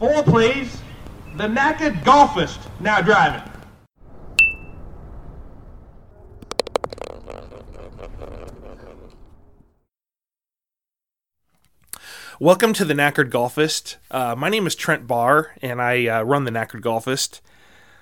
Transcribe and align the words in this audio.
Four, 0.00 0.22
please. 0.22 0.80
The 1.36 1.46
knackered 1.46 2.02
golfist 2.04 2.58
now 2.80 3.02
driving. 3.02 3.42
Welcome 12.40 12.72
to 12.72 12.86
the 12.86 12.94
Knackered 12.94 13.30
Golfist. 13.30 13.96
Uh, 14.10 14.34
my 14.34 14.48
name 14.48 14.66
is 14.66 14.74
Trent 14.74 15.06
Barr, 15.06 15.54
and 15.60 15.82
I 15.82 16.06
uh, 16.06 16.22
run 16.22 16.44
the 16.44 16.50
Knackered 16.50 16.80
Golfist. 16.80 17.42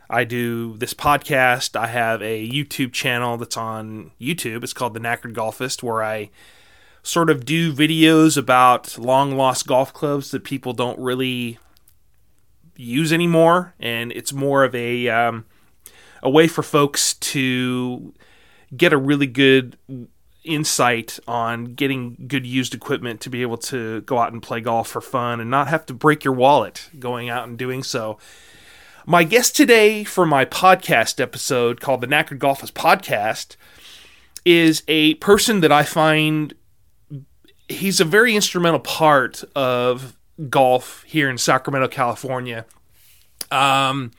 I 0.08 0.22
do 0.22 0.76
this 0.76 0.94
podcast. 0.94 1.74
I 1.74 1.88
have 1.88 2.22
a 2.22 2.48
YouTube 2.48 2.92
channel 2.92 3.38
that's 3.38 3.56
on 3.56 4.12
YouTube. 4.20 4.62
It's 4.62 4.72
called 4.72 4.94
the 4.94 5.00
Knackered 5.00 5.34
Golfist, 5.34 5.82
where 5.82 6.04
I 6.04 6.30
sort 7.02 7.28
of 7.28 7.44
do 7.44 7.72
videos 7.72 8.38
about 8.38 8.96
long 8.98 9.36
lost 9.36 9.66
golf 9.66 9.92
clubs 9.92 10.30
that 10.30 10.44
people 10.44 10.72
don't 10.72 11.00
really 11.00 11.58
use 12.78 13.12
anymore, 13.12 13.74
and 13.78 14.12
it's 14.12 14.32
more 14.32 14.64
of 14.64 14.74
a 14.74 15.08
um, 15.08 15.44
a 16.22 16.30
way 16.30 16.48
for 16.48 16.62
folks 16.62 17.14
to 17.14 18.14
get 18.74 18.92
a 18.92 18.96
really 18.96 19.26
good 19.26 19.76
insight 20.44 21.18
on 21.28 21.74
getting 21.74 22.16
good 22.26 22.46
used 22.46 22.74
equipment 22.74 23.20
to 23.20 23.28
be 23.28 23.42
able 23.42 23.58
to 23.58 24.00
go 24.02 24.18
out 24.18 24.32
and 24.32 24.42
play 24.42 24.60
golf 24.60 24.88
for 24.88 25.00
fun 25.00 25.40
and 25.40 25.50
not 25.50 25.68
have 25.68 25.84
to 25.84 25.92
break 25.92 26.24
your 26.24 26.32
wallet 26.32 26.88
going 26.98 27.28
out 27.28 27.46
and 27.46 27.58
doing 27.58 27.82
so. 27.82 28.18
My 29.04 29.24
guest 29.24 29.56
today 29.56 30.04
for 30.04 30.24
my 30.24 30.44
podcast 30.44 31.20
episode 31.20 31.80
called 31.80 32.00
the 32.00 32.06
Knackered 32.06 32.38
Golfers 32.38 32.70
Podcast 32.70 33.56
is 34.44 34.82
a 34.86 35.14
person 35.14 35.60
that 35.60 35.72
I 35.72 35.82
find 35.82 36.54
he's 37.68 38.00
a 38.00 38.04
very 38.04 38.34
instrumental 38.34 38.80
part 38.80 39.44
of 39.54 40.17
golf 40.48 41.04
here 41.06 41.28
in 41.28 41.38
Sacramento, 41.38 41.88
California. 41.88 42.64
Um, 43.50 44.12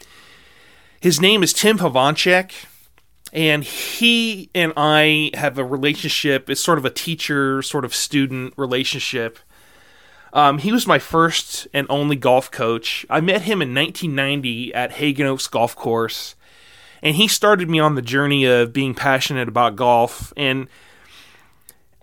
his 0.99 1.21
name 1.21 1.43
is 1.43 1.53
Tim 1.53 1.79
Hovancsek 1.79 2.51
and 3.31 3.63
he 3.63 4.49
and 4.55 4.73
I 4.75 5.31
have 5.33 5.57
a 5.57 5.63
relationship. 5.63 6.49
It's 6.49 6.61
sort 6.61 6.77
of 6.77 6.85
a 6.85 6.89
teacher, 6.89 7.61
sort 7.61 7.85
of 7.85 7.93
student 7.93 8.53
relationship. 8.57 9.39
Um, 10.33 10.59
he 10.59 10.71
was 10.71 10.85
my 10.85 10.99
first 10.99 11.67
and 11.73 11.87
only 11.89 12.15
golf 12.15 12.51
coach. 12.51 13.05
I 13.09 13.21
met 13.21 13.43
him 13.43 13.61
in 13.61 13.73
1990 13.73 14.73
at 14.73 14.91
Haggin 14.93 15.25
Oaks 15.25 15.47
Golf 15.47 15.75
Course, 15.75 16.35
and 17.01 17.15
he 17.15 17.27
started 17.27 17.69
me 17.69 17.79
on 17.79 17.95
the 17.95 18.01
journey 18.01 18.45
of 18.45 18.71
being 18.71 18.93
passionate 18.93 19.47
about 19.47 19.75
golf. 19.75 20.31
and 20.37 20.67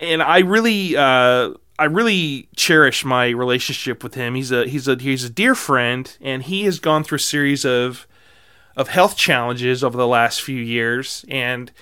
And 0.01 0.23
I 0.23 0.41
really, 0.41 0.97
uh, 0.97 1.55
I 1.79 1.85
really 1.85 2.49
cherish 2.57 3.05
my 3.05 3.29
relationship 3.29 4.03
with 4.03 4.15
him. 4.15 4.35
He's 4.35 4.51
a 4.51 4.67
he's 4.67 4.89
a 4.89 4.97
he's 4.97 5.25
a 5.25 5.31
dear 5.31 5.55
friend, 5.55 6.17
and 6.21 6.43
he 6.43 6.65
has 6.65 6.79
gone 6.79 7.05
through 7.05 7.17
a 7.17 7.21
series 7.21 7.65
of 7.65 8.07
of 8.77 8.89
health 8.89 9.17
challenges 9.17 9.83
over 9.83 9.97
the 9.97 10.07
last 10.07 10.43
few 10.43 10.61
years 10.61 11.25
and 11.29 11.73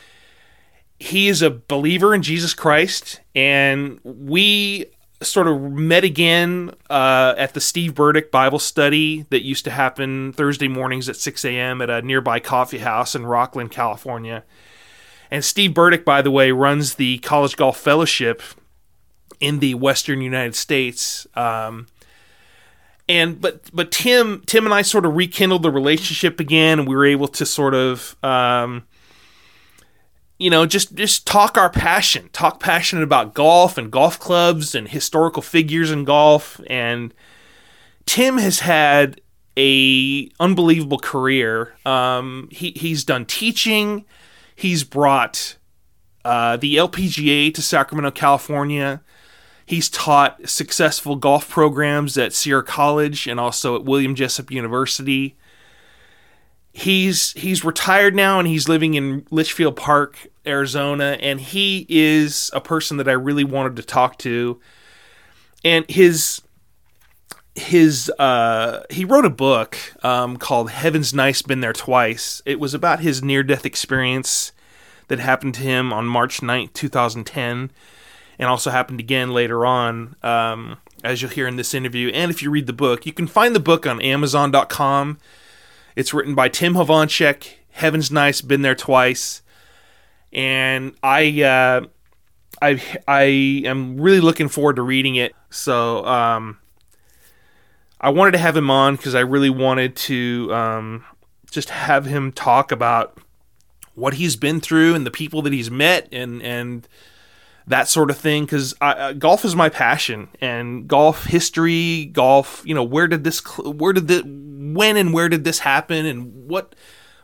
he 0.98 1.28
is 1.28 1.42
a 1.42 1.50
believer 1.50 2.14
in 2.14 2.22
Jesus 2.22 2.54
Christ 2.54 3.20
and 3.34 4.00
we 4.04 4.86
sort 5.20 5.48
of 5.48 5.60
met 5.60 6.04
again 6.04 6.70
uh, 6.88 7.34
at 7.36 7.54
the 7.54 7.60
Steve 7.60 7.94
Burdick 7.94 8.30
Bible 8.30 8.58
study 8.58 9.26
that 9.30 9.42
used 9.42 9.64
to 9.64 9.70
happen 9.70 10.32
Thursday 10.32 10.68
mornings 10.68 11.08
at 11.08 11.16
6 11.16 11.44
a.m. 11.44 11.82
at 11.82 11.90
a 11.90 12.02
nearby 12.02 12.40
coffee 12.40 12.78
house 12.78 13.14
in 13.14 13.22
Rocklin, 13.22 13.70
California. 13.70 14.44
And 15.30 15.44
Steve 15.44 15.74
Burdick, 15.74 16.04
by 16.04 16.20
the 16.22 16.30
way, 16.30 16.52
runs 16.52 16.94
the 16.94 17.18
College 17.18 17.56
Golf 17.56 17.78
Fellowship 17.78 18.42
in 19.44 19.58
the 19.58 19.74
Western 19.74 20.22
United 20.22 20.54
States. 20.54 21.26
Um, 21.34 21.86
and 23.06 23.40
but 23.40 23.70
but 23.74 23.90
Tim 23.92 24.42
Tim 24.46 24.64
and 24.64 24.72
I 24.72 24.80
sort 24.80 25.04
of 25.04 25.14
rekindled 25.14 25.62
the 25.62 25.70
relationship 25.70 26.40
again, 26.40 26.78
and 26.78 26.88
we 26.88 26.96
were 26.96 27.04
able 27.04 27.28
to 27.28 27.44
sort 27.44 27.74
of 27.74 28.16
um, 28.24 28.84
you 30.38 30.48
know 30.48 30.64
just 30.64 30.94
just 30.94 31.26
talk 31.26 31.58
our 31.58 31.68
passion, 31.68 32.30
talk 32.32 32.58
passionate 32.58 33.02
about 33.02 33.34
golf 33.34 33.76
and 33.76 33.90
golf 33.90 34.18
clubs 34.18 34.74
and 34.74 34.88
historical 34.88 35.42
figures 35.42 35.90
in 35.90 36.04
golf. 36.04 36.58
And 36.68 37.12
Tim 38.06 38.38
has 38.38 38.60
had 38.60 39.20
a 39.58 40.30
unbelievable 40.40 40.98
career. 40.98 41.74
Um, 41.84 42.48
he 42.50 42.70
he's 42.70 43.04
done 43.04 43.26
teaching. 43.26 44.06
He's 44.56 44.82
brought 44.82 45.58
uh, 46.24 46.56
the 46.56 46.76
LPGA 46.76 47.52
to 47.52 47.60
Sacramento, 47.60 48.12
California. 48.12 49.02
He's 49.66 49.88
taught 49.88 50.48
successful 50.48 51.16
golf 51.16 51.48
programs 51.48 52.18
at 52.18 52.34
Sierra 52.34 52.62
College 52.62 53.26
and 53.26 53.40
also 53.40 53.76
at 53.76 53.84
William 53.84 54.14
Jessup 54.14 54.50
University. 54.50 55.36
He's 56.72 57.32
he's 57.32 57.64
retired 57.64 58.14
now 58.14 58.38
and 58.38 58.48
he's 58.48 58.68
living 58.68 58.94
in 58.94 59.26
Litchfield 59.30 59.76
Park, 59.76 60.26
Arizona, 60.44 61.16
and 61.20 61.40
he 61.40 61.86
is 61.88 62.50
a 62.52 62.60
person 62.60 62.98
that 62.98 63.08
I 63.08 63.12
really 63.12 63.44
wanted 63.44 63.76
to 63.76 63.82
talk 63.82 64.18
to. 64.18 64.60
And 65.64 65.88
his 65.88 66.42
his 67.54 68.10
uh, 68.18 68.82
he 68.90 69.04
wrote 69.04 69.24
a 69.24 69.30
book 69.30 69.78
um, 70.02 70.36
called 70.36 70.70
Heaven's 70.70 71.14
Nice 71.14 71.40
Been 71.40 71.60
There 71.60 71.72
Twice. 71.72 72.42
It 72.44 72.60
was 72.60 72.74
about 72.74 73.00
his 73.00 73.22
near 73.22 73.42
death 73.42 73.64
experience 73.64 74.52
that 75.08 75.20
happened 75.20 75.54
to 75.54 75.60
him 75.62 75.92
on 75.92 76.06
March 76.06 76.40
9th, 76.40 76.72
2010 76.72 77.70
and 78.38 78.48
also 78.48 78.70
happened 78.70 79.00
again 79.00 79.30
later 79.30 79.64
on, 79.64 80.16
um, 80.22 80.78
as 81.02 81.22
you'll 81.22 81.30
hear 81.30 81.46
in 81.46 81.56
this 81.56 81.74
interview. 81.74 82.08
And 82.08 82.30
if 82.30 82.42
you 82.42 82.50
read 82.50 82.66
the 82.66 82.72
book, 82.72 83.06
you 83.06 83.12
can 83.12 83.26
find 83.26 83.54
the 83.54 83.60
book 83.60 83.86
on 83.86 84.00
Amazon.com. 84.00 85.18
It's 85.96 86.14
written 86.14 86.34
by 86.34 86.48
Tim 86.48 86.74
Hovancsek. 86.74 87.46
Heaven's 87.70 88.10
nice, 88.10 88.40
been 88.40 88.62
there 88.62 88.74
twice, 88.74 89.42
and 90.32 90.94
I, 91.02 91.42
uh, 91.42 91.86
I, 92.62 92.80
I 93.08 93.22
am 93.22 94.00
really 94.00 94.20
looking 94.20 94.48
forward 94.48 94.76
to 94.76 94.82
reading 94.82 95.16
it. 95.16 95.34
So, 95.50 96.04
um, 96.06 96.58
I 98.04 98.10
wanted 98.10 98.32
to 98.32 98.38
have 98.38 98.54
him 98.54 98.70
on 98.70 98.96
because 98.96 99.14
I 99.14 99.20
really 99.20 99.48
wanted 99.48 99.96
to 99.96 100.50
um, 100.52 101.04
just 101.50 101.70
have 101.70 102.04
him 102.04 102.32
talk 102.32 102.70
about 102.70 103.16
what 103.94 104.14
he's 104.14 104.36
been 104.36 104.60
through 104.60 104.94
and 104.94 105.06
the 105.06 105.10
people 105.10 105.40
that 105.40 105.54
he's 105.54 105.70
met 105.70 106.08
and 106.12 106.42
and 106.42 106.86
that 107.66 107.88
sort 107.88 108.10
of 108.10 108.18
thing 108.18 108.44
because 108.44 108.74
uh, 108.80 109.12
golf 109.12 109.44
is 109.44 109.56
my 109.56 109.68
passion 109.68 110.28
and 110.40 110.86
golf 110.86 111.24
history 111.24 112.06
golf 112.06 112.62
you 112.66 112.74
know 112.74 112.84
where 112.84 113.08
did 113.08 113.24
this 113.24 113.40
where 113.58 113.92
did 113.92 114.08
the 114.08 114.22
when 114.74 114.96
and 114.96 115.14
where 115.14 115.28
did 115.28 115.44
this 115.44 115.60
happen 115.60 116.04
and 116.04 116.48
what 116.48 116.74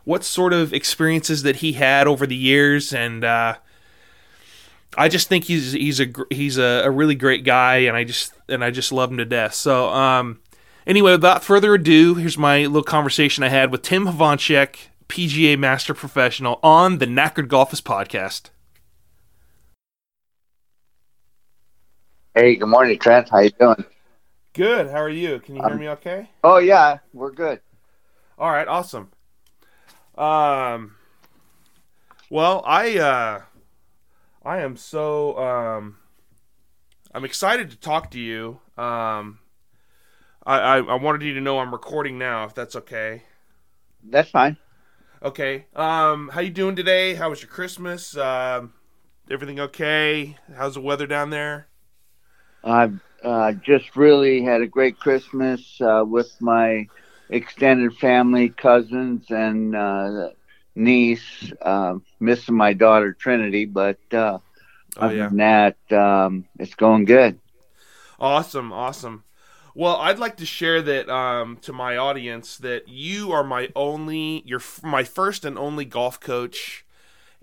what 0.05 0.25
sort 0.25 0.53
of 0.53 0.73
experiences 0.73 1.43
that 1.43 1.57
he 1.57 1.75
had 1.75 2.07
over 2.07 2.27
the 2.27 2.37
years 2.37 2.93
and 2.93 3.25
uh, 3.25 3.55
I 4.97 5.09
just 5.09 5.29
think 5.29 5.45
he's 5.45 5.73
he's 5.73 6.01
a 6.01 6.07
he's 6.31 6.59
a, 6.59 6.83
a, 6.85 6.91
really 6.91 7.15
great 7.15 7.45
guy 7.45 7.77
and 7.79 7.97
I 7.97 8.05
just 8.05 8.33
and 8.49 8.65
I 8.65 8.71
just 8.71 8.91
love 8.91 9.11
him 9.11 9.19
to 9.19 9.25
death. 9.25 9.55
So 9.55 9.89
um 9.91 10.41
anyway 10.87 11.13
without 11.13 11.45
further 11.45 11.75
ado 11.75 12.15
here's 12.15 12.39
my 12.39 12.61
little 12.61 12.83
conversation 12.83 13.45
I 13.45 13.51
had 13.51 13.71
with 13.71 13.83
Tim 13.83 14.07
Hovancsek 14.07 14.77
PGA 15.09 15.59
Master 15.59 15.93
Professional 15.93 16.59
on 16.63 16.99
the 16.99 17.07
Knackered 17.07 17.47
Golfist 17.47 17.83
podcast 17.83 18.51
Hey, 22.41 22.57
good 22.57 22.69
morning, 22.69 22.99
Trent. 22.99 23.29
How 23.29 23.41
you 23.41 23.51
doing? 23.51 23.85
Good. 24.55 24.87
How 24.87 25.03
are 25.03 25.11
you? 25.11 25.41
Can 25.41 25.57
you 25.57 25.63
hear 25.63 25.73
um, 25.73 25.79
me 25.79 25.91
okay? 25.91 26.31
Oh 26.43 26.57
yeah, 26.57 27.01
we're 27.13 27.33
good. 27.33 27.61
All 28.39 28.51
right, 28.51 28.67
awesome. 28.67 29.11
Um 30.17 30.97
well, 32.31 32.63
I 32.65 32.97
uh 32.97 33.43
I 34.43 34.61
am 34.61 34.79
so 34.79 35.37
um 35.37 35.99
I'm 37.13 37.27
excited 37.27 37.69
to 37.73 37.77
talk 37.77 38.11
to 38.13 38.19
you. 38.19 38.63
Um 38.79 39.41
I, 40.47 40.61
I, 40.61 40.77
I 40.79 40.95
wanted 40.95 41.21
you 41.21 41.35
to 41.35 41.43
know 41.43 41.59
I'm 41.59 41.73
recording 41.73 42.17
now, 42.17 42.45
if 42.45 42.55
that's 42.55 42.75
okay. 42.75 43.25
That's 44.03 44.31
fine. 44.31 44.57
Okay. 45.23 45.67
Um 45.77 46.31
how 46.33 46.41
you 46.41 46.49
doing 46.49 46.75
today? 46.75 47.17
How 47.17 47.29
was 47.29 47.43
your 47.43 47.51
Christmas? 47.51 48.17
Um 48.17 48.73
everything 49.31 49.61
okay? 49.61 50.39
How's 50.57 50.73
the 50.73 50.81
weather 50.81 51.07
down 51.07 51.29
there? 51.29 51.70
I've 52.65 52.99
uh, 53.23 53.53
just 53.53 53.97
really 53.97 54.43
had 54.43 54.63
a 54.63 54.67
great 54.67 54.99
Christmas 54.99 55.81
uh, 55.81 56.05
with 56.07 56.31
my 56.41 56.89
extended 57.29 57.97
family, 57.97 58.49
cousins, 58.49 59.31
and 59.31 59.77
uh, 59.77 60.31
niece. 60.75 61.53
Uh, 61.61 61.97
missing 62.21 62.55
my 62.55 62.73
daughter 62.73 63.13
Trinity, 63.13 63.65
but 63.65 63.99
uh, 64.13 64.39
oh, 64.39 64.43
other 64.97 65.17
yeah. 65.17 65.29
than 65.29 65.37
that, 65.39 65.93
um, 65.93 66.45
it's 66.59 66.75
going 66.75 67.07
good. 67.07 67.39
Awesome, 68.19 68.73
awesome. 68.73 69.25
Well, 69.75 69.97
I'd 69.97 70.19
like 70.19 70.37
to 70.39 70.47
share 70.47 70.83
that 70.83 71.09
um, 71.09 71.57
to 71.63 71.73
my 71.73 71.97
audience 71.97 72.59
that 72.59 72.89
you 72.89 73.33
are 73.33 73.45
my 73.45 73.71
only, 73.75 74.43
you're 74.45 74.63
my 74.83 75.05
first 75.05 75.45
and 75.45 75.59
only 75.59 75.85
golf 75.85 76.21
coach, 76.21 76.85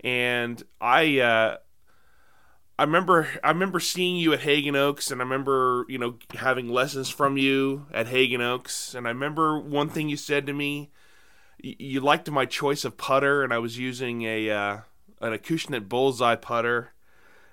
and 0.00 0.62
I 0.80 1.18
uh, 1.18 1.56
I 2.78 2.84
remember 2.84 3.28
I 3.42 3.48
remember 3.48 3.80
seeing 3.80 4.16
you 4.16 4.32
at 4.32 4.40
Haggin 4.40 4.76
Oaks, 4.76 5.10
and 5.10 5.20
I 5.20 5.24
remember 5.24 5.84
you 5.88 5.98
know 5.98 6.18
having 6.34 6.68
lessons 6.68 7.10
from 7.10 7.36
you 7.36 7.86
at 7.92 8.06
Haggin 8.06 8.40
Oaks, 8.40 8.94
and 8.94 9.06
I 9.06 9.10
remember 9.10 9.58
one 9.58 9.88
thing 9.88 10.08
you 10.08 10.16
said 10.16 10.46
to 10.46 10.52
me. 10.52 10.90
You, 11.60 11.74
you 11.78 12.00
liked 12.00 12.30
my 12.30 12.46
choice 12.46 12.84
of 12.84 12.96
putter, 12.96 13.42
and 13.42 13.52
I 13.52 13.58
was 13.58 13.78
using 13.78 14.22
a 14.22 14.50
uh, 14.50 14.78
an 15.20 15.32
Acushnet 15.32 15.88
Bullseye 15.88 16.36
putter, 16.36 16.92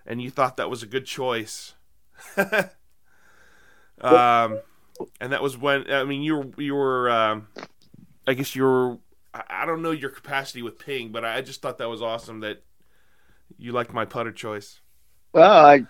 and 0.06 0.22
you 0.22 0.30
thought 0.30 0.57
that 0.57 0.69
was 0.69 0.83
a 0.83 0.88
good 0.88 1.07
choice. 1.07 1.74
um, 2.38 2.69
and 5.19 5.31
that 5.31 5.42
was 5.42 5.57
when 5.57 5.92
I 5.92 6.04
mean 6.04 6.21
you 6.21 6.36
were 6.36 6.62
you 6.62 6.75
were 6.75 7.10
um, 7.10 7.48
I 8.28 8.36
guess 8.36 8.56
you 8.56 8.62
were 8.62 8.98
I 9.33 9.66
don't 9.66 9.81
know 9.81 9.92
your 9.92 10.12
capacity 10.12 10.62
with 10.62 10.78
ping, 10.78 11.12
but 11.12 11.25
I 11.25 11.42
just 11.42 11.63
thought 11.63 11.80
that 11.80 11.89
was 11.89 12.04
awesome 12.04 12.42
that 12.42 12.62
you 13.57 13.71
liked 13.71 13.92
my 13.92 14.06
putter 14.06 14.31
choice. 14.31 14.81
Well, 15.36 15.66
I, 15.66 15.86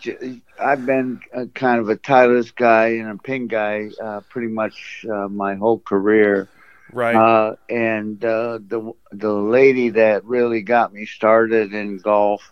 I've 0.60 0.88
been 0.88 1.22
a, 1.32 1.46
kind 1.46 1.80
of 1.80 1.90
a 1.90 1.96
Titleist 1.96 2.56
guy 2.56 2.88
and 2.98 3.12
a 3.12 3.16
ping 3.22 3.48
guy 3.48 3.90
uh, 4.04 4.22
pretty 4.30 4.48
much 4.48 5.06
uh, 5.12 5.28
my 5.28 5.54
whole 5.56 5.80
career. 5.80 6.50
Right. 6.92 7.16
Uh, 7.16 7.56
and 7.70 8.24
uh, 8.26 8.60
the 8.68 8.92
the 9.12 9.32
lady 9.32 9.90
that 9.90 10.26
really 10.26 10.64
got 10.64 10.94
me 10.94 11.06
started 11.06 11.74
in 11.74 12.00
golf 12.00 12.52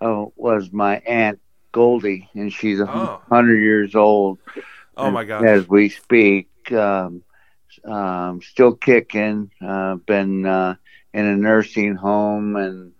uh, 0.00 0.26
was 0.36 0.72
my 0.72 0.98
aunt 0.98 1.40
Goldie, 1.72 2.28
and 2.34 2.52
she's 2.52 2.80
a 2.80 2.86
Oh. 2.86 3.20
hundred 3.28 3.58
years 3.60 3.96
old. 3.96 4.38
Oh 4.96 5.10
my 5.10 5.24
god. 5.24 5.44
As 5.44 5.68
we 5.68 5.88
speak, 5.88 6.48
um, 6.72 7.22
um, 7.84 8.40
still 8.42 8.74
kicking. 8.74 9.50
Uh, 9.60 9.96
been 9.96 10.46
uh, 10.46 10.76
in 11.12 11.24
a 11.26 11.36
nursing 11.36 11.96
home 11.96 12.56
and 12.56 12.92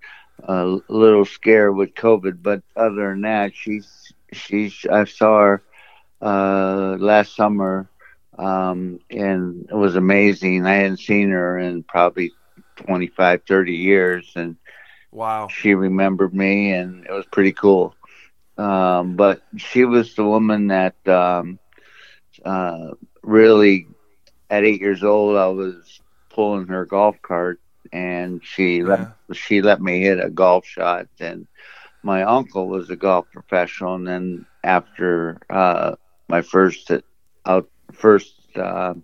a 0.42 0.78
little 0.88 1.24
scared 1.24 1.74
with 1.76 1.94
COVID, 1.94 2.42
but 2.42 2.62
other 2.76 3.10
than 3.10 3.22
that, 3.22 3.54
she's 3.54 4.12
she's. 4.32 4.84
I 4.90 5.04
saw 5.04 5.38
her 5.40 5.62
uh, 6.20 6.96
last 6.98 7.34
summer, 7.36 7.88
um, 8.38 8.98
and 9.10 9.66
it 9.70 9.74
was 9.74 9.96
amazing. 9.96 10.66
I 10.66 10.74
hadn't 10.74 10.98
seen 10.98 11.30
her 11.30 11.58
in 11.58 11.82
probably 11.84 12.32
25, 12.76 13.42
30 13.46 13.74
years, 13.74 14.32
and 14.36 14.56
Wow. 15.12 15.48
she 15.48 15.74
remembered 15.74 16.34
me, 16.34 16.72
and 16.72 17.04
it 17.04 17.12
was 17.12 17.26
pretty 17.26 17.52
cool. 17.52 17.94
Um, 18.56 19.16
but 19.16 19.42
she 19.56 19.84
was 19.84 20.14
the 20.14 20.24
woman 20.24 20.68
that 20.68 20.94
um, 21.08 21.58
uh, 22.44 22.90
really, 23.22 23.86
at 24.50 24.64
eight 24.64 24.80
years 24.80 25.02
old, 25.04 25.36
I 25.36 25.48
was 25.48 26.00
pulling 26.30 26.66
her 26.68 26.84
golf 26.84 27.16
cart, 27.22 27.60
and 27.92 28.40
she 28.44 28.82
let 28.82 29.00
she 29.32 29.60
let 29.62 29.80
me 29.80 30.00
hit 30.02 30.22
a 30.24 30.30
golf 30.30 30.66
shot. 30.66 31.06
And 31.20 31.46
my 32.02 32.22
uncle 32.22 32.68
was 32.68 32.90
a 32.90 32.96
golf 32.96 33.26
professional, 33.32 33.94
and 33.94 34.06
then 34.06 34.46
after 34.62 35.38
uh, 35.50 35.94
my 36.28 36.42
first 36.42 36.90
out 37.46 37.68
first. 37.92 38.34
Uh, 38.56 38.94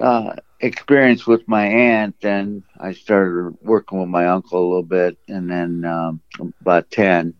uh, 0.00 0.34
experience 0.60 1.26
with 1.26 1.46
my 1.48 1.66
aunt, 1.66 2.16
and 2.22 2.62
I 2.80 2.92
started 2.92 3.56
working 3.62 4.00
with 4.00 4.08
my 4.08 4.26
uncle 4.26 4.58
a 4.58 4.66
little 4.68 4.82
bit, 4.82 5.16
and 5.28 5.50
then 5.50 5.84
um, 5.84 6.20
about 6.60 6.90
ten, 6.90 7.34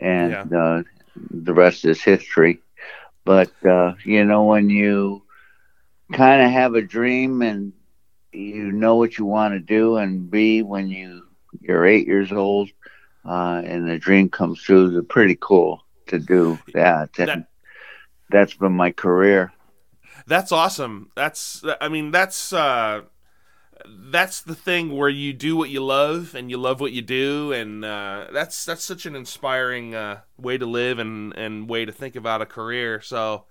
and 0.00 0.38
uh, 0.54 0.82
the 1.30 1.54
rest 1.54 1.84
is 1.84 2.02
history. 2.02 2.60
But 3.24 3.52
uh, 3.64 3.94
you 4.04 4.24
know, 4.24 4.44
when 4.44 4.68
you 4.70 5.22
kind 6.12 6.42
of 6.42 6.50
have 6.50 6.74
a 6.74 6.82
dream 6.82 7.42
and 7.42 7.72
you 8.32 8.72
know 8.72 8.96
what 8.96 9.18
you 9.18 9.24
want 9.24 9.54
to 9.54 9.60
do, 9.60 9.96
and 9.96 10.30
be 10.30 10.62
when 10.62 10.88
you 10.88 11.22
you're 11.60 11.86
eight 11.86 12.06
years 12.06 12.32
old, 12.32 12.70
uh, 13.24 13.62
and 13.64 13.88
the 13.88 13.98
dream 13.98 14.28
comes 14.28 14.60
true, 14.62 14.96
it's 14.98 15.06
pretty 15.08 15.36
cool 15.40 15.84
to 16.08 16.18
do 16.18 16.58
that. 16.74 17.10
And 17.18 17.28
That- 17.28 17.48
that's 18.30 18.54
been 18.54 18.72
my 18.72 18.90
career. 18.92 19.52
That's 20.26 20.52
awesome. 20.52 21.10
That's 21.14 21.62
I 21.80 21.88
mean 21.88 22.10
that's 22.10 22.52
uh 22.52 23.02
that's 23.86 24.42
the 24.42 24.54
thing 24.54 24.96
where 24.96 25.08
you 25.08 25.32
do 25.32 25.56
what 25.56 25.68
you 25.70 25.84
love 25.84 26.34
and 26.34 26.50
you 26.50 26.56
love 26.56 26.80
what 26.80 26.92
you 26.92 27.02
do 27.02 27.52
and 27.52 27.84
uh 27.84 28.26
that's 28.32 28.64
that's 28.64 28.84
such 28.84 29.06
an 29.06 29.16
inspiring 29.16 29.94
uh 29.94 30.20
way 30.38 30.56
to 30.56 30.66
live 30.66 30.98
and 30.98 31.36
and 31.36 31.68
way 31.68 31.84
to 31.84 31.92
think 31.92 32.14
about 32.16 32.42
a 32.42 32.46
career. 32.46 33.00
So 33.00 33.44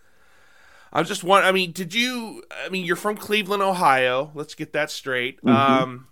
I 0.93 1.03
just 1.03 1.23
want 1.23 1.45
I 1.45 1.51
mean, 1.51 1.71
did 1.71 1.93
you 1.93 2.43
I 2.65 2.69
mean, 2.69 2.85
you're 2.85 2.95
from 2.95 3.17
Cleveland, 3.17 3.63
Ohio. 3.63 4.31
Let's 4.33 4.55
get 4.55 4.73
that 4.73 4.91
straight. 4.91 5.41
Mhm. 5.43 5.53
Um 5.53 6.07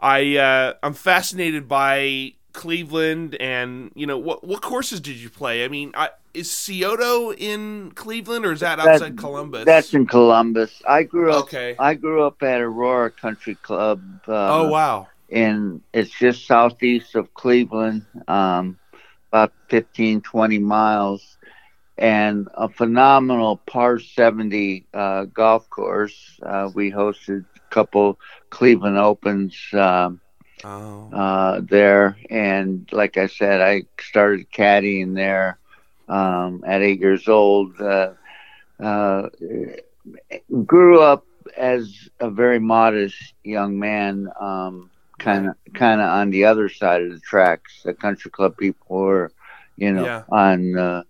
I 0.00 0.36
uh 0.36 0.74
I'm 0.82 0.94
fascinated 0.94 1.68
by 1.68 2.34
Cleveland 2.52 3.34
and 3.40 3.90
you 3.94 4.06
know 4.06 4.18
what 4.18 4.44
what 4.46 4.60
courses 4.62 5.00
did 5.00 5.16
you 5.16 5.30
play? 5.30 5.64
I 5.64 5.68
mean, 5.68 5.92
I, 5.94 6.10
is 6.34 6.50
Scioto 6.50 7.32
in 7.32 7.92
Cleveland 7.94 8.44
or 8.46 8.52
is 8.52 8.60
that 8.60 8.76
That- 8.76 8.88
outside 8.88 9.16
Columbus? 9.18 9.64
That's 9.64 9.92
in 9.94 10.06
Columbus. 10.06 10.82
I 10.88 11.02
grew 11.02 11.32
up. 11.32 11.44
Okay. 11.44 11.76
I 11.78 11.94
grew 11.94 12.22
up 12.24 12.42
at 12.42 12.60
Aurora 12.60 13.10
Country 13.10 13.54
Club. 13.56 14.02
Uh, 14.28 14.62
oh 14.62 14.68
wow. 14.68 15.08
And 15.30 15.80
it's 15.94 16.10
just 16.10 16.46
southeast 16.46 17.14
of 17.14 17.32
Cleveland, 17.32 18.04
um, 18.28 18.78
about 19.30 19.52
15, 19.70 20.20
20 20.20 20.58
miles, 20.58 21.38
and 21.98 22.48
a 22.54 22.68
phenomenal 22.68 23.56
par 23.66 23.98
70 23.98 24.86
uh, 24.94 25.24
golf 25.24 25.68
course. 25.70 26.38
Uh, 26.44 26.68
we 26.74 26.90
hosted 26.90 27.44
a 27.56 27.74
couple 27.74 28.18
Cleveland 28.50 28.98
Opens. 28.98 29.56
Um, 29.72 30.20
Oh. 30.64 31.12
uh, 31.12 31.60
there. 31.68 32.16
And 32.30 32.88
like 32.92 33.16
I 33.16 33.26
said, 33.26 33.60
I 33.60 33.82
started 34.00 34.50
caddying 34.52 35.14
there 35.14 35.58
um, 36.08 36.62
at 36.66 36.82
eight 36.82 37.00
years 37.00 37.28
old. 37.28 37.80
Uh, 37.80 38.12
uh, 38.82 39.28
grew 40.66 41.00
up 41.00 41.24
as 41.56 42.08
a 42.20 42.30
very 42.30 42.58
modest 42.58 43.34
young 43.44 43.78
man, 43.78 44.28
kind 45.18 45.48
of 45.48 45.54
kind 45.74 46.00
of 46.00 46.08
on 46.08 46.30
the 46.30 46.44
other 46.44 46.68
side 46.68 47.02
of 47.02 47.10
the 47.12 47.20
tracks. 47.20 47.82
The 47.84 47.94
country 47.94 48.30
club 48.30 48.56
people 48.56 48.86
were, 48.96 49.32
you 49.76 49.92
know, 49.92 50.08
Yeah. 50.08 50.24
on 50.30 50.72
the 50.72 51.04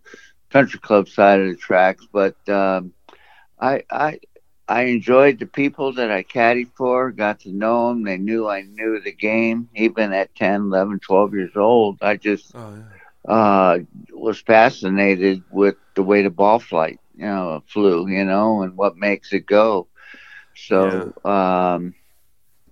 country 0.52 0.81
club 0.81 1.08
side 1.08 1.40
of 1.40 1.49
the 1.49 1.56
tracks, 1.56 2.06
but. 2.12 2.37
Um, 2.49 2.93
I, 3.60 3.82
I 3.90 4.19
I 4.69 4.82
enjoyed 4.84 5.38
the 5.38 5.46
people 5.46 5.93
that 5.94 6.10
I 6.10 6.22
caddied 6.22 6.70
for, 6.76 7.10
got 7.12 7.40
to 7.40 7.52
know 7.52 7.88
them. 7.88 8.04
They 8.04 8.19
knew 8.19 8.49
I 8.49 8.62
knew 8.62 9.00
the 9.00 9.12
game, 9.12 9.69
even 9.75 10.12
at 10.12 10.34
10, 10.34 10.60
11, 10.62 11.00
12 11.00 11.34
years 11.34 11.56
old. 11.56 11.99
I 12.02 12.16
just 12.16 12.54
Oh 12.54 12.75
yeah. 12.75 12.99
uh, 13.28 13.78
was 14.12 14.40
fascinated 14.40 15.43
with 15.50 15.76
the 15.94 16.02
way 16.02 16.22
the 16.22 16.31
ball 16.31 16.58
flight, 16.58 17.00
you 17.14 17.26
know, 17.26 17.62
flew, 17.66 18.08
you 18.08 18.25
know, 18.25 18.62
and 18.62 18.76
what 18.76 18.96
makes 18.96 19.32
it 19.32 19.46
go. 19.46 19.88
So 20.54 21.12
um, 21.25 21.94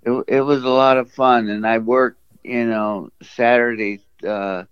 it, 0.02 0.24
it 0.28 0.40
was 0.40 0.62
a 0.64 0.68
lot 0.68 0.98
of 0.98 1.10
fun. 1.12 1.48
And 1.48 1.66
I 1.66 1.78
worked, 1.78 2.20
you 2.44 2.66
know, 2.66 3.10
Saturdays, 3.22 4.00
uh, 4.26 4.64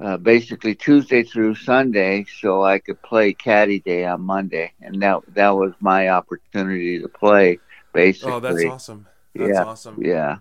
uh, 0.00 0.16
basically 0.16 0.74
Tuesday 0.74 1.22
through 1.22 1.54
Sunday, 1.56 2.24
so 2.40 2.62
I 2.64 2.78
could 2.78 3.00
play 3.02 3.34
caddy 3.34 3.80
day 3.80 4.04
on 4.06 4.22
Monday, 4.22 4.72
and 4.80 5.00
that 5.02 5.20
that 5.34 5.50
was 5.50 5.72
my 5.80 6.08
opportunity 6.08 7.00
to 7.00 7.08
play. 7.08 7.60
Basically, 7.92 8.32
Oh, 8.32 8.40
that's 8.40 8.64
awesome. 8.64 9.06
That's 9.36 9.50
Yeah. 9.50 9.64
awesome. 9.64 10.02
yeah. 10.02 10.36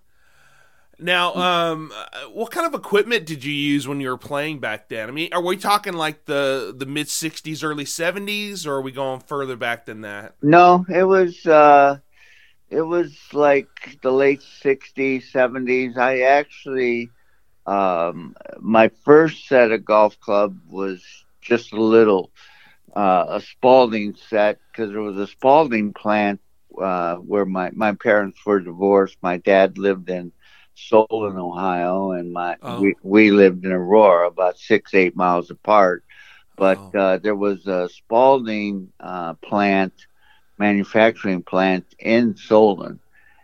Now, 1.01 1.33
um, 1.35 1.93
what 2.33 2.51
kind 2.51 2.67
of 2.67 2.73
equipment 2.73 3.25
did 3.25 3.45
you 3.45 3.53
use 3.53 3.87
when 3.87 4.01
you 4.01 4.09
were 4.09 4.17
playing 4.17 4.59
back 4.59 4.89
then? 4.89 5.07
I 5.07 5.13
mean, 5.13 5.29
are 5.31 5.41
we 5.41 5.55
talking 5.55 5.93
like 5.93 6.25
the 6.25 6.75
the 6.77 6.85
mid 6.85 7.09
'60s, 7.09 7.63
early 7.63 7.85
'70s, 7.85 8.67
or 8.67 8.75
are 8.75 8.81
we 8.81 8.91
going 8.91 9.21
further 9.21 9.55
back 9.55 9.85
than 9.85 10.01
that? 10.01 10.35
No, 10.41 10.85
it 10.89 11.03
was 11.03 11.45
uh, 11.45 11.99
it 12.69 12.81
was 12.81 13.17
like 13.33 13.99
the 14.01 14.11
late 14.11 14.41
'60s, 14.41 15.31
'70s. 15.31 15.97
I 15.97 16.21
actually, 16.21 17.11
um, 17.69 18.35
my 18.59 18.89
first 19.05 19.47
set 19.47 19.71
of 19.71 19.85
golf 19.85 20.19
club 20.19 20.57
was 20.69 21.03
just 21.41 21.73
a 21.73 21.81
little 21.81 22.31
uh, 22.95 23.25
a 23.29 23.41
Spalding 23.41 24.15
set 24.15 24.59
because 24.71 24.91
there 24.91 25.01
was 25.01 25.17
a 25.17 25.27
Spalding 25.27 25.93
plant 25.93 26.39
uh, 26.81 27.15
where 27.17 27.45
my 27.45 27.71
my 27.73 27.93
parents 27.93 28.39
were 28.45 28.59
divorced. 28.59 29.17
My 29.21 29.37
dad 29.37 29.77
lived 29.77 30.09
in 30.09 30.31
Solon, 30.75 31.37
Ohio, 31.37 32.11
and 32.11 32.31
my 32.33 32.55
Oh. 32.61 32.75
we, 32.75 32.95
we 33.03 33.31
lived 33.31 33.65
in 33.65 33.71
Aurora, 33.71 34.27
about 34.27 34.57
six 34.57 34.93
eight 34.93 35.15
miles 35.15 35.49
apart. 35.51 36.03
But 36.57 36.81
Oh. 36.81 36.97
uh, 36.97 37.17
there 37.17 37.35
was 37.35 37.65
a 37.67 37.89
Spalding 37.89 38.89
uh, 38.99 39.33
plant, 39.35 39.93
manufacturing 40.57 41.43
plant 41.43 41.85
in 41.99 42.35
Solon, 42.35 42.99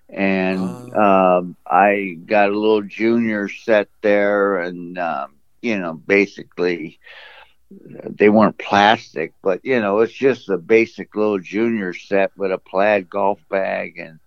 and 0.10 0.80
um, 0.96 1.56
I 1.66 2.18
got 2.26 2.50
a 2.50 2.58
little 2.60 2.82
junior 2.84 3.48
set 3.50 3.88
there, 4.02 4.60
and 4.60 4.98
um, 4.98 5.36
you 5.62 5.78
know, 5.80 5.94
basically 5.94 7.00
they 8.18 8.30
weren't 8.30 8.58
plastic, 8.58 9.34
but 9.42 9.62
you 9.64 9.80
know, 9.80 10.00
it's 10.00 10.14
just 10.14 10.50
a 10.50 10.58
basic 10.58 11.16
little 11.16 11.40
junior 11.40 11.94
set 11.94 12.32
with 12.38 12.52
a 12.52 12.58
plaid 12.58 13.10
golf 13.10 13.40
bag. 13.50 13.98
And 13.98 14.20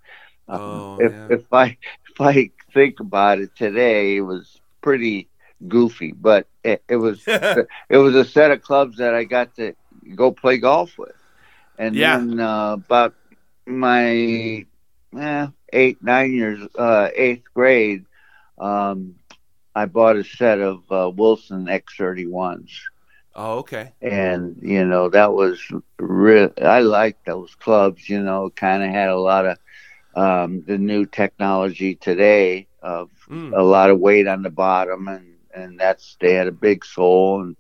um, 0.48 0.84
Oh, 0.86 0.98
if 0.98 1.14
yeah. 1.14 1.28
if 1.28 1.44
I 1.52 1.76
if 2.10 2.20
I 2.20 2.50
think 2.72 3.00
about 3.00 3.40
it 3.40 3.54
today, 3.56 4.16
it 4.16 4.20
was 4.22 4.60
pretty 4.82 5.28
goofy, 5.68 6.12
but 6.12 6.46
it, 6.64 6.82
it 6.88 6.96
was 6.96 7.28
it 7.88 7.96
was 7.98 8.14
a 8.14 8.24
set 8.24 8.50
of 8.50 8.62
clubs 8.62 8.98
that 8.98 9.14
I 9.14 9.24
got 9.24 9.54
to 9.56 9.74
go 10.14 10.32
play 10.32 10.58
golf 10.58 10.92
with. 10.98 11.14
And 11.78 12.00
Yeah. 12.00 12.02
then 12.02 12.38
uh, 12.40 12.72
about 12.74 13.14
my 13.66 14.64
eh, 15.16 15.46
eight 15.72 15.98
nine 16.02 16.32
years 16.32 16.60
uh, 16.78 17.08
eighth 17.14 17.44
grade, 17.54 18.04
um, 18.58 19.16
I 19.74 19.86
bought 19.86 20.16
a 20.16 20.24
set 20.24 20.60
of 20.60 20.90
uh, 20.90 21.10
Wilson 21.14 21.68
X 21.68 21.94
thirty 21.96 22.26
ones 22.26 22.70
oh, 23.34 23.58
okay. 23.58 23.94
and 24.00 24.56
you 24.62 24.84
know 24.84 25.08
that 25.08 25.32
was 25.32 25.60
real 25.98 26.50
i 26.62 26.80
liked 26.80 27.24
those 27.26 27.54
clubs 27.56 28.08
you 28.08 28.20
know 28.22 28.50
kind 28.50 28.82
of 28.82 28.90
had 28.90 29.08
a 29.08 29.18
lot 29.18 29.46
of 29.46 29.58
um, 30.14 30.62
the 30.66 30.78
new 30.78 31.04
technology 31.06 31.94
today 31.94 32.66
of 32.82 33.10
Mm. 33.28 33.52
a 33.56 33.62
lot 33.62 33.90
of 33.90 33.98
weight 33.98 34.26
on 34.26 34.42
the 34.42 34.50
bottom 34.50 35.08
and 35.08 35.34
and 35.54 35.78
that's 35.78 36.16
they 36.20 36.34
had 36.34 36.46
a 36.46 36.52
big 36.52 36.84
sole 36.84 37.42
and 37.42 37.56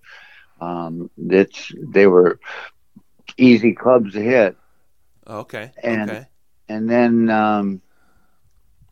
um 0.60 1.10
it's 1.16 1.72
they 1.92 2.06
were 2.06 2.38
easy 3.36 3.72
clubs 3.74 4.12
to 4.12 4.20
hit 4.20 4.56
okay. 5.26 5.72
And- 5.82 6.10
okay. 6.10 6.28
and 6.68 6.88
then 6.88 7.30
um 7.30 7.80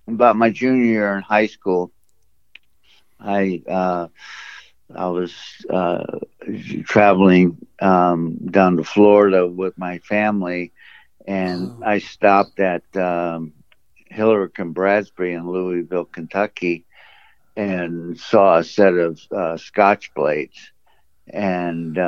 about 0.09 0.37
my 0.37 0.51
junior 0.51 0.85
year 0.85 1.17
in 1.17 1.23
high 1.23 1.47
school 1.47 1.93
i 3.21 3.63
uh 3.69 4.07
i 4.97 5.07
was 5.07 5.35
uh 5.71 6.03
traveling 6.85 7.57
um 7.81 8.37
down 8.51 8.77
to 8.77 8.85
florida 8.85 9.47
with 9.47 9.75
my 9.79 9.99
family 9.99 10.73
and 11.27 11.73
Oh. 11.73 11.85
i 11.85 11.99
stopped 11.99 12.59
at 12.61 12.83
um 12.97 13.53
and 14.59 14.75
bradbury 14.75 15.35
in 15.35 15.49
louisville 15.51 16.05
kentucky 16.05 16.85
and 17.57 18.19
saw 18.19 18.59
a 18.59 18.65
set 18.65 18.95
of 18.95 19.19
uh, 19.35 19.57
scotch 19.57 20.13
blades 20.15 20.73
and 21.33 21.99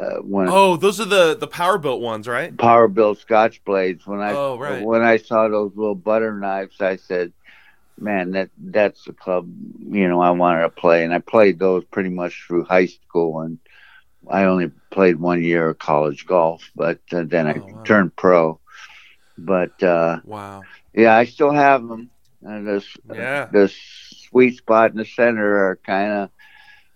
uh, 0.00 0.16
when 0.22 0.46
Oh, 0.48 0.76
those 0.76 1.00
are 1.00 1.04
the 1.04 1.36
the 1.38 1.48
PowerBilt 1.48 2.00
ones, 2.00 2.26
right? 2.28 2.56
PowerBilt 2.56 3.18
scotch 3.18 3.62
blades 3.64 4.06
when 4.06 4.20
i 4.20 4.34
Oh, 4.34 4.56
right. 4.58 4.84
when 4.86 5.02
i 5.02 5.16
saw 5.16 5.48
those 5.48 5.72
little 5.76 5.94
butter 5.94 6.34
knives 6.38 6.80
i 6.80 6.96
said 6.96 7.32
man 7.98 8.32
that 8.32 8.50
that's 8.58 9.04
the 9.04 9.12
club 9.12 9.48
you 9.80 10.08
know 10.08 10.20
i 10.20 10.30
wanted 10.30 10.62
to 10.62 10.68
play 10.70 11.04
and 11.04 11.12
i 11.14 11.18
played 11.18 11.58
those 11.58 11.84
pretty 11.84 12.10
much 12.10 12.44
through 12.46 12.64
high 12.64 12.86
school 12.86 13.40
and 13.40 13.58
i 14.30 14.44
only 14.44 14.70
played 14.90 15.18
one 15.18 15.42
year 15.42 15.70
of 15.70 15.78
college 15.78 16.26
golf 16.26 16.70
but 16.74 16.98
uh, 17.12 17.24
then 17.26 17.46
i 17.46 17.54
Oh, 17.54 17.66
wow. 17.66 17.84
turned 17.84 18.14
pro 18.16 18.58
but 19.38 19.82
uh 19.82 20.18
Wow. 20.24 20.68
yeah 20.94 21.16
i 21.16 21.24
still 21.24 21.52
have 21.52 21.86
them 21.86 22.10
and 22.42 22.66
this 22.66 22.86
Yeah. 23.04 23.50
the 23.50 23.70
sweet 24.28 24.56
spot 24.56 24.90
in 24.90 24.96
the 24.98 25.04
center 25.04 25.68
are 25.68 25.78
kind 25.84 26.12
of 26.12 26.30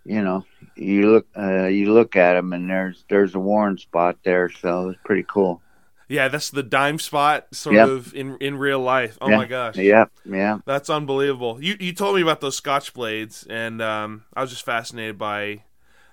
you 0.04 0.23
know 0.23 0.44
you 0.76 1.11
look 1.11 1.26
uh, 1.37 1.66
you 1.66 1.92
look 1.92 2.16
at 2.16 2.34
them 2.34 2.52
and 2.52 2.68
there's 2.70 3.04
there's 3.08 3.34
a 3.34 3.38
worn 3.40 3.78
spot 3.78 4.18
there 4.25 4.49
so 4.50 4.88
it's 4.90 5.00
pretty 5.04 5.25
cool 5.28 5.62
Yeah, 6.08 6.28
that's 6.28 6.50
the 6.50 6.62
dime 6.62 6.99
spot 6.99 7.46
sort 7.54 7.80
Yep. 7.80 7.84
of 7.84 8.14
in 8.14 8.37
in 8.38 8.58
real 8.58 8.80
life. 8.80 9.16
Oh 9.20 9.30
Yeah. 9.30 9.32
my 9.32 9.46
gosh. 9.46 9.82
yeah 9.82 10.04
yeah 10.25 10.58
That's 10.66 10.90
unbelievable. 10.90 11.62
You 11.62 11.76
you 11.80 11.92
told 11.94 12.16
me 12.16 12.23
about 12.23 12.40
those 12.40 12.56
Scotch 12.56 12.94
blades, 12.94 13.46
and 13.49 13.82
um, 13.82 14.25
I 14.34 14.42
was 14.42 14.50
just 14.50 14.64
fascinated 14.64 15.18
by 15.18 15.64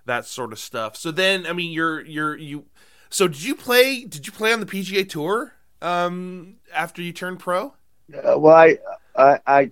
that 0.05 0.25
sort 0.25 0.53
of 0.53 0.59
stuff. 0.59 0.97
So 0.97 1.11
then, 1.11 1.47
I 1.47 1.53
mean, 1.53 1.71
you're 1.73 2.01
you're 2.05 2.37
you. 2.37 2.65
So 3.09 3.27
did 3.27 3.43
you 3.43 3.55
play? 3.55 4.05
Did 4.05 4.27
you 4.27 4.33
play 4.33 4.53
on 4.53 4.59
the 4.61 4.67
PGA 4.67 5.05
Tour 5.05 5.53
um, 5.81 6.57
after 6.73 7.01
you 7.01 7.13
turned 7.13 7.39
pro? 7.39 7.75
Uh, 8.13 8.37
well, 8.37 8.55
I, 8.55 8.77
I, 9.15 9.39
I, 9.47 9.71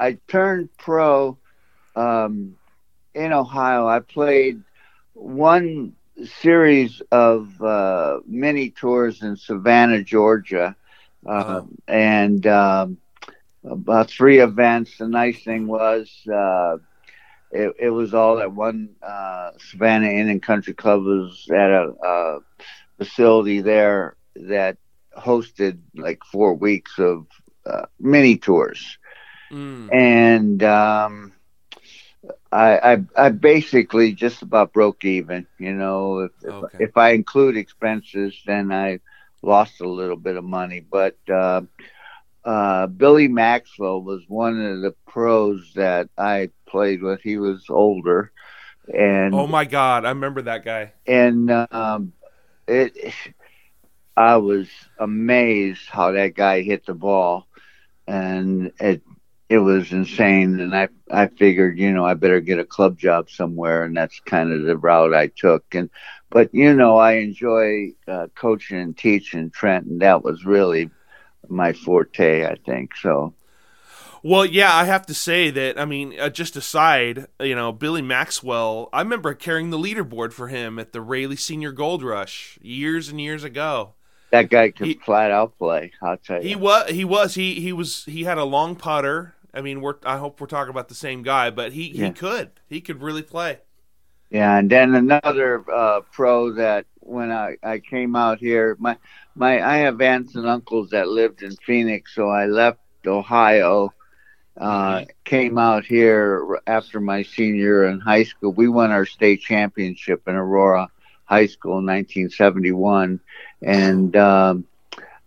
I 0.00 0.18
turned 0.28 0.70
pro 0.78 1.38
um, 1.96 2.56
in 3.14 3.32
Ohio. 3.32 3.86
I 3.86 4.00
played 4.00 4.62
one 5.14 5.94
series 6.24 7.02
of 7.10 7.60
uh, 7.62 8.20
mini 8.26 8.70
tours 8.70 9.22
in 9.22 9.36
Savannah, 9.36 10.02
Georgia, 10.02 10.76
uh, 11.26 11.60
Oh. 11.60 11.68
and 11.88 12.46
um, 12.46 12.98
about 13.64 14.10
three 14.10 14.40
events. 14.40 14.98
The 14.98 15.08
nice 15.08 15.42
thing 15.44 15.66
was. 15.66 16.10
Uh, 16.32 16.78
it, 17.50 17.72
it 17.80 17.90
was 17.90 18.14
all 18.14 18.38
at 18.40 18.52
one 18.52 18.90
uh, 19.02 19.50
Savannah 19.58 20.08
Inn 20.08 20.28
and 20.28 20.42
Country 20.42 20.74
Club 20.74 21.02
was 21.04 21.46
at 21.50 21.70
a, 21.70 21.92
uh 22.04 22.38
facility 22.98 23.60
there 23.60 24.16
that 24.34 24.76
hosted 25.18 25.78
like 25.94 26.18
four 26.30 26.54
weeks 26.54 26.98
of 26.98 27.26
uh, 27.66 27.86
mini 27.98 28.36
tours, 28.36 28.98
Mm. 29.50 29.92
and 29.92 30.62
um, 30.62 31.32
I, 32.52 32.78
I 32.94 33.26
I 33.26 33.28
basically 33.30 34.12
just 34.12 34.42
about 34.42 34.72
broke 34.72 35.04
even. 35.04 35.46
You 35.58 35.74
know, 35.74 36.20
if 36.20 36.32
if, 36.42 36.56
Okay. 36.56 36.78
if 36.78 36.96
I 36.96 37.10
include 37.10 37.56
expenses, 37.56 38.40
then 38.46 38.72
I 38.72 39.00
lost 39.42 39.80
a 39.80 39.88
little 39.88 40.16
bit 40.16 40.36
of 40.36 40.44
money. 40.44 40.80
But 40.80 41.16
uh, 41.30 41.62
uh, 42.44 42.86
Billy 42.86 43.28
Maxwell 43.28 44.02
was 44.02 44.24
one 44.28 44.60
of 44.60 44.80
the 44.82 44.94
pros 45.06 45.72
that 45.74 46.08
I 46.18 46.50
played 46.68 47.02
with. 47.02 47.20
He 47.22 47.36
was 47.38 47.66
older, 47.68 48.32
and 48.92 49.46
Oh 49.46 49.46
my 49.46 49.64
God, 49.64 50.04
I 50.04 50.10
remember 50.10 50.42
that 50.42 50.64
guy. 50.64 50.92
and 51.06 51.50
um, 51.50 52.12
it 52.66 52.92
I 54.16 54.36
was 54.36 54.68
amazed 54.98 55.88
how 55.88 56.12
that 56.12 56.34
guy 56.34 56.62
hit 56.62 56.86
the 56.86 56.94
ball, 56.94 57.46
and 58.06 58.72
it 58.80 59.02
it 59.54 59.58
was 59.58 59.92
insane. 59.92 60.60
And 60.60 60.74
I 60.74 60.88
I 61.10 61.28
figured, 61.28 61.78
you 61.78 61.92
know, 61.92 62.04
I 62.06 62.14
better 62.14 62.40
get 62.40 62.58
a 62.58 62.64
club 62.64 62.98
job 62.98 63.30
somewhere, 63.30 63.84
and 63.84 63.96
that's 63.96 64.20
kind 64.20 64.52
of 64.52 64.62
the 64.62 64.76
route 64.76 65.14
I 65.14 65.28
took. 65.28 65.64
And 65.74 65.90
but 66.30 66.52
you 66.54 66.74
know, 66.74 66.96
I 66.98 67.12
enjoy 67.14 67.92
uh, 68.08 68.26
coaching 68.34 68.78
and 68.78 68.96
teaching 68.96 69.50
Trent, 69.50 69.86
and 69.86 70.00
that 70.02 70.24
was 70.24 70.44
really 70.44 70.90
my 71.48 71.72
forte, 71.72 72.46
I 72.46 72.56
think. 72.66 72.96
So 72.96 73.34
Well, 74.22 74.46
yeah, 74.46 74.74
I 74.74 74.84
have 74.84 75.04
to 75.06 75.14
say 75.14 75.50
that. 75.50 75.78
I 75.78 75.84
mean, 75.84 76.18
uh, 76.18 76.30
just 76.30 76.56
aside, 76.56 77.26
you 77.40 77.54
know, 77.54 77.72
Billy 77.72 78.00
Maxwell. 78.02 78.88
I 78.92 79.02
remember 79.02 79.34
carrying 79.34 79.70
the 79.70 79.78
leaderboard 79.78 80.32
for 80.32 80.48
him 80.48 80.78
at 80.78 80.92
the 80.92 81.02
Raley's 81.02 81.44
Senior 81.44 81.72
Gold 81.72 82.02
Rush 82.02 82.58
years 82.62 83.08
and 83.10 83.20
years 83.20 83.44
ago. 83.44 83.94
that 84.30 84.50
guy 84.50 84.70
could 84.70 84.88
He- 84.88 84.94
flat 85.04 85.30
out 85.30 85.56
play. 85.58 85.92
I'll 86.02 86.16
tell 86.16 86.42
you. 86.42 86.48
He 86.48 86.56
was. 86.56 86.90
He 86.90 87.04
was. 87.04 87.34
He 87.34 87.60
he 87.60 87.72
was. 87.72 88.04
He 88.06 88.24
had 88.24 88.38
a 88.38 88.44
long 88.44 88.76
putter. 88.76 89.33
I 89.54 89.60
mean, 89.60 89.80
we're. 89.80 89.94
I 90.04 90.18
hope 90.18 90.40
we're 90.40 90.46
talking 90.46 90.70
about 90.70 90.88
the 90.88 90.94
same 90.94 91.22
guy, 91.22 91.50
but 91.50 91.72
he 91.72 91.90
Yeah. 91.90 92.06
he 92.06 92.12
could. 92.12 92.50
He 92.68 92.80
could 92.80 93.02
really 93.02 93.22
play. 93.22 93.60
Yeah, 94.30 94.58
and 94.58 94.68
then 94.68 94.94
another 94.94 95.64
uh, 95.72 96.00
pro 96.12 96.52
that 96.54 96.86
when 97.00 97.30
I, 97.30 97.56
I 97.62 97.78
came 97.78 98.16
out 98.16 98.38
here, 98.38 98.76
my 98.80 98.96
my 99.36 99.62
I 99.64 99.76
have 99.78 100.00
aunts 100.00 100.34
and 100.34 100.46
uncles 100.46 100.90
that 100.90 101.08
lived 101.08 101.42
in 101.42 101.54
Phoenix, 101.56 102.14
so 102.14 102.28
I 102.28 102.46
left 102.46 102.80
Ohio, 103.06 103.92
uh, 104.56 105.04
came 105.24 105.58
out 105.58 105.84
here 105.84 106.58
after 106.66 107.00
my 107.00 107.22
senior 107.22 107.60
year 107.60 107.84
in 107.86 108.00
high 108.00 108.24
school. 108.24 108.52
We 108.52 108.68
won 108.68 108.90
our 108.90 109.06
state 109.06 109.40
championship 109.40 110.26
in 110.26 110.34
Aurora 110.34 110.88
High 111.26 111.46
School 111.46 111.78
in 111.78 111.86
1971, 111.86 113.20
and 113.62 114.16
um, 114.16 114.66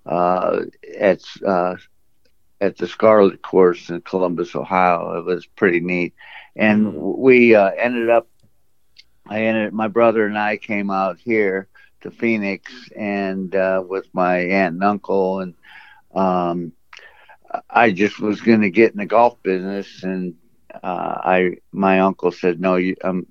uh, 0.05 0.61
at 0.99 1.21
uh, 1.45 1.75
at 2.59 2.77
the 2.77 2.87
Scarlet 2.87 3.41
Course 3.41 3.89
in 3.89 4.01
Columbus, 4.01 4.55
Ohio. 4.55 5.19
It 5.19 5.25
was 5.25 5.45
pretty 5.45 5.79
neat, 5.79 6.13
and 6.55 6.93
we 6.95 7.55
uh, 7.55 7.69
ended 7.69 8.09
up 8.09 8.27
I 9.29 9.43
ended 9.43 9.73
my 9.73 9.87
brother 9.87 10.25
and 10.25 10.37
I 10.37 10.57
came 10.57 10.89
out 10.89 11.19
here 11.19 11.67
to 12.01 12.11
Phoenix 12.11 12.71
and 12.95 13.53
uh, 13.55 13.83
with 13.85 14.07
my 14.13 14.37
aunt 14.37 14.75
and 14.75 14.83
uncle 14.83 15.41
and 15.41 15.53
um, 16.15 16.71
I 17.69 17.91
just 17.91 18.19
was 18.19 18.41
going 18.41 18.61
to 18.61 18.69
get 18.69 18.91
in 18.91 18.97
the 18.97 19.05
golf 19.05 19.41
business 19.43 20.03
and 20.03 20.35
uh, 20.73 21.17
I 21.23 21.57
my 21.71 21.99
uncle 21.99 22.31
said 22.31 22.59
no 22.59 22.75
you, 22.75 22.95
I'm 23.03 23.25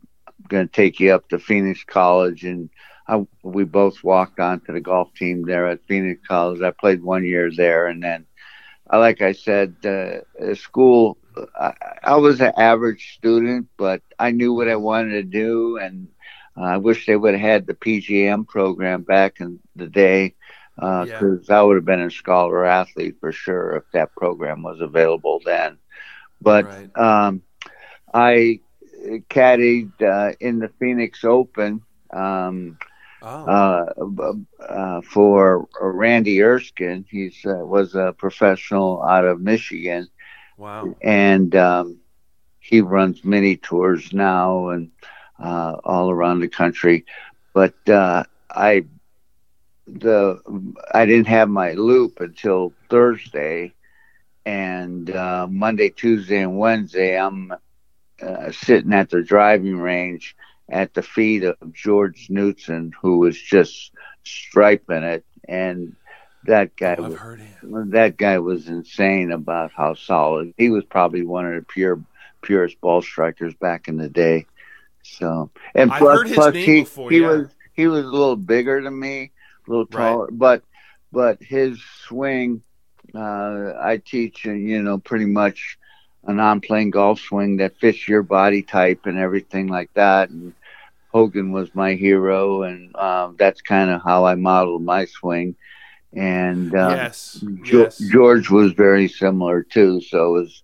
going 0.48 0.66
to 0.68 0.72
take 0.72 1.00
you 1.00 1.12
up 1.12 1.28
to 1.28 1.38
Phoenix 1.38 1.82
College 1.84 2.44
and 2.44 2.68
I, 3.08 3.26
we 3.42 3.64
both 3.64 4.02
walked 4.02 4.40
onto 4.40 4.72
the 4.72 4.80
golf 4.80 5.14
team 5.14 5.42
there 5.46 5.68
at 5.68 5.86
Phoenix 5.86 6.20
College. 6.26 6.60
I 6.60 6.72
played 6.72 7.02
one 7.02 7.24
year 7.24 7.50
there 7.54 7.86
and 7.86 8.02
then 8.02 8.25
like 8.92 9.20
I 9.20 9.32
said 9.32 9.74
uh, 9.84 10.20
uh, 10.42 10.54
school 10.54 11.18
I, 11.58 11.72
I 12.02 12.16
was 12.16 12.40
an 12.40 12.52
average 12.56 13.14
student, 13.14 13.66
but 13.76 14.00
I 14.18 14.30
knew 14.30 14.52
what 14.52 14.68
I 14.68 14.76
wanted 14.76 15.10
to 15.12 15.22
do, 15.22 15.78
and 15.78 16.08
uh, 16.56 16.62
I 16.62 16.76
wish 16.78 17.06
they 17.06 17.16
would 17.16 17.34
have 17.34 17.40
had 17.40 17.66
the 17.66 17.74
PGM 17.74 18.46
program 18.46 19.02
back 19.02 19.40
in 19.40 19.58
the 19.74 19.86
day, 19.86 20.34
because 20.76 21.48
I 21.50 21.62
would 21.62 21.76
have 21.76 21.84
been 21.84 22.00
a 22.00 22.10
scholar 22.10 22.64
athlete 22.64 23.16
for 23.20 23.32
sure 23.32 23.76
if 23.76 23.84
that 23.92 24.14
program 24.14 24.62
was 24.62 24.80
available 24.80 25.40
then. 25.44 25.78
But 26.40 26.66
right. 26.66 26.90
um, 26.96 27.42
I 28.12 28.60
caddied 29.30 29.90
uh, 30.02 30.32
in 30.40 30.58
the 30.58 30.68
Phoenix 30.78 31.24
Open 31.24 31.82
um, 32.12 32.78
Oh. 33.22 33.44
uh, 33.46 34.32
uh, 34.62 35.00
for 35.02 35.66
Randy 35.80 36.42
Erskine. 36.42 37.04
He's 37.10 37.44
uh, 37.44 37.64
was 37.64 37.94
a 37.94 38.14
professional 38.16 39.02
out 39.02 39.24
of 39.24 39.40
Michigan 39.40 40.08
wow. 40.56 40.94
and 41.02 41.54
um, 41.56 41.98
he 42.58 42.80
runs 42.80 43.24
many 43.24 43.56
tours 43.56 44.12
now 44.12 44.68
and 44.68 44.90
uh, 45.38 45.76
all 45.84 46.10
around 46.10 46.40
the 46.40 46.48
country. 46.48 47.04
But 47.52 47.74
uh, 47.88 48.24
I 48.50 48.84
the 49.86 50.40
I 50.92 51.06
didn't 51.06 51.28
have 51.28 51.48
my 51.48 51.72
loop 51.72 52.20
until 52.20 52.72
Thursday, 52.90 53.74
and 54.44 55.08
uh, 55.10 55.46
Monday, 55.48 55.90
Tuesday, 55.90 56.42
and 56.42 56.58
Wednesday 56.58 57.18
I'm 57.18 57.52
uh, 58.20 58.50
sitting 58.50 58.92
at 58.92 59.10
the 59.10 59.22
driving 59.22 59.78
range 59.78 60.36
at 60.68 60.94
the 60.94 61.02
feet 61.02 61.44
of 61.44 61.72
George 61.72 62.28
Knudson, 62.28 62.92
who 63.00 63.18
was 63.18 63.40
just 63.40 63.92
striping 64.24 65.02
it, 65.02 65.24
and 65.48 65.94
that 66.44 66.76
guy 66.76 66.92
I've 66.92 66.98
was 66.98 67.14
heard 67.18 67.40
him. 67.40 67.90
that 67.90 68.16
guy 68.16 68.38
was 68.38 68.68
insane 68.68 69.32
about 69.32 69.72
how 69.72 69.94
solid 69.94 70.54
he 70.56 70.70
was. 70.70 70.84
Probably 70.84 71.22
one 71.24 71.46
of 71.46 71.54
the 71.54 71.62
pure 71.62 72.00
purest 72.42 72.80
ball 72.80 73.02
strikers 73.02 73.54
back 73.54 73.88
in 73.88 73.96
the 73.96 74.08
day. 74.08 74.46
So 75.02 75.50
and 75.74 75.90
plus, 75.90 76.32
plus 76.32 76.54
he 76.54 76.80
before, 76.80 77.10
he 77.10 77.20
yeah. 77.20 77.28
was 77.28 77.48
he 77.74 77.86
was 77.86 78.04
a 78.04 78.08
little 78.08 78.36
bigger 78.36 78.82
than 78.82 78.98
me, 78.98 79.30
a 79.66 79.70
little 79.70 79.86
Right. 79.90 80.10
taller, 80.10 80.28
but 80.30 80.62
but 81.12 81.42
his 81.42 81.80
swing. 82.06 82.62
Uh, 83.14 83.72
I 83.80 84.02
teach, 84.04 84.46
uh, 84.46 84.50
you 84.52 84.82
know, 84.82 84.98
pretty 84.98 85.26
much 85.26 85.78
a 86.26 86.32
non-playing 86.32 86.90
golf 86.90 87.20
swing 87.20 87.56
that 87.56 87.76
fits 87.76 88.08
your 88.08 88.22
body 88.22 88.62
type 88.62 89.06
and 89.06 89.18
everything 89.18 89.68
like 89.68 89.92
that. 89.94 90.30
And 90.30 90.52
Hogan 91.12 91.52
was 91.52 91.74
my 91.74 91.94
hero, 91.94 92.62
and 92.64 92.94
um, 92.96 93.36
that's 93.38 93.60
kind 93.62 93.90
of 93.90 94.02
how 94.02 94.26
I 94.26 94.34
modeled 94.34 94.82
my 94.82 95.06
swing. 95.06 95.54
And 96.12 96.74
uh, 96.74 96.88
yes. 96.90 97.42
Jo- 97.62 97.82
yes. 97.82 97.98
George 97.98 98.50
was 98.50 98.72
very 98.72 99.08
similar 99.08 99.62
too. 99.62 100.00
So 100.00 100.36
it 100.36 100.40
was, 100.40 100.62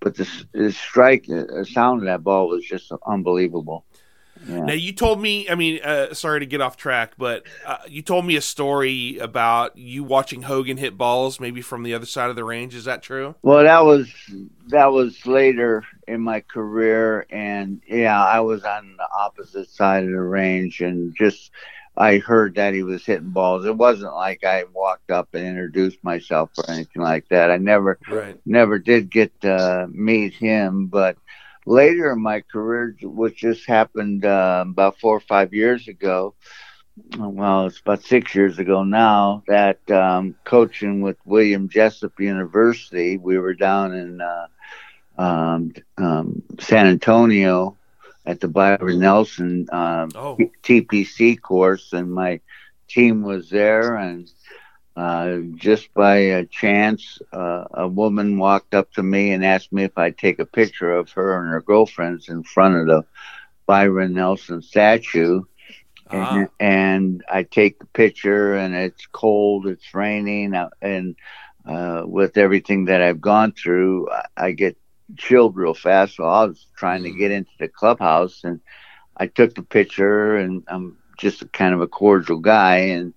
but 0.00 0.16
the, 0.16 0.28
the 0.52 0.72
strike, 0.72 1.26
the 1.26 1.66
sound 1.70 2.00
of 2.00 2.06
that 2.06 2.24
ball 2.24 2.48
was 2.48 2.64
just 2.64 2.90
unbelievable. 3.06 3.84
Yeah. 4.46 4.64
Now 4.64 4.72
you 4.72 4.92
told 4.92 5.20
me. 5.20 5.48
I 5.48 5.54
mean, 5.54 5.80
uh, 5.82 6.14
sorry 6.14 6.40
to 6.40 6.46
get 6.46 6.60
off 6.60 6.76
track, 6.76 7.12
but 7.16 7.44
uh, 7.66 7.78
you 7.88 8.02
told 8.02 8.26
me 8.26 8.36
a 8.36 8.40
story 8.40 9.18
about 9.18 9.76
you 9.76 10.04
watching 10.04 10.42
Hogan 10.42 10.76
hit 10.76 10.98
balls, 10.98 11.38
maybe 11.40 11.60
from 11.62 11.82
the 11.82 11.94
other 11.94 12.06
side 12.06 12.30
of 12.30 12.36
the 12.36 12.44
range. 12.44 12.74
Is 12.74 12.84
that 12.84 13.02
true? 13.02 13.34
Well, 13.42 13.62
that 13.64 13.84
was 13.84 14.12
that 14.68 14.86
was 14.92 15.26
later 15.26 15.84
in 16.08 16.20
my 16.20 16.40
career, 16.40 17.26
and 17.30 17.80
yeah, 17.86 18.22
I 18.24 18.40
was 18.40 18.64
on 18.64 18.96
the 18.96 19.08
opposite 19.16 19.68
side 19.70 20.04
of 20.04 20.10
the 20.10 20.20
range, 20.20 20.80
and 20.80 21.14
just 21.14 21.50
I 21.96 22.18
heard 22.18 22.54
that 22.54 22.72
he 22.72 22.82
was 22.82 23.04
hitting 23.04 23.30
balls. 23.30 23.66
It 23.66 23.76
wasn't 23.76 24.14
like 24.14 24.44
I 24.44 24.64
walked 24.72 25.10
up 25.10 25.28
and 25.34 25.46
introduced 25.46 26.02
myself 26.02 26.50
or 26.56 26.64
anything 26.70 27.02
like 27.02 27.28
that. 27.28 27.50
I 27.50 27.58
never 27.58 27.98
Right. 28.08 28.40
never 28.46 28.78
did 28.78 29.10
get 29.10 29.38
to 29.42 29.88
meet 29.92 30.32
him, 30.34 30.86
but 30.86 31.16
later 31.66 32.10
in 32.12 32.22
my 32.22 32.40
career, 32.40 32.94
which 33.02 33.36
just 33.38 33.66
happened 33.66 34.24
uh, 34.24 34.64
about 34.66 34.98
four 34.98 35.16
or 35.16 35.20
five 35.20 35.52
years 35.52 35.88
ago, 35.88 36.34
well, 37.18 37.66
it's 37.66 37.80
about 37.80 38.02
six 38.02 38.34
years 38.34 38.58
ago 38.58 38.84
now, 38.84 39.42
that 39.48 39.78
um, 39.90 40.34
coaching 40.44 41.00
with 41.00 41.16
William 41.24 41.68
Jessup 41.68 42.18
University, 42.20 43.16
we 43.16 43.38
were 43.38 43.54
down 43.54 43.94
in 43.94 44.20
uh, 44.20 44.46
um, 45.18 45.72
um, 45.98 46.42
San 46.60 46.86
Antonio 46.86 47.76
at 48.26 48.40
the 48.40 48.48
Byron 48.48 49.00
Nelson 49.00 49.66
um, 49.72 50.10
Oh. 50.14 50.36
TPC 50.62 51.40
course, 51.40 51.92
and 51.92 52.12
my 52.12 52.40
team 52.88 53.22
was 53.22 53.48
there, 53.48 53.96
and 53.96 54.30
uh, 54.96 55.38
just 55.56 55.92
by 55.94 56.16
a 56.16 56.44
chance, 56.44 57.18
uh, 57.32 57.64
a 57.74 57.88
woman 57.88 58.38
walked 58.38 58.74
up 58.74 58.90
to 58.92 59.02
me 59.02 59.32
and 59.32 59.44
asked 59.44 59.72
me 59.72 59.84
if 59.84 59.96
I'd 59.96 60.18
take 60.18 60.38
a 60.38 60.46
picture 60.46 60.92
of 60.92 61.10
her 61.12 61.38
and 61.38 61.50
her 61.50 61.60
girlfriends 61.62 62.28
in 62.28 62.42
front 62.42 62.76
of 62.76 62.86
the 62.86 63.02
Byron 63.66 64.14
Nelson 64.14 64.62
statue. 64.62 65.42
Ah. 66.10 66.10
And, 66.10 66.48
and 66.60 67.22
I 67.30 67.42
take 67.44 67.78
the 67.78 67.86
picture, 67.86 68.54
and 68.54 68.74
it's 68.74 69.06
cold, 69.12 69.66
it's 69.66 69.94
raining, 69.94 70.54
uh, 70.54 70.68
and 70.80 71.16
uh, 71.66 72.02
with 72.04 72.36
everything 72.36 72.86
that 72.86 73.02
I've 73.02 73.20
gone 73.20 73.52
through, 73.52 74.08
I, 74.10 74.24
I 74.36 74.52
get 74.52 74.76
chilled 75.16 75.56
real 75.56 75.74
fast. 75.74 76.16
So 76.16 76.24
I 76.24 76.44
was 76.46 76.66
trying 76.76 77.04
to 77.04 77.10
Mm. 77.10 77.18
get 77.18 77.30
into 77.30 77.50
the 77.58 77.68
clubhouse, 77.68 78.42
and 78.44 78.60
I 79.16 79.26
took 79.26 79.54
the 79.54 79.62
picture, 79.62 80.36
and 80.36 80.62
I'm 80.68 80.96
just 81.18 81.42
a 81.42 81.46
kind 81.48 81.74
of 81.74 81.80
a 81.80 81.86
cordial 81.88 82.38
guy, 82.38 82.76
and 82.96 83.14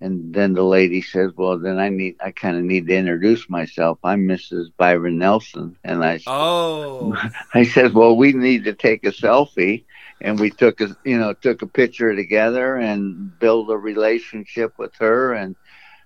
and 0.00 0.32
then 0.32 0.54
the 0.54 0.62
lady 0.62 1.02
says, 1.02 1.32
"Well, 1.36 1.58
then 1.58 1.78
I 1.78 1.88
need, 1.88 2.16
I 2.20 2.30
kind 2.30 2.56
of 2.56 2.62
need 2.64 2.86
to 2.88 2.96
introduce 2.96 3.48
myself. 3.48 3.98
I'm 4.04 4.26
Mrs. 4.26 4.66
Byron 4.76 5.18
Nelson." 5.18 5.76
And 5.84 6.04
I, 6.04 6.20
Oh. 6.26 7.14
I 7.54 7.64
says, 7.64 7.92
"Well, 7.92 8.16
we 8.16 8.32
need 8.32 8.64
to 8.64 8.74
take 8.74 9.04
a 9.04 9.10
selfie." 9.12 9.84
And 10.20 10.38
we 10.38 10.50
took 10.50 10.80
a, 10.80 10.96
you 11.04 11.18
know, 11.18 11.32
took 11.32 11.62
a 11.62 11.66
picture 11.66 12.14
together 12.14 12.76
and 12.76 13.38
build 13.38 13.70
a 13.70 13.76
relationship 13.76 14.72
with 14.78 14.92
her. 14.98 15.32
And 15.34 15.54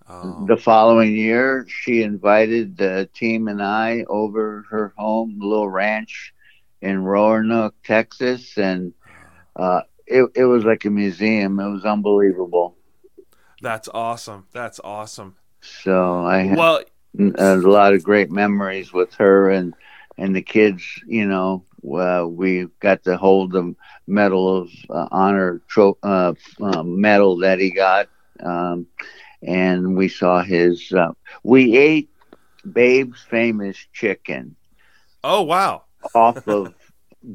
oh. 0.08 0.46
the 0.46 0.56
following 0.56 1.14
year, 1.16 1.66
she 1.68 2.02
invited 2.02 2.76
the 2.76 3.08
team 3.14 3.48
and 3.48 3.62
I 3.62 4.04
over 4.08 4.66
her 4.70 4.92
home, 4.96 5.38
little 5.40 5.68
ranch 5.68 6.34
in 6.80 7.04
Roanoke, 7.04 7.74
Texas, 7.84 8.56
and 8.58 8.92
uh, 9.56 9.82
it 10.06 10.30
it 10.34 10.44
was 10.44 10.64
like 10.64 10.84
a 10.84 10.90
museum. 10.90 11.58
It 11.60 11.70
was 11.70 11.84
unbelievable. 11.84 12.76
That's 13.62 13.88
awesome. 13.94 14.46
That's 14.52 14.80
awesome. 14.84 15.36
So 15.62 16.24
I 16.26 16.38
had 16.42 16.58
Well, 16.58 16.82
a 17.38 17.56
lot 17.56 17.94
of 17.94 18.02
great 18.02 18.30
memories 18.30 18.92
with 18.92 19.14
her 19.14 19.50
and 19.50 19.74
and 20.18 20.34
the 20.36 20.42
kids. 20.42 20.84
You 21.06 21.26
know, 21.26 21.64
uh, 21.84 22.26
we 22.28 22.66
got 22.80 23.04
to 23.04 23.16
hold 23.16 23.52
the 23.52 23.74
medal 24.06 24.56
of 24.58 24.70
uh, 24.90 25.08
honor 25.12 25.62
tro- 25.68 25.98
uh, 26.02 26.34
uh, 26.60 26.82
medal 26.82 27.38
that 27.38 27.58
he 27.60 27.70
got, 27.70 28.08
um, 28.42 28.86
and 29.42 29.96
we 29.96 30.08
saw 30.08 30.42
his. 30.42 30.92
Uh, 30.92 31.12
we 31.44 31.76
ate 31.76 32.10
Babe's 32.70 33.22
famous 33.30 33.78
chicken 33.92 34.56
oh 35.24 35.42
wow. 35.42 35.84
off 36.14 36.48
of 36.48 36.74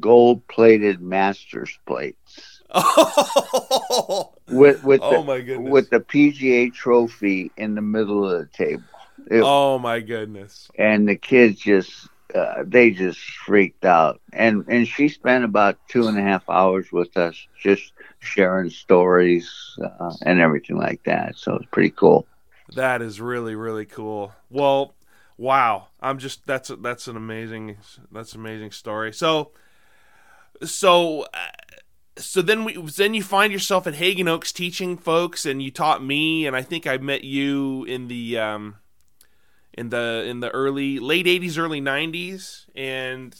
gold 0.00 0.46
plated 0.48 1.00
Masters 1.00 1.78
plates 1.86 2.62
Oh, 2.70 4.34
with 4.48 4.82
with 4.84 5.00
oh 5.02 5.22
the, 5.22 5.22
my 5.22 5.40
goodness. 5.40 5.70
with 5.72 5.90
the 5.90 6.00
PGA 6.00 6.70
trophy 6.70 7.52
in 7.56 7.74
the 7.74 7.82
middle 7.82 8.28
of 8.30 8.38
the 8.40 8.46
table. 8.46 8.84
It- 9.30 9.42
oh 9.44 9.78
my 9.78 10.00
goodness. 10.00 10.68
and 10.78 11.08
the 11.08 11.16
kids 11.16 11.60
just 11.60 12.08
uh, 12.34 12.62
they 12.66 12.90
just 12.90 13.18
freaked 13.20 13.84
out 13.84 14.20
and 14.32 14.64
and 14.68 14.86
she 14.86 15.08
spent 15.08 15.44
about 15.44 15.78
two 15.88 16.08
and 16.08 16.18
a 16.18 16.22
half 16.22 16.48
hours 16.48 16.92
with 16.92 17.16
us 17.16 17.34
just 17.60 17.92
sharing 18.20 18.70
stories 18.70 19.50
uh, 19.82 20.12
and 20.22 20.40
everything 20.40 20.76
like 20.76 21.02
that 21.04 21.36
so 21.36 21.54
it's 21.56 21.66
pretty 21.72 21.90
cool 21.90 22.26
That 22.74 23.00
is 23.02 23.20
really 23.20 23.54
really 23.54 23.86
cool. 23.86 24.32
Well, 24.50 24.94
wow. 25.38 25.88
I'm 26.00 26.18
just 26.18 26.46
that's 26.46 26.70
that's 26.80 27.08
an 27.08 27.16
amazing 27.16 27.78
that's 28.12 28.34
an 28.34 28.40
amazing 28.40 28.72
story. 28.72 29.12
So 29.12 29.52
so 30.64 31.22
uh, 31.32 31.38
so 32.18 32.42
then 32.42 32.64
we 32.64 32.74
then 32.74 33.14
you 33.14 33.22
find 33.22 33.52
yourself 33.52 33.86
at 33.86 33.94
Haggin 33.94 34.28
Oaks 34.28 34.52
teaching 34.52 34.96
folks 34.96 35.46
and 35.46 35.62
you 35.62 35.70
taught 35.70 36.02
me 36.04 36.46
and 36.46 36.54
I 36.56 36.62
think 36.62 36.86
I 36.86 36.98
met 36.98 37.24
you 37.24 37.84
in 37.84 38.08
the 38.08 38.38
um 38.38 38.76
in 39.72 39.90
the 39.90 40.24
in 40.26 40.40
the 40.40 40.50
early 40.50 40.98
late 40.98 41.26
80s 41.26 41.56
early 41.58 41.80
90s 41.80 42.66
and 42.74 43.32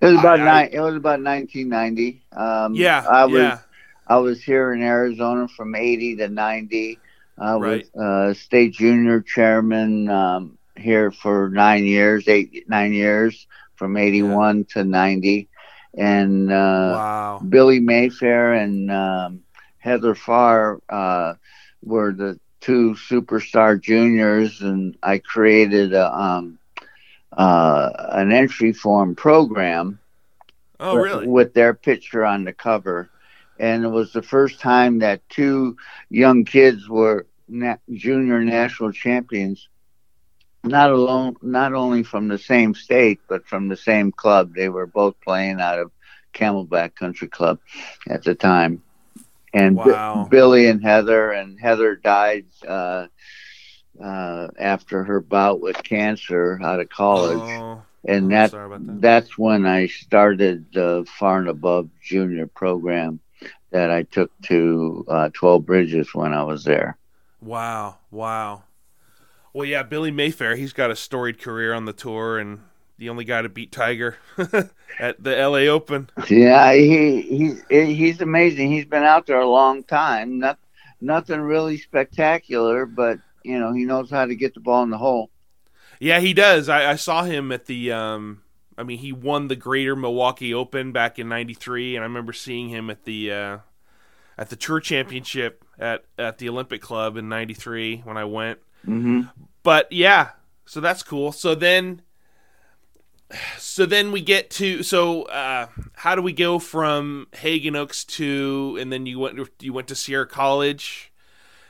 it 0.00 0.06
was 0.06 0.18
about 0.18 0.40
I- 0.40 0.44
nine 0.44 0.68
it 0.72 0.80
was 0.80 0.94
about 0.94 1.20
1990 1.20 2.22
um 2.32 2.74
yeah 2.74 3.04
i 3.10 3.24
was 3.24 3.40
yeah. 3.40 3.58
I 4.06 4.16
was 4.18 4.42
here 4.42 4.72
in 4.72 4.82
arizona 4.82 5.48
from 5.48 5.74
80 5.74 6.16
to 6.16 6.28
90 6.28 6.98
i 7.38 7.54
Right. 7.56 7.86
was 7.94 8.02
uh 8.02 8.34
state 8.34 8.72
junior 8.72 9.20
chairman 9.20 10.08
um 10.08 10.58
here 10.76 11.10
for 11.10 11.50
nine 11.50 11.84
years 11.84 12.28
eight 12.28 12.68
nine 12.68 12.92
years 12.92 13.46
from 13.74 13.96
81 13.96 14.64
to 14.72 14.84
90 14.84 15.48
and 15.96 16.50
uh 16.52 16.92
wow 16.96 17.44
Billy 17.48 17.80
Mayfair 17.80 18.52
and 18.54 18.90
um, 18.90 19.40
Heather 19.78 20.14
Farr 20.14 20.80
uh, 20.88 21.34
were 21.82 22.12
the 22.12 22.38
two 22.60 22.94
superstar 23.10 23.80
juniors, 23.80 24.60
and 24.60 24.96
I 25.02 25.18
created 25.18 25.92
a, 25.94 26.12
um, 26.12 26.58
uh, 27.36 27.90
an 28.12 28.32
entry 28.32 28.72
form 28.72 29.14
program 29.14 29.98
oh 30.80 30.94
with- 30.94 31.02
really 31.02 31.26
with 31.26 31.54
their 31.54 31.74
picture 31.74 32.24
on 32.24 32.44
the 32.44 32.52
cover. 32.52 33.10
And 33.58 33.84
it 33.84 33.88
was 33.88 34.12
the 34.12 34.22
first 34.22 34.60
time 34.60 34.98
that 35.00 35.28
two 35.28 35.76
young 36.08 36.44
kids 36.44 36.88
were 36.88 37.26
na- 37.48 37.76
junior 37.92 38.42
national 38.42 38.92
champions. 38.92 39.68
Not 40.62 40.90
alone, 40.90 41.36
not 41.40 41.72
only 41.72 42.02
from 42.02 42.28
the 42.28 42.38
same 42.38 42.74
state, 42.74 43.20
but 43.28 43.46
from 43.46 43.68
the 43.68 43.76
same 43.76 44.12
club. 44.12 44.54
They 44.54 44.68
were 44.68 44.86
both 44.86 45.18
playing 45.20 45.60
out 45.60 45.78
of 45.78 45.90
Camelback 46.34 46.94
Country 46.94 47.28
Club 47.28 47.58
at 48.08 48.24
the 48.24 48.34
time. 48.34 48.82
And 49.54 49.76
Wow. 49.76 50.28
Billy 50.30 50.66
and 50.66 50.82
Heather, 50.82 51.32
and 51.32 51.58
Heather 51.58 51.96
died 51.96 52.46
uh, 52.66 53.06
uh, 54.02 54.48
after 54.58 55.04
her 55.04 55.20
bout 55.20 55.60
with 55.60 55.82
cancer 55.82 56.60
out 56.62 56.80
of 56.80 56.88
college 56.88 57.40
oh, 57.40 57.82
and 58.06 58.30
that, 58.30 58.50
that. 58.52 59.00
that's 59.00 59.36
when 59.36 59.66
I 59.66 59.86
started 59.86 60.66
the 60.72 61.06
Far 61.18 61.38
and 61.38 61.48
Above 61.48 61.88
Junior 62.02 62.46
program 62.46 63.20
that 63.70 63.90
I 63.90 64.02
took 64.04 64.30
to 64.42 65.04
uh, 65.08 65.30
Twelve 65.32 65.66
Bridges 65.66 66.14
when 66.14 66.32
I 66.32 66.42
was 66.42 66.64
there. 66.64 66.96
Wow, 67.40 67.98
wow. 68.10 68.64
Well, 69.52 69.66
yeah, 69.66 69.82
Billy 69.82 70.10
Mayfair, 70.10 70.56
he's 70.56 70.72
got 70.72 70.90
a 70.90 70.96
storied 70.96 71.40
career 71.40 71.72
on 71.72 71.84
the 71.84 71.92
tour 71.92 72.38
and 72.38 72.60
the 72.98 73.08
only 73.08 73.24
guy 73.24 73.42
to 73.42 73.48
beat 73.48 73.72
Tiger 73.72 74.18
at 74.98 75.22
the 75.22 75.36
LA 75.36 75.72
Open. 75.72 76.08
Yeah, 76.28 76.72
he 76.74 77.22
he's 77.22 77.64
he's 77.68 78.20
amazing. 78.20 78.70
He's 78.70 78.84
been 78.84 79.02
out 79.02 79.26
there 79.26 79.40
a 79.40 79.48
long 79.48 79.82
time. 79.82 80.38
Not 80.38 80.58
nothing 81.00 81.40
really 81.40 81.78
spectacular, 81.78 82.86
but 82.86 83.18
you 83.42 83.58
know 83.58 83.72
he 83.72 83.84
knows 83.84 84.10
how 84.10 84.26
to 84.26 84.34
get 84.34 84.54
the 84.54 84.60
ball 84.60 84.82
in 84.82 84.90
the 84.90 84.98
hole. 84.98 85.30
Yeah, 85.98 86.20
he 86.20 86.32
does. 86.32 86.68
I, 86.68 86.92
I 86.92 86.96
saw 86.96 87.24
him 87.24 87.50
at 87.50 87.66
the. 87.66 87.90
Um, 87.90 88.42
I 88.78 88.82
mean, 88.82 88.98
he 88.98 89.12
won 89.12 89.48
the 89.48 89.56
Greater 89.56 89.96
Milwaukee 89.96 90.54
Open 90.54 90.92
back 90.92 91.18
in 91.18 91.28
'93, 91.28 91.96
and 91.96 92.04
I 92.04 92.06
remember 92.06 92.32
seeing 92.32 92.68
him 92.68 92.90
at 92.90 93.04
the 93.04 93.32
uh, 93.32 93.58
at 94.38 94.50
the 94.50 94.56
Tour 94.56 94.78
Championship 94.80 95.64
at 95.78 96.04
at 96.18 96.38
the 96.38 96.48
Olympic 96.50 96.82
Club 96.82 97.16
in 97.16 97.28
'93 97.30 98.02
when 98.04 98.16
I 98.16 98.24
went. 98.24 98.60
Hmm 98.84 99.22
But 99.62 99.90
yeah, 99.92 100.30
so 100.66 100.80
that's 100.80 101.02
cool. 101.02 101.32
So 101.32 101.54
then, 101.54 102.02
so 103.58 103.86
then 103.86 104.10
we 104.10 104.20
get 104.20 104.50
to 104.50 104.82
so 104.82 105.22
uh, 105.24 105.66
how 105.94 106.14
do 106.14 106.22
we 106.22 106.32
go 106.32 106.58
from 106.58 107.28
Haggin 107.34 107.76
Oaks 107.76 108.04
to 108.04 108.76
and 108.80 108.92
then 108.92 109.06
you 109.06 109.18
went 109.18 109.38
you 109.60 109.72
went 109.72 109.88
to 109.88 109.94
Sierra 109.94 110.26
College. 110.26 111.12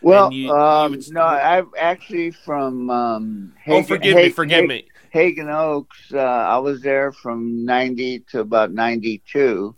Well, 0.03 0.27
And 0.27 0.35
you- 0.35 0.45
you 0.47 0.53
um, 0.55 0.93
would- 0.93 1.13
no, 1.13 1.23
I've 1.23 1.69
actually 1.79 2.31
from 2.31 2.89
um, 2.89 3.53
oh, 3.67 3.83
Haggin- 3.83 3.87
forgive 3.87 4.17
me, 4.17 4.29
forgive 4.31 4.61
Ha- 4.61 4.67
me. 4.67 4.85
Haggin 5.13 5.51
Oaks. 5.51 6.13
Uh, 6.15 6.19
I 6.19 6.57
was 6.59 6.81
there 6.81 7.13
from 7.13 7.65
'90 7.67 8.21
to 8.31 8.41
about 8.41 8.73
'92, 8.73 9.75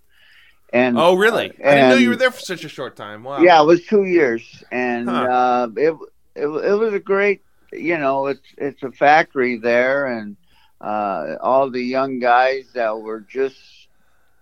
and 0.73 0.97
Oh, 0.97 1.15
really? 1.15 1.47
I 1.65 1.75
didn't 1.75 1.89
know 1.89 1.97
you 1.97 2.11
were 2.11 2.17
there 2.17 2.31
for 2.31 2.41
such 2.41 2.65
a 2.65 2.69
short 2.69 2.95
time. 2.97 3.25
Wow. 3.25 3.41
Yeah, 3.41 3.61
it 3.61 3.67
was 3.67 3.85
two 3.87 4.05
years, 4.05 4.43
and 4.71 5.09
Huh. 5.09 5.27
uh, 5.31 5.69
it, 5.77 5.95
it 6.35 6.47
it 6.47 6.75
was 6.79 6.95
a 6.95 7.01
great. 7.01 7.43
You 7.73 7.99
know, 7.99 8.27
it's 8.27 8.47
it's 8.57 8.83
a 8.83 8.93
factory 8.93 9.59
there, 9.59 10.07
and 10.07 10.37
uh, 10.81 11.37
all 11.41 11.71
the 11.71 11.83
young 11.83 12.19
guys 12.19 12.73
that 12.75 12.99
were 12.99 13.21
just 13.21 13.59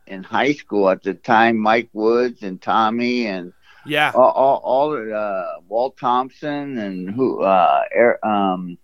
in 0.06 0.22
high 0.22 0.52
school 0.52 0.88
at 0.90 1.02
the 1.02 1.14
time, 1.14 1.56
Mike 1.58 1.90
Woods 1.92 2.42
and 2.42 2.60
Tommy, 2.60 3.26
and 3.26 3.52
Yeah. 3.84 4.12
all 4.14 4.30
all, 4.30 4.60
all 4.64 5.14
uh, 5.14 5.60
Walt 5.68 5.96
Thompson, 5.98 6.78
and 6.78 7.10
who 7.10 7.42
uh, 7.42 7.82
Air, 7.94 8.24
um, 8.26 8.78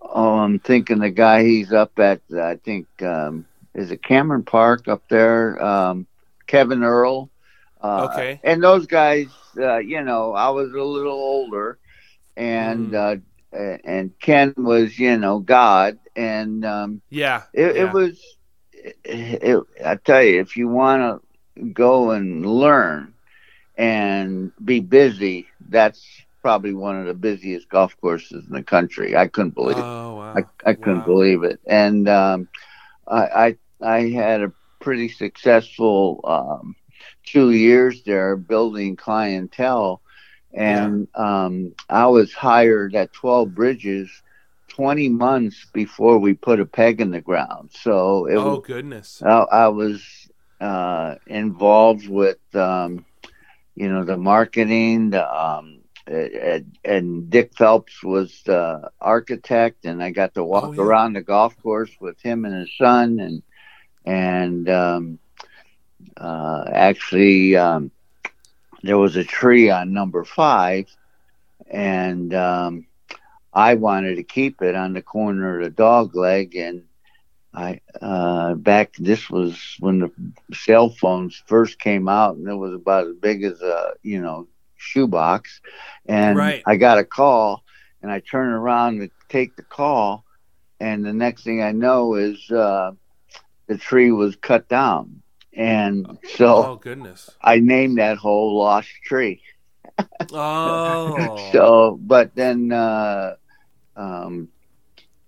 oh, 0.00 0.38
I'm 0.38 0.58
thinking 0.58 0.98
the 0.98 1.10
guy 1.10 1.44
he's 1.44 1.72
up 1.72 1.98
at. 1.98 2.20
I 2.36 2.56
think 2.56 2.86
um, 3.02 3.46
is 3.74 3.90
it 3.90 4.02
Cameron 4.02 4.44
Park 4.44 4.88
up 4.88 5.02
there. 5.08 5.62
Um, 5.62 6.06
Kevin 6.46 6.82
Earl. 6.82 7.30
Uh, 7.80 8.08
Okay. 8.12 8.40
And 8.44 8.62
those 8.62 8.86
guys, 8.86 9.26
uh, 9.58 9.78
you 9.78 10.02
know, 10.02 10.32
I 10.32 10.48
was 10.50 10.72
a 10.72 10.82
little 10.82 11.12
older, 11.12 11.78
and 12.36 12.94
uh, 12.94 13.16
and 13.52 14.12
Ken 14.20 14.54
was, 14.56 14.98
you 14.98 15.16
know, 15.18 15.38
God, 15.38 15.98
and 16.14 16.64
um, 16.64 17.02
Yeah. 17.10 17.44
it, 17.52 17.76
yeah. 17.76 17.76
it 17.76 17.90
was. 17.90 18.20
It, 18.72 18.96
it, 19.04 19.64
I 19.84 19.96
tell 19.96 20.22
you, 20.22 20.40
if 20.40 20.56
you 20.56 20.68
want 20.68 21.22
to 21.56 21.64
go 21.72 22.10
and 22.10 22.44
learn 22.44 23.14
and 23.76 24.52
be 24.64 24.80
busy, 24.80 25.48
that's 25.68 26.04
probably 26.42 26.72
one 26.74 26.96
of 27.00 27.06
the 27.06 27.14
busiest 27.14 27.68
golf 27.68 27.96
courses 28.00 28.44
in 28.46 28.54
the 28.54 28.62
country. 28.62 29.16
I 29.16 29.26
couldn't 29.28 29.54
believe. 29.54 29.78
it. 29.78 29.86
Oh 29.86 30.14
wow. 30.16 30.36
I, 30.36 30.70
I 30.70 30.74
couldn't 30.74 31.02
Wow. 31.02 31.04
believe 31.04 31.42
it. 31.44 31.60
And 31.66 32.08
um, 32.08 32.48
I, 33.06 33.56
I 33.82 33.88
I 33.98 34.10
had 34.10 34.42
a 34.42 34.52
pretty 34.80 35.08
successful 35.08 36.20
um, 36.24 36.74
two 37.24 37.50
years 37.50 38.02
there 38.04 38.36
building 38.36 38.96
clientele, 38.96 40.00
and 40.56 41.08
um, 41.14 41.74
I 41.90 42.06
was 42.08 42.34
hired 42.34 42.96
at 42.96 43.12
Twelve 43.14 43.54
Bridges. 43.54 44.10
20 44.68 45.08
months 45.08 45.66
before 45.74 46.18
we 46.18 46.34
put 46.34 46.60
a 46.60 46.66
peg 46.66 47.00
in 47.00 47.10
the 47.12 47.20
ground. 47.20 47.70
So 47.72 48.26
it 48.26 48.36
Oh 48.36 48.42
was, 48.42 48.60
goodness. 48.60 49.24
I, 49.24 49.38
I 49.64 49.68
was 49.68 50.02
uh, 50.60 51.16
involved 51.26 52.08
with, 52.08 52.38
um, 52.54 53.04
you 53.74 53.88
know, 53.88 54.04
the 54.04 54.16
marketing, 54.16 55.10
the, 55.10 55.24
um, 55.34 55.80
and, 56.06 56.76
and 56.84 57.30
Dick 57.30 57.52
Phelps 57.56 58.02
was 58.02 58.42
the 58.44 58.90
architect, 59.00 59.84
and 59.86 60.02
I 60.02 60.10
got 60.10 60.34
to 60.34 60.44
walk 60.44 60.70
Oh, 60.70 60.72
yeah. 60.72 60.78
around 60.78 61.14
the 61.14 61.22
golf 61.22 61.56
course 61.62 61.90
with 62.00 62.20
him 62.22 62.44
and 62.44 62.54
his 62.54 62.76
son, 62.76 63.18
and 63.20 63.42
and 64.04 64.68
um, 64.68 65.18
uh, 66.16 66.64
actually 66.72 67.56
um, 67.56 67.90
there 68.82 68.98
was 68.98 69.16
a 69.16 69.24
tree 69.24 69.70
on 69.70 69.92
number 69.92 70.24
five, 70.24 70.86
and 71.70 72.32
um, 72.34 72.86
I 73.52 73.74
wanted 73.74 74.16
to 74.16 74.22
keep 74.24 74.62
it 74.62 74.74
on 74.74 74.92
the 74.92 75.02
corner 75.02 75.58
of 75.58 75.64
the 75.64 75.70
dog 75.70 76.14
leg, 76.14 76.54
and 76.56 76.82
I 77.54 77.80
uh, 78.00 78.54
back 78.54 78.92
this 78.98 79.30
was 79.30 79.76
when 79.80 80.00
the 80.00 80.10
cell 80.54 80.90
phones 80.90 81.42
first 81.46 81.78
came 81.78 82.08
out, 82.08 82.36
and 82.36 82.48
it 82.48 82.54
was 82.54 82.74
about 82.74 83.06
as 83.06 83.14
big 83.20 83.44
as 83.44 83.60
a 83.62 83.92
you 84.02 84.20
know 84.20 84.48
shoebox, 84.76 85.60
and 86.06 86.36
Right. 86.36 86.62
I 86.66 86.76
got 86.76 86.98
a 86.98 87.04
call, 87.04 87.62
and 88.02 88.10
I 88.10 88.20
turn 88.20 88.48
around 88.48 88.98
to 89.00 89.08
take 89.28 89.56
the 89.56 89.62
call, 89.62 90.24
and 90.80 91.04
the 91.04 91.12
next 91.12 91.44
thing 91.44 91.62
I 91.62 91.72
know 91.72 92.14
is 92.14 92.50
uh, 92.50 92.92
the 93.68 93.76
tree 93.78 94.10
was 94.12 94.36
cut 94.36 94.68
down, 94.68 95.22
and 95.56 96.18
so 96.36 96.64
Oh 96.66 96.76
goodness. 96.76 97.30
I 97.42 97.60
named 97.60 97.98
that 97.98 98.18
hole 98.18 98.58
Lost 98.58 98.90
Tree. 99.04 99.42
Oh. 100.32 101.52
So, 101.52 101.98
but 102.02 102.34
then 102.34 102.72
uh, 102.72 103.36
um, 103.96 104.48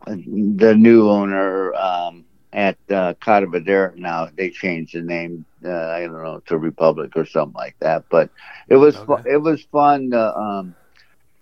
the 0.07 0.75
new 0.77 1.09
owner 1.09 1.75
um, 1.75 2.27
at 2.53 2.79
uh, 2.91 3.15
Catta 3.21 3.47
Verdera 3.47 3.97
now 3.97 4.29
they 4.37 4.51
changed 4.51 4.95
the 4.95 5.03
name. 5.03 5.47
Uh, 5.65 5.71
I 5.71 6.01
don't 6.03 6.23
know 6.23 6.41
to 6.47 6.59
Republic 6.59 7.13
or 7.17 7.27
something 7.27 7.55
like 7.57 7.77
that. 7.81 8.05
But 8.11 8.31
it 8.69 8.77
was 8.77 8.97
Okay. 8.97 9.23
it 9.25 9.43
was 9.43 9.63
fun. 9.65 10.13
Uh, 10.15 10.33
um, 10.35 10.77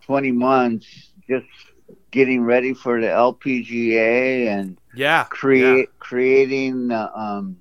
Twenty 0.05 0.33
months 0.33 1.12
just 1.29 1.46
getting 2.11 2.42
ready 2.44 2.75
for 2.75 3.01
the 3.01 3.11
LPGA 3.11 4.46
and 4.49 4.79
yeah. 4.94 5.27
create 5.29 5.88
creating 5.99 6.90
uh, 6.90 7.11
um 7.14 7.59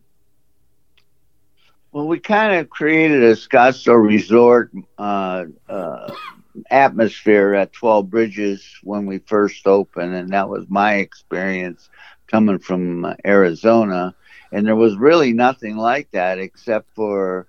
well 1.95 2.07
we 2.09 2.19
kind 2.19 2.53
of 2.59 2.69
created 2.69 3.23
a 3.23 3.31
Scottsdale 3.35 4.05
resort 4.05 4.69
uh, 4.97 5.45
uh, 5.69 6.11
atmosphere 6.69 7.53
at 7.53 7.71
12 7.71 8.09
bridges 8.09 8.79
when 8.83 9.05
we 9.05 9.19
first 9.19 9.65
opened 9.65 10.13
and 10.13 10.29
that 10.31 10.49
was 10.49 10.65
my 10.67 10.95
experience 10.95 11.89
coming 12.27 12.59
from 12.59 13.15
arizona. 13.25 14.13
And 14.51 14.67
there 14.67 14.75
was 14.75 14.97
really 14.97 15.31
nothing 15.31 15.77
like 15.77 16.11
that 16.11 16.37
except 16.37 16.93
for 16.95 17.47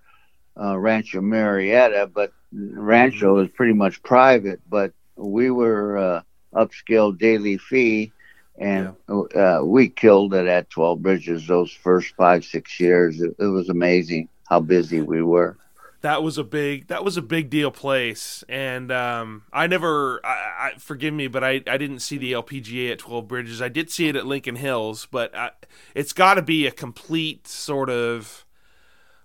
uh, 0.60 0.78
Rancho 0.78 1.20
Murieta 1.20 2.12
but 2.14 2.32
rancho 2.52 3.34
was 3.34 3.48
pretty 3.48 3.74
much 3.74 4.00
private 4.04 4.60
but 4.70 4.92
we 5.16 5.50
were 5.50 5.98
uh, 5.98 6.22
upscale 6.54 7.18
daily 7.18 7.58
fee 7.58 8.12
and 8.60 8.94
uh, 9.08 9.60
we 9.64 9.88
killed 9.88 10.34
it 10.34 10.46
at 10.46 10.70
12 10.70 11.02
bridges 11.02 11.48
those 11.48 11.72
first 11.72 12.14
five 12.16 12.44
six 12.44 12.78
years. 12.78 13.20
It, 13.20 13.34
it 13.38 13.46
was 13.46 13.68
amazing 13.68 14.28
how 14.48 14.60
busy 14.60 15.00
we 15.00 15.22
were. 15.22 15.56
That 16.02 16.22
was 16.22 16.38
a 16.38 16.44
big 16.44 16.88
that 16.88 17.04
was 17.04 17.16
a 17.16 17.22
big 17.22 17.50
deal 17.50 17.70
place. 17.70 18.44
And 18.48 18.92
um, 18.92 19.42
i 19.52 19.66
never 19.66 20.24
I, 20.24 20.72
I 20.74 20.78
forgive 20.78 21.14
me 21.14 21.26
but 21.26 21.42
I, 21.42 21.62
I 21.66 21.76
didn't 21.76 22.00
see 22.00 22.18
the 22.18 22.32
lpga 22.32 22.92
at 22.92 22.98
12 22.98 23.26
bridges. 23.26 23.62
I 23.62 23.68
did 23.68 23.90
see 23.90 24.08
it 24.08 24.16
at 24.16 24.26
lincoln 24.26 24.56
hills 24.56 25.08
but 25.10 25.34
I, 25.34 25.50
it's 25.94 26.12
got 26.12 26.34
to 26.34 26.42
be 26.42 26.66
a 26.66 26.70
complete 26.70 27.48
sort 27.48 27.90
of 27.90 28.44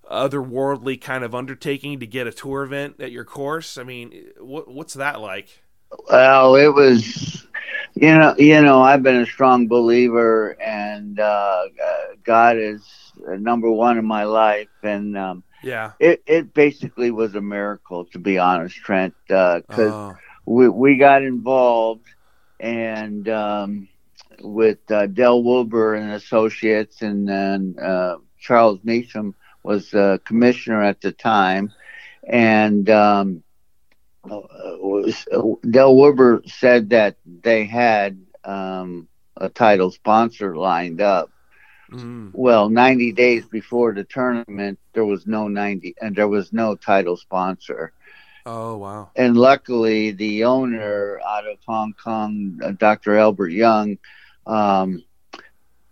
otherworldly 0.09 0.99
kind 0.99 1.23
of 1.23 1.35
undertaking 1.35 1.99
to 1.99 2.07
get 2.07 2.27
a 2.27 2.31
tour 2.31 2.63
event 2.63 2.99
at 2.99 3.11
your 3.11 3.25
course. 3.25 3.77
I 3.77 3.83
mean 3.83 4.29
what, 4.39 4.67
what's 4.67 4.95
that 4.95 5.19
like? 5.21 5.61
Well 6.09 6.55
it 6.55 6.73
was 6.73 7.45
you 7.93 8.17
know 8.17 8.33
you 8.37 8.61
know 8.61 8.81
i've 8.81 9.03
been 9.03 9.17
a 9.17 9.25
strong 9.25 9.67
believer 9.67 10.55
and 10.61 11.19
uh, 11.19 11.63
god 12.23 12.57
is 12.57 13.00
number 13.27 13.71
one 13.71 13.97
in 13.97 14.05
my 14.05 14.23
life. 14.23 14.69
And 14.83 15.17
um, 15.17 15.43
yeah. 15.63 15.91
it, 15.99 16.23
it 16.25 16.53
basically 16.53 17.11
was 17.11 17.35
a 17.35 17.41
miracle 17.41 18.05
to 18.05 18.19
be 18.19 18.37
honest 18.37 18.75
trent 18.75 19.13
because 19.27 19.65
oh, 19.77 20.15
we, 20.45 20.69
we 20.69 20.97
got 20.97 21.23
involved 21.23 22.07
and 22.59 23.27
um, 23.27 23.87
with 24.39 24.79
uh, 24.91 25.07
Del 25.07 25.43
Wilber 25.43 25.95
and 25.95 26.11
Associates, 26.13 27.01
and 27.01 27.27
then 27.27 27.75
uh, 27.81 28.17
Charles 28.39 28.79
Mechem 28.79 29.33
was 29.63 29.93
uh, 29.93 30.17
commissioner 30.25 30.81
at 30.81 31.01
the 31.01 31.11
time, 31.11 31.73
and 32.27 32.89
um, 32.89 33.43
uh, 34.29 34.41
Del 35.69 35.95
Wilber 35.95 36.43
said 36.45 36.91
that 36.91 37.17
they 37.25 37.65
had 37.65 38.19
um, 38.43 39.07
a 39.37 39.49
title 39.49 39.91
sponsor 39.91 40.55
lined 40.55 41.01
up. 41.01 41.31
Mm. 41.91 42.31
Well, 42.33 42.69
90 42.69 43.11
days 43.11 43.45
before 43.45 43.93
the 43.93 44.03
tournament, 44.03 44.79
there 44.93 45.05
was 45.05 45.27
no 45.27 45.47
90 45.47 45.95
and 46.01 46.15
there 46.15 46.27
was 46.27 46.53
no 46.53 46.75
title 46.75 47.17
sponsor. 47.17 47.91
Oh 48.45 48.77
wow. 48.77 49.11
And 49.15 49.37
luckily, 49.37 50.11
the 50.11 50.45
owner 50.45 51.19
out 51.19 51.47
of 51.47 51.57
Hong 51.67 51.93
Kong, 51.93 52.59
uh, 52.63 52.71
Dr. 52.71 53.17
Albert 53.17 53.49
Young, 53.49 53.97
um, 54.47 55.03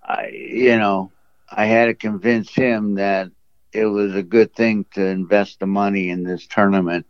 I, 0.04 0.30
you 0.30 0.78
know, 0.78 1.12
I 1.52 1.66
had 1.66 1.86
to 1.86 1.94
convince 1.94 2.54
him 2.54 2.96
that 2.96 3.30
it 3.72 3.86
was 3.86 4.16
a 4.16 4.24
good 4.24 4.56
thing 4.56 4.86
to 4.94 5.06
invest 5.06 5.60
the 5.60 5.68
money 5.68 6.10
in 6.10 6.24
this 6.24 6.48
tournament 6.48 7.06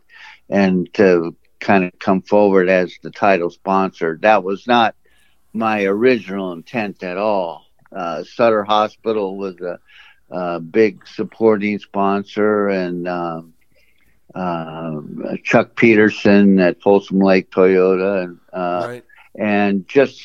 and 0.50 0.94
to 0.96 1.36
kind 1.60 1.86
of 1.86 1.98
come 2.00 2.22
forward 2.22 2.68
as 2.70 2.94
the 3.02 3.12
title 3.12 3.50
sponsor. 3.50 4.18
That 4.22 4.44
was 4.44 4.68
not 4.68 4.96
my 5.54 5.84
original 5.84 6.52
intent 6.52 7.04
at 7.04 7.18
all. 7.18 7.69
Uh, 7.92 8.24
Sutter 8.24 8.64
Hospital 8.64 9.38
was 9.38 9.56
a, 9.62 9.80
a 10.30 10.60
big 10.60 11.08
supporting 11.08 11.80
sponsor, 11.80 12.68
and 12.70 13.08
um, 13.08 13.54
uh, 14.36 15.02
Chuck 15.44 15.76
Peterson 15.76 16.60
at 16.60 16.82
Folsom 16.82 17.20
Lake 17.20 17.50
Toyota, 17.50 18.24
and 18.24 18.40
uh, 18.54 18.88
right. 18.88 19.06
and 19.36 19.88
just 19.88 20.22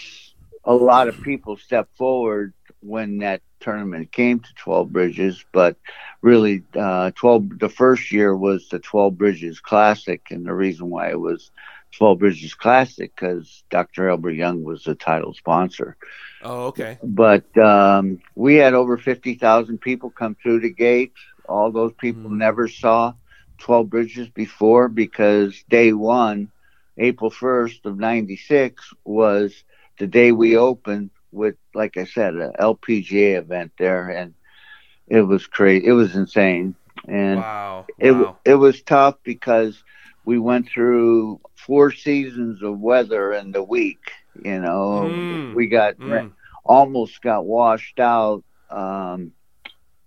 a 0.64 0.74
lot 0.74 1.09
of 1.09 1.20
people 1.22 1.57
stepped 1.57 1.96
forward 1.96 2.53
when 2.81 3.18
that 3.18 3.40
tournament 3.61 4.12
came 4.12 4.40
to 4.40 4.55
12 4.57 4.92
bridges 4.92 5.44
but 5.50 5.77
really 6.20 6.62
uh, 6.79 7.11
12 7.14 7.59
the 7.59 7.68
first 7.68 8.12
year 8.12 8.37
was 8.37 8.68
the 8.68 8.79
12 8.79 9.16
bridges 9.16 9.59
classic 9.59 10.27
and 10.31 10.44
the 10.44 10.53
reason 10.53 10.90
why 10.90 11.09
it 11.09 11.18
was 11.18 11.50
12 11.96 12.18
bridges 12.18 12.54
classic 12.54 13.12
because 13.14 13.64
dr 13.70 14.09
albert 14.09 14.33
young 14.33 14.62
was 14.64 14.83
the 14.85 14.94
title 14.94 15.33
sponsor 15.35 15.96
Oh 16.42 16.66
okay. 16.66 17.00
but 17.02 17.44
um, 17.59 18.18
we 18.35 18.57
had 18.57 18.74
over 18.74 18.96
50000 18.96 19.80
people 19.80 20.11
come 20.11 20.37
through 20.42 20.61
the 20.61 20.72
gate. 20.72 21.12
all 21.48 21.70
those 21.72 21.92
people 22.00 22.30
Mm. 22.30 22.38
never 22.38 22.68
saw 22.68 23.12
12 23.59 23.88
bridges 23.90 24.28
before 24.30 24.88
because 24.88 25.62
day 25.68 25.92
one 25.92 26.48
april 26.98 27.30
1st 27.30 27.85
of 27.87 27.98
96 27.98 28.92
was 29.04 29.64
the 29.98 30.07
day 30.07 30.33
we 30.33 30.57
opened 30.57 31.11
with 31.33 31.54
like 31.74 31.96
i 31.96 32.04
said 32.04 32.35
an 32.35 32.52
lpga 32.61 33.38
event 33.38 33.72
there 33.78 34.09
and 34.11 34.35
it 35.09 35.22
was 35.22 35.46
crazy 35.46 35.87
it 35.87 35.92
was 35.92 36.14
insane 36.16 36.74
and 37.09 37.44
wow. 37.44 37.87
it 37.98 38.12
wow. 38.12 38.38
it 38.44 38.54
was 38.54 38.83
tough 38.83 39.16
because 39.24 39.83
we 40.25 40.39
went 40.39 40.69
through 40.69 41.41
four 41.67 41.91
seasons 41.93 42.63
of 42.63 42.79
weather 42.79 43.33
in 43.33 43.53
the 43.53 43.63
week 43.63 44.01
you 44.35 44.61
know 44.61 45.17
Mm. 45.31 45.53
we 45.53 45.67
got 45.69 45.95
Mm. 46.01 46.33
almost 46.65 47.21
got 47.23 47.45
washed 47.45 47.99
out 48.01 48.43
um, 48.71 49.33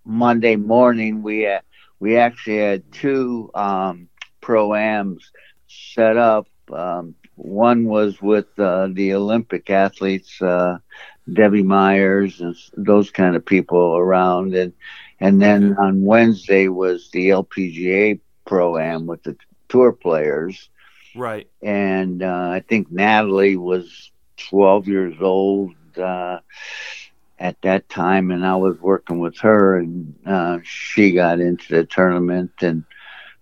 Monday 0.06 0.56
morning. 0.56 1.22
We 1.24 1.42
had, 1.42 1.62
we 2.00 2.18
actually 2.18 2.58
had 2.58 2.84
two 2.92 3.50
um, 3.56 4.08
pro 4.42 4.74
ams 4.74 5.32
set 5.68 6.18
up. 6.18 6.48
Um, 6.72 7.16
one 7.36 7.86
was 7.86 8.22
with 8.22 8.48
uh, 8.60 8.88
the 8.94 9.14
Olympic 9.14 9.70
athletes, 9.70 10.42
uh, 10.42 10.78
Debbie 11.32 11.64
Myers, 11.64 12.40
and 12.42 12.56
those 12.78 13.12
kind 13.12 13.36
of 13.36 13.46
people 13.46 13.96
around, 13.98 14.54
and 14.56 14.74
and 15.20 15.42
then 15.42 15.76
on 15.80 16.04
Wednesday 16.06 16.68
was 16.68 17.10
the 17.12 17.30
LPGA 17.30 18.20
pro 18.46 18.78
am 18.78 19.06
with 19.08 19.24
the 19.24 19.36
tour 19.70 19.92
players 19.92 20.70
Right. 21.16 21.48
and 21.62 22.22
uh, 22.24 22.50
I 22.54 22.62
think 22.68 22.92
Natalie 22.92 23.58
was 23.58 24.12
12 24.50 24.88
years 24.88 25.16
old 25.22 25.74
uh, 25.98 26.40
at 27.40 27.56
that 27.64 27.90
time, 27.90 28.32
and 28.32 28.46
I 28.46 28.56
was 28.56 28.80
working 28.80 29.20
with 29.20 29.38
her, 29.40 29.78
and 29.78 30.14
uh, 30.26 30.60
she 30.64 31.12
got 31.14 31.40
into 31.40 31.76
the 31.76 31.86
tournament, 31.86 32.52
and 32.62 32.84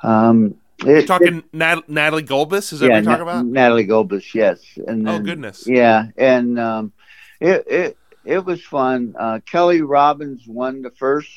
um, 0.03 0.55
You're 0.83 1.01
it, 1.01 1.05
talking 1.05 1.43
Nat- 1.53 1.87
Natalie 1.89 2.23
Gulbis? 2.23 2.71
Is 2.73 2.79
that 2.79 2.87
yeah, 2.87 2.91
what 2.91 2.95
you're 2.95 3.03
talking 3.03 3.21
about? 3.21 3.47
Natalie 3.51 3.87
Gulbis, 3.87 4.33
yes, 4.33 4.61
and 4.87 5.07
Oh 5.07 5.19
goodness. 5.19 5.65
yeah, 5.67 6.07
and 6.17 6.59
um, 6.59 6.93
it 7.39 7.63
it 7.67 7.97
it 8.23 8.45
was 8.45 8.63
fun. 8.63 9.13
Uh, 9.17 9.39
Kelly 9.49 9.81
Robbins 9.81 10.43
won 10.47 10.81
the 10.81 10.91
first 10.91 11.29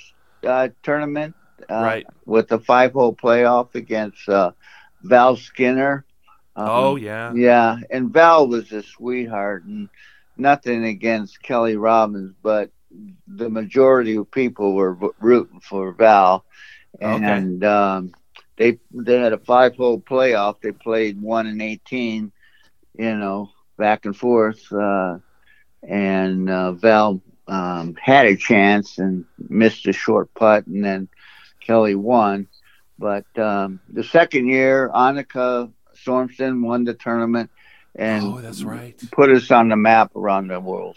uh, 0.46 0.68
tournament 0.82 1.34
uh, 1.68 1.82
Right. 1.82 2.06
with 2.24 2.50
a 2.52 2.58
five 2.58 2.92
hole 2.92 3.14
playoff 3.14 3.74
against 3.74 4.28
uh, 4.28 4.52
Val 5.02 5.36
Skinner. 5.36 6.04
Um, 6.56 6.94
Oh 6.94 6.96
yeah. 6.96 7.34
yeah, 7.34 7.76
and 7.90 8.12
Val 8.12 8.48
was 8.48 8.72
a 8.72 8.82
sweetheart, 8.82 9.64
and 9.64 9.88
nothing 10.36 10.84
against 10.84 11.42
Kelly 11.42 11.76
Robbins, 11.76 12.34
but 12.42 12.70
the 13.26 13.48
majority 13.48 14.16
of 14.16 14.30
people 14.30 14.74
were 14.74 14.94
v- 14.94 15.08
rooting 15.20 15.60
for 15.60 15.92
Val, 15.92 16.44
Okay. 17.02 17.46
and 17.46 17.64
um, 17.64 18.12
they 18.56 18.78
they 18.92 19.18
had 19.18 19.32
a 19.32 19.38
five 19.38 19.76
hole 19.76 20.00
playoff. 20.00 20.60
They 20.60 20.72
played 20.72 21.20
one 21.20 21.46
and 21.46 21.60
eighteen, 21.62 22.32
you 22.96 23.16
know, 23.16 23.50
back 23.76 24.04
and 24.04 24.16
forth, 24.16 24.60
uh, 24.72 25.18
and 25.82 26.48
uh, 26.50 26.72
Val 26.72 27.20
um, 27.46 27.94
had 28.00 28.26
a 28.26 28.36
chance 28.36 28.98
and 28.98 29.24
missed 29.48 29.86
a 29.86 29.92
short 29.92 30.32
putt, 30.34 30.66
and 30.66 30.84
then 30.84 31.08
Kelly 31.60 31.94
won. 31.94 32.46
But 32.98 33.26
um, 33.38 33.80
the 33.88 34.02
second 34.04 34.48
year, 34.48 34.90
Annika 34.92 35.72
Sorenstam 36.04 36.62
won 36.62 36.84
the 36.84 36.94
tournament 36.94 37.50
and 37.94 38.24
oh, 38.24 38.40
that's 38.40 38.62
right. 38.62 39.00
put 39.10 39.30
us 39.30 39.50
on 39.50 39.68
the 39.68 39.76
map 39.76 40.14
around 40.14 40.48
the 40.48 40.60
world. 40.60 40.96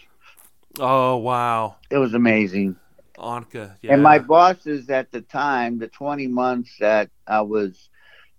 Oh 0.78 1.16
wow. 1.16 1.76
It 1.90 1.98
was 1.98 2.14
amazing. 2.14 2.76
Anka. 3.18 3.76
Yeah. 3.82 3.94
And 3.94 4.02
my 4.02 4.18
bosses 4.18 4.88
at 4.88 5.10
the 5.12 5.20
time, 5.20 5.78
the 5.78 5.88
20 5.88 6.28
months 6.28 6.76
that 6.80 7.10
I 7.26 7.42
was 7.42 7.88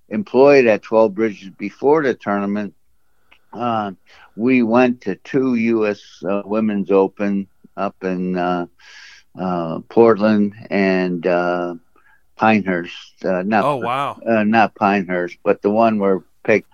employed 0.09 0.65
at 0.65 0.81
12 0.81 1.13
Bridges 1.13 1.49
before 1.49 2.03
the 2.03 2.13
tournament, 2.13 2.73
uh, 3.53 3.91
we 4.35 4.63
went 4.63 5.01
to 5.01 5.15
two 5.15 5.55
U.S. 5.55 6.01
Uh, 6.27 6.41
Women's 6.45 6.89
Open 6.89 7.47
up 7.77 7.95
in 8.03 8.37
uh, 8.37 8.65
uh, 9.39 9.79
Portland 9.89 10.53
and 10.69 11.25
uh, 11.25 11.75
Pinehurst. 12.43 13.25
Uh, 13.25 13.43
not 13.43 13.63
Oh 13.65 13.75
wow. 13.77 14.19
uh, 14.27 14.43
not 14.43 14.75
Pinehurst, 14.75 15.37
but 15.43 15.61
the 15.61 15.69
one 15.71 15.99
where 15.99 16.21
Peg, 16.43 16.65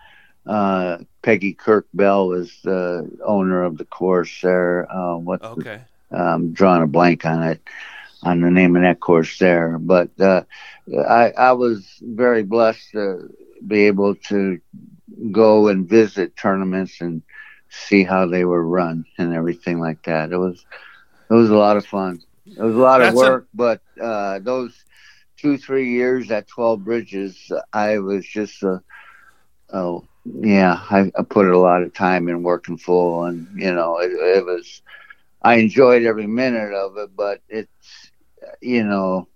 uh, 0.47 0.97
Peggy 1.21 1.53
Kirk 1.53 1.85
Bell 1.93 2.27
was 2.29 2.49
the 2.63 3.09
owner 3.25 3.63
of 3.63 3.77
the 3.77 3.85
course 3.85 4.33
there. 4.41 4.87
Uh, 4.91 5.17
what's 5.17 5.43
the- 5.55 5.61
Okay. 5.61 5.79
um, 6.11 6.53
drawing 6.53 6.81
a 6.83 6.87
blank 6.87 7.25
on 7.25 7.43
it, 7.43 7.61
on 8.23 8.41
the 8.41 8.49
name 8.51 8.75
of 8.75 8.81
that 8.83 8.99
course 8.99 9.37
there. 9.39 9.77
But 9.79 10.09
uh, 10.19 10.41
I, 11.07 11.31
I 11.37 11.51
was 11.53 11.85
very 12.01 12.43
blessed 12.43 12.91
to 12.93 13.29
be 13.67 13.85
able 13.87 14.15
to 14.31 14.59
go 15.31 15.67
and 15.67 15.87
visit 15.87 16.35
tournaments 16.35 17.01
and 17.01 17.21
see 17.69 18.03
how 18.03 18.25
they 18.27 18.43
were 18.45 18.65
run 18.65 19.05
and 19.17 19.33
everything 19.33 19.79
like 19.79 20.03
that. 20.03 20.31
It 20.31 20.37
was 20.37 20.65
it 21.29 21.33
was 21.33 21.49
a 21.49 21.55
lot 21.57 21.77
of 21.77 21.85
fun. 21.85 22.21
It 22.45 22.61
was 22.61 22.75
a 22.75 22.79
lot 22.79 22.99
That's 22.99 23.11
of 23.11 23.15
a- 23.15 23.17
work, 23.17 23.47
but 23.53 23.81
uh, 24.01 24.39
those 24.39 24.73
two 25.39 25.57
three 25.57 25.91
years 25.91 26.31
at 26.31 26.47
Twelve 26.47 26.83
Bridges, 26.83 27.51
I 27.73 27.99
was 27.99 28.25
just 28.25 28.61
a 28.63 28.81
oh 29.73 30.05
yeah, 30.25 30.83
I, 30.89 31.11
I 31.17 31.23
put 31.23 31.47
a 31.47 31.57
lot 31.57 31.83
of 31.83 31.93
time 31.93 32.27
in 32.27 32.43
working 32.43 32.77
full, 32.77 33.23
and 33.25 33.47
you 33.55 33.73
know 33.73 33.97
it, 33.99 34.11
it 34.11 34.45
was. 34.45 34.81
I 35.41 35.55
enjoyed 35.55 36.03
every 36.03 36.27
minute 36.27 36.73
of 36.73 36.97
it, 36.97 37.15
but 37.15 37.41
it's 37.47 38.11
you 38.61 38.83
know 38.83 39.27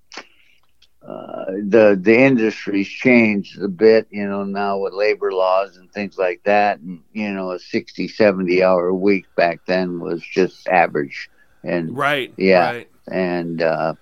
uh, 1.08 1.46
the 1.68 2.00
the 2.02 2.18
industry's 2.18 2.88
changed 2.88 3.62
a 3.62 3.68
bit, 3.68 4.08
you 4.10 4.26
know, 4.28 4.44
now 4.44 4.78
with 4.78 4.94
labor 4.94 5.34
laws 5.34 5.76
and 5.76 5.92
things 5.92 6.18
like 6.18 6.42
that, 6.46 6.80
and 6.80 7.02
you 7.12 7.34
know, 7.34 7.52
a 7.52 7.60
60, 7.60 8.08
70 8.08 8.64
hour 8.64 8.94
week 8.94 9.28
back 9.36 9.62
then 9.68 10.00
was 10.00 10.24
just 10.24 10.68
average, 10.68 11.30
and 11.64 11.98
Right. 11.98 12.34
Yeah. 12.38 12.72
Right. 12.72 12.90
and 13.12 13.62
uh, 13.62 13.96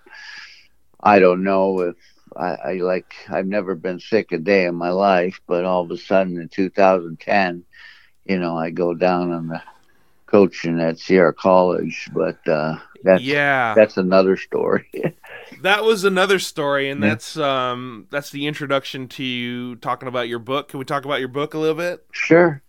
I 1.04 1.20
don't 1.20 1.44
know 1.44 1.82
if 1.82 1.96
I, 2.36 2.56
I 2.56 2.74
like 2.76 3.14
I've 3.30 3.48
never 3.48 3.76
been 3.76 4.00
sick 4.00 4.32
a 4.32 4.38
day 4.38 4.66
in 4.66 4.76
my 4.76 4.90
life, 4.92 5.40
but 5.48 5.66
all 5.66 5.84
of 5.84 5.92
a 5.92 5.98
sudden 5.98 6.40
in 6.40 6.50
2010, 6.50 7.66
you 8.26 8.40
know, 8.40 8.58
I 8.58 8.70
go 8.70 8.94
down 8.94 9.32
on 9.32 9.48
the 9.48 9.62
coaching 10.26 10.80
at 10.80 11.00
Sierra 11.00 11.34
College, 11.34 12.10
but 12.14 12.46
uh, 12.48 12.78
that's 13.04 13.24
yeah. 13.24 13.74
that's 13.74 13.98
another 13.98 14.38
story. 14.38 14.90
That 15.62 15.84
was 15.84 16.04
another 16.04 16.40
story, 16.40 16.90
and 16.90 17.02
Yeah. 17.02 17.10
that's 17.10 17.38
um 17.38 18.08
that's 18.10 18.30
the 18.32 18.48
introduction 18.48 19.08
to 19.10 19.24
you 19.24 19.76
talking 19.76 20.08
about 20.08 20.28
your 20.30 20.40
book. 20.40 20.70
Can 20.70 20.80
we 20.80 20.86
talk 20.86 21.06
about 21.06 21.20
your 21.20 21.28
book 21.30 21.54
a 21.54 21.58
little 21.58 21.76
bit? 21.76 22.06
sure. 22.12 22.62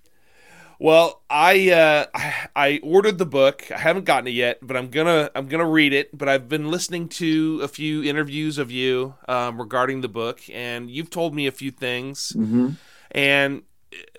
Well, 0.82 1.22
I 1.30 1.70
uh, 1.70 2.06
I- 2.12 2.48
I 2.56 2.80
ordered 2.82 3.18
the 3.18 3.24
book. 3.26 3.70
I 3.70 3.78
haven't 3.78 4.04
gotten 4.04 4.26
it 4.26 4.32
yet, 4.32 4.58
but 4.62 4.76
I'm 4.76 4.88
gonna 4.88 5.30
I'm 5.34 5.46
gonna 5.46 5.68
read 5.68 5.92
it. 5.92 6.16
But 6.16 6.28
I've 6.28 6.48
been 6.48 6.70
listening 6.72 7.08
to 7.10 7.60
a 7.62 7.68
few 7.68 8.02
interviews 8.02 8.58
of 8.58 8.72
you 8.72 9.14
um, 9.28 9.60
regarding 9.60 10.00
the 10.00 10.08
book, 10.08 10.40
and 10.52 10.90
you've 10.90 11.08
told 11.08 11.34
me 11.36 11.46
a 11.46 11.52
few 11.52 11.70
things. 11.70 12.30
hmm 12.34 12.70
And 13.12 13.62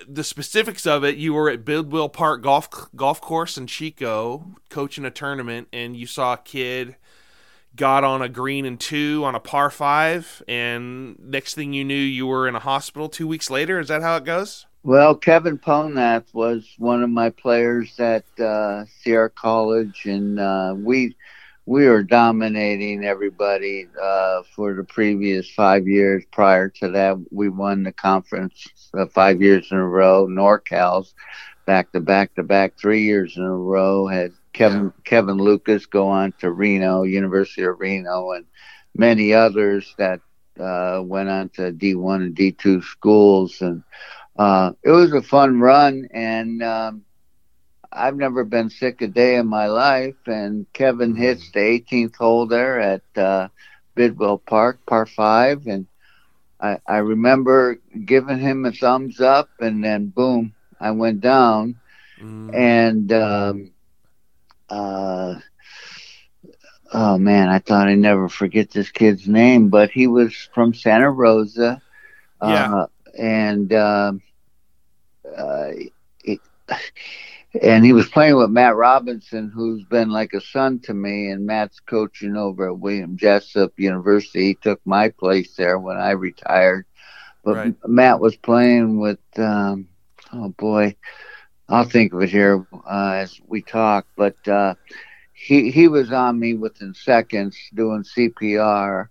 the 0.08 0.24
specifics 0.24 0.86
of 0.88 1.04
it, 1.04 1.18
you 1.18 1.34
were 1.34 1.50
at 1.50 1.66
Bidwell 1.66 2.08
Park 2.08 2.42
Golf 2.44 2.70
Golf 2.96 3.20
Course 3.20 3.58
in 3.58 3.68
Chico 3.68 4.56
coaching 4.70 5.04
a 5.04 5.12
tournament, 5.12 5.68
and 5.74 5.98
you 5.98 6.08
saw 6.08 6.34
a 6.34 6.38
kid 6.38 6.96
got 7.76 8.04
on 8.06 8.22
a 8.22 8.30
green 8.30 8.66
and 8.66 8.80
two 8.80 9.24
on 9.26 9.36
a 9.36 9.40
par 9.40 9.70
five, 9.70 10.42
and 10.48 11.20
next 11.20 11.56
thing 11.56 11.74
you 11.74 11.84
knew, 11.84 11.96
you 11.96 12.26
were 12.26 12.48
in 12.48 12.56
a 12.56 12.60
hospital 12.60 13.10
two 13.10 13.28
weeks 13.28 13.50
later. 13.50 13.80
Is 13.82 13.90
that 13.90 14.02
how 14.02 14.16
it 14.16 14.24
goes? 14.24 14.66
Well, 14.86 15.16
Kevin 15.16 15.58
Ponath 15.58 16.34
was 16.34 16.76
one 16.78 17.04
of 17.04 17.10
my 17.10 17.30
players 17.30 17.98
at 18.02 18.26
uh, 18.38 18.84
Sierra 19.00 19.30
College, 19.30 20.04
and 20.04 20.38
uh, 20.38 20.76
we 20.78 21.16
we 21.66 21.88
were 21.88 22.04
dominating 22.04 23.06
everybody 23.06 23.88
uh, 24.02 24.44
for 24.54 24.74
the 24.74 24.84
previous 24.84 25.50
five 25.50 25.88
years. 25.88 26.26
Prior 26.34 26.68
to 26.68 26.90
that, 26.90 27.16
we 27.32 27.48
won 27.48 27.84
the 27.84 27.94
conference 27.94 28.68
uh, 28.94 29.06
five 29.06 29.42
years 29.42 29.72
in 29.72 29.78
a 29.78 29.88
row. 29.88 30.28
NorCal's 30.28 31.16
back 31.66 31.94
to 31.94 32.02
back 32.02 32.36
to 32.36 32.44
back 32.44 32.78
three 32.78 33.04
years 33.04 33.38
in 33.38 33.44
a 33.44 33.56
row. 33.56 34.06
Had 34.08 34.34
Kevin 34.52 34.84
yeah. 34.84 35.02
Kevin 35.06 35.38
Lucas 35.38 35.86
go 35.86 36.10
on 36.10 36.34
to 36.40 36.52
Reno, 36.52 37.04
University 37.04 37.64
of 37.64 37.80
Reno, 37.80 38.32
and 38.32 38.44
many 38.94 39.34
others 39.34 39.96
that 39.98 40.20
uh, 40.60 41.02
went 41.04 41.30
on 41.30 41.48
to 41.50 41.72
D1 41.72 42.16
and 42.18 42.36
D2 42.36 42.84
schools. 42.84 43.62
And 43.62 43.82
uh, 44.38 44.72
it 44.84 44.92
was 44.92 45.14
a 45.14 45.22
fun 45.22 45.60
run, 45.60 46.08
and 46.12 46.64
um, 46.64 47.06
I've 47.92 48.16
never 48.16 48.44
been 48.44 48.70
sick 48.70 49.02
a 49.02 49.08
day 49.08 49.36
in 49.36 49.48
my 49.48 49.68
life. 49.68 50.16
And 50.26 50.66
Kevin 50.74 51.14
mm-hmm. 51.14 51.22
hits 51.22 51.52
the 51.52 51.60
18th 51.60 52.16
hole 52.16 52.48
there 52.48 52.80
at 52.80 53.04
uh, 53.16 53.50
Bidwell 53.96 54.40
Park, 54.40 54.80
par 54.86 55.06
five, 55.06 55.68
and 55.68 55.86
I, 56.60 56.80
I 56.88 56.98
remember 56.98 57.80
giving 58.06 58.40
him 58.40 58.66
a 58.66 58.72
thumbs 58.72 59.20
up, 59.20 59.50
and 59.60 59.84
then 59.84 60.08
boom, 60.08 60.54
I 60.80 60.92
went 60.92 61.22
down, 61.22 61.80
mm. 62.20 62.56
and 62.56 63.12
um, 63.12 63.72
uh, 64.70 65.36
oh 66.94 67.18
man, 67.18 67.50
I 67.50 67.60
thought 67.60 67.90
I'd 67.90 68.00
never 68.00 68.30
forget 68.30 68.72
this 68.72 68.92
kid's 68.92 69.28
name, 69.28 69.70
but 69.70 69.92
he 69.92 70.08
was 70.08 70.34
from 70.54 70.74
Santa 70.74 71.12
Rosa, 71.12 71.82
yeah, 72.42 72.76
uh, 72.76 72.88
and. 73.18 73.72
Uh, 73.72 74.14
uh, 75.38 75.72
it, 76.24 76.40
and 77.62 77.86
he 77.86 77.94
was 77.94 78.08
playing 78.08 78.36
with 78.36 78.50
Matt 78.50 78.76
Robinson, 78.76 79.52
who's 79.54 79.84
been 79.84 80.10
like 80.10 80.34
a 80.34 80.42
son 80.42 80.80
to 80.80 80.94
me. 80.94 81.30
And 81.30 81.46
Matt's 81.46 81.80
coaching 81.80 82.36
over 82.36 82.70
at 82.70 82.80
William 82.80 83.18
Jessup 83.18 83.74
University. 83.78 84.48
He 84.48 84.54
took 84.56 84.82
my 84.86 85.10
place 85.10 85.56
there 85.56 85.78
when 85.78 85.98
I 85.98 86.12
retired. 86.12 86.86
But 87.44 87.56
right. 87.56 87.76
Matt 87.86 88.20
was 88.20 88.36
playing 88.36 89.00
with, 89.00 89.20
um, 89.38 89.88
oh 90.32 90.50
boy, 90.50 90.96
I'll 91.70 91.84
think 91.84 92.14
of 92.14 92.22
it 92.22 92.30
here 92.30 92.66
uh, 92.90 93.12
as 93.18 93.40
we 93.46 93.62
talk. 93.62 94.08
But 94.16 94.48
uh, 94.48 94.76
he 95.34 95.70
he 95.70 95.88
was 95.88 96.12
on 96.12 96.40
me 96.40 96.54
within 96.56 96.94
seconds 96.94 97.58
doing 97.74 98.04
CPR. 98.04 99.10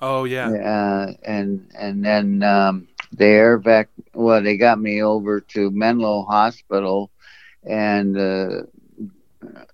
Oh 0.00 0.24
yeah. 0.24 0.48
Uh, 0.48 1.12
and 1.22 1.70
and 1.78 2.04
then 2.04 2.42
um, 2.42 2.88
the 3.16 3.26
air 3.26 3.58
vac. 3.58 3.88
Well, 4.12 4.42
they 4.42 4.56
got 4.56 4.80
me 4.80 5.02
over 5.02 5.40
to 5.40 5.70
Enloe 5.70 6.26
Hospital 6.26 7.10
and 7.64 8.14
the 8.14 8.68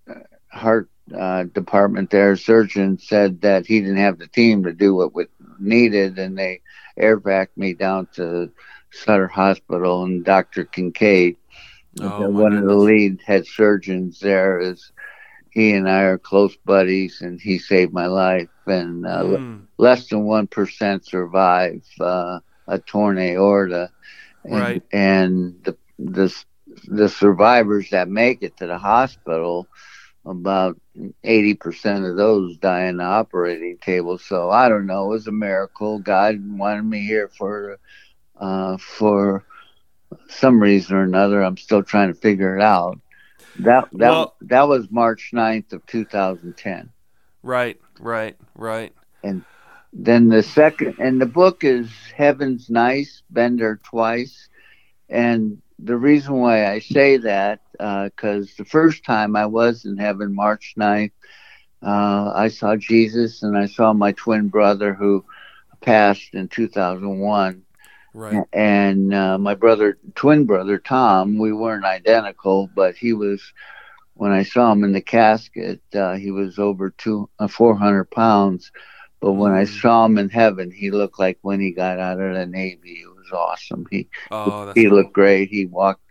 uh, 0.08 0.14
heart 0.48 0.88
uh, 1.16 1.44
department 1.44 2.10
there, 2.10 2.36
surgeon 2.36 2.98
said 2.98 3.40
that 3.40 3.66
he 3.66 3.80
didn't 3.80 3.96
have 3.96 4.18
the 4.18 4.28
team 4.28 4.62
to 4.64 4.72
do 4.72 4.94
what 4.94 5.14
was 5.14 5.26
needed, 5.58 6.18
and 6.18 6.38
they 6.38 6.60
airvac 6.98 7.48
me 7.56 7.74
down 7.74 8.06
to 8.14 8.50
Sutter 8.92 9.28
Hospital 9.28 10.04
and 10.04 10.24
Dr. 10.24 10.64
Kincaid, 10.64 11.36
oh, 12.00 12.28
one 12.28 12.56
of 12.56 12.64
the 12.64 12.74
lead 12.74 13.20
head 13.24 13.46
surgeons 13.46 14.20
there, 14.20 14.60
is 14.60 14.92
he 15.50 15.72
and 15.72 15.88
I 15.88 16.02
are 16.02 16.18
close 16.18 16.56
buddies, 16.56 17.20
and 17.20 17.40
he 17.40 17.58
saved 17.58 17.92
my 17.92 18.06
life. 18.06 18.48
And 18.66 19.04
uh, 19.04 19.22
mm. 19.24 19.62
less 19.78 20.08
than 20.08 20.24
one 20.24 20.46
percent 20.46 21.04
survive 21.04 21.82
uh, 22.00 22.38
a 22.66 22.78
torn 22.78 23.18
aorta, 23.18 23.90
and, 24.44 24.60
right? 24.60 24.82
And 24.92 25.62
the 25.64 25.76
the 25.98 26.34
the 26.86 27.08
survivors 27.08 27.90
that 27.90 28.08
make 28.08 28.42
it 28.42 28.56
to 28.58 28.66
the 28.66 28.78
hospital, 28.78 29.68
about 30.24 30.80
80% 31.24 32.08
of 32.08 32.16
those 32.16 32.56
die 32.58 32.86
in 32.86 32.98
the 32.98 33.04
operating 33.04 33.78
table. 33.78 34.18
So 34.18 34.50
I 34.50 34.68
don't 34.68 34.86
know. 34.86 35.06
It 35.06 35.14
was 35.16 35.26
a 35.26 35.32
miracle. 35.32 35.98
God 35.98 36.36
wanted 36.58 36.84
me 36.84 37.04
here 37.04 37.28
for, 37.28 37.78
uh, 38.38 38.76
for 38.76 39.44
some 40.28 40.60
reason 40.60 40.96
or 40.96 41.02
another. 41.02 41.42
I'm 41.42 41.56
still 41.56 41.82
trying 41.82 42.12
to 42.12 42.20
figure 42.20 42.56
it 42.56 42.62
out. 42.62 43.00
That, 43.60 43.88
that, 43.92 44.10
well, 44.10 44.36
that 44.42 44.68
was 44.68 44.90
March 44.90 45.30
9th 45.34 45.72
of 45.72 45.84
2010. 45.86 46.90
Right, 47.42 47.80
right, 47.98 48.36
right. 48.54 48.92
And 49.22 49.44
then 49.92 50.28
the 50.28 50.42
second, 50.42 50.96
and 50.98 51.20
the 51.20 51.26
book 51.26 51.64
is 51.64 51.90
Heaven's 52.14 52.70
Nice, 52.70 53.22
Been 53.32 53.56
There 53.56 53.80
Twice. 53.82 54.48
And 55.08 55.60
the 55.78 55.96
reason 55.96 56.34
why 56.34 56.70
I 56.70 56.78
say 56.78 57.16
that, 57.18 57.60
because 57.72 58.48
uh, 58.48 58.54
the 58.58 58.64
first 58.64 59.04
time 59.04 59.34
I 59.34 59.46
was 59.46 59.84
in 59.84 59.96
heaven, 59.96 60.34
March 60.34 60.74
9th, 60.78 61.12
uh, 61.82 62.32
I 62.34 62.48
saw 62.48 62.76
Jesus 62.76 63.42
and 63.42 63.56
I 63.56 63.66
saw 63.66 63.92
my 63.92 64.12
twin 64.12 64.48
brother 64.48 64.94
who 64.94 65.24
passed 65.80 66.34
in 66.34 66.48
2001. 66.48 67.62
Right. 68.12 68.44
And 68.52 69.14
uh, 69.14 69.38
my 69.38 69.54
brother, 69.54 69.98
twin 70.14 70.44
brother 70.44 70.78
Tom, 70.78 71.38
we 71.38 71.52
weren't 71.52 71.84
identical, 71.84 72.68
but 72.74 72.96
he 72.96 73.12
was, 73.12 73.42
when 74.14 74.30
I 74.32 74.42
saw 74.42 74.72
him 74.72 74.84
in 74.84 74.92
the 74.92 75.00
casket, 75.00 75.80
uh, 75.94 76.14
he 76.14 76.30
was 76.30 76.58
over 76.58 76.90
two, 76.90 77.30
uh, 77.38 77.48
400 77.48 78.10
pounds. 78.10 78.70
But 79.20 79.32
when 79.32 79.52
I 79.52 79.64
mm. 79.64 79.80
saw 79.80 80.06
him 80.06 80.18
in 80.18 80.30
heaven, 80.30 80.70
he 80.70 80.90
looked 80.90 81.18
like 81.18 81.38
when 81.42 81.60
he 81.60 81.72
got 81.72 81.98
out 81.98 82.20
of 82.20 82.34
the 82.34 82.46
Navy 82.46 83.02
It 83.02 83.14
was 83.14 83.30
awesome. 83.32 83.86
He 83.90 84.08
oh, 84.30 84.72
he 84.74 84.88
looked 84.88 85.12
great. 85.12 85.50
He 85.50 85.66
walked 85.66 86.02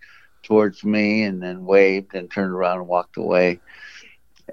towards 0.44 0.84
me 0.84 1.24
and 1.24 1.42
then 1.42 1.66
waved 1.66 2.16
and 2.16 2.30
turned 2.30 2.52
around 2.52 2.80
and 2.80 2.88
walked 2.88 3.18
away. 3.18 3.60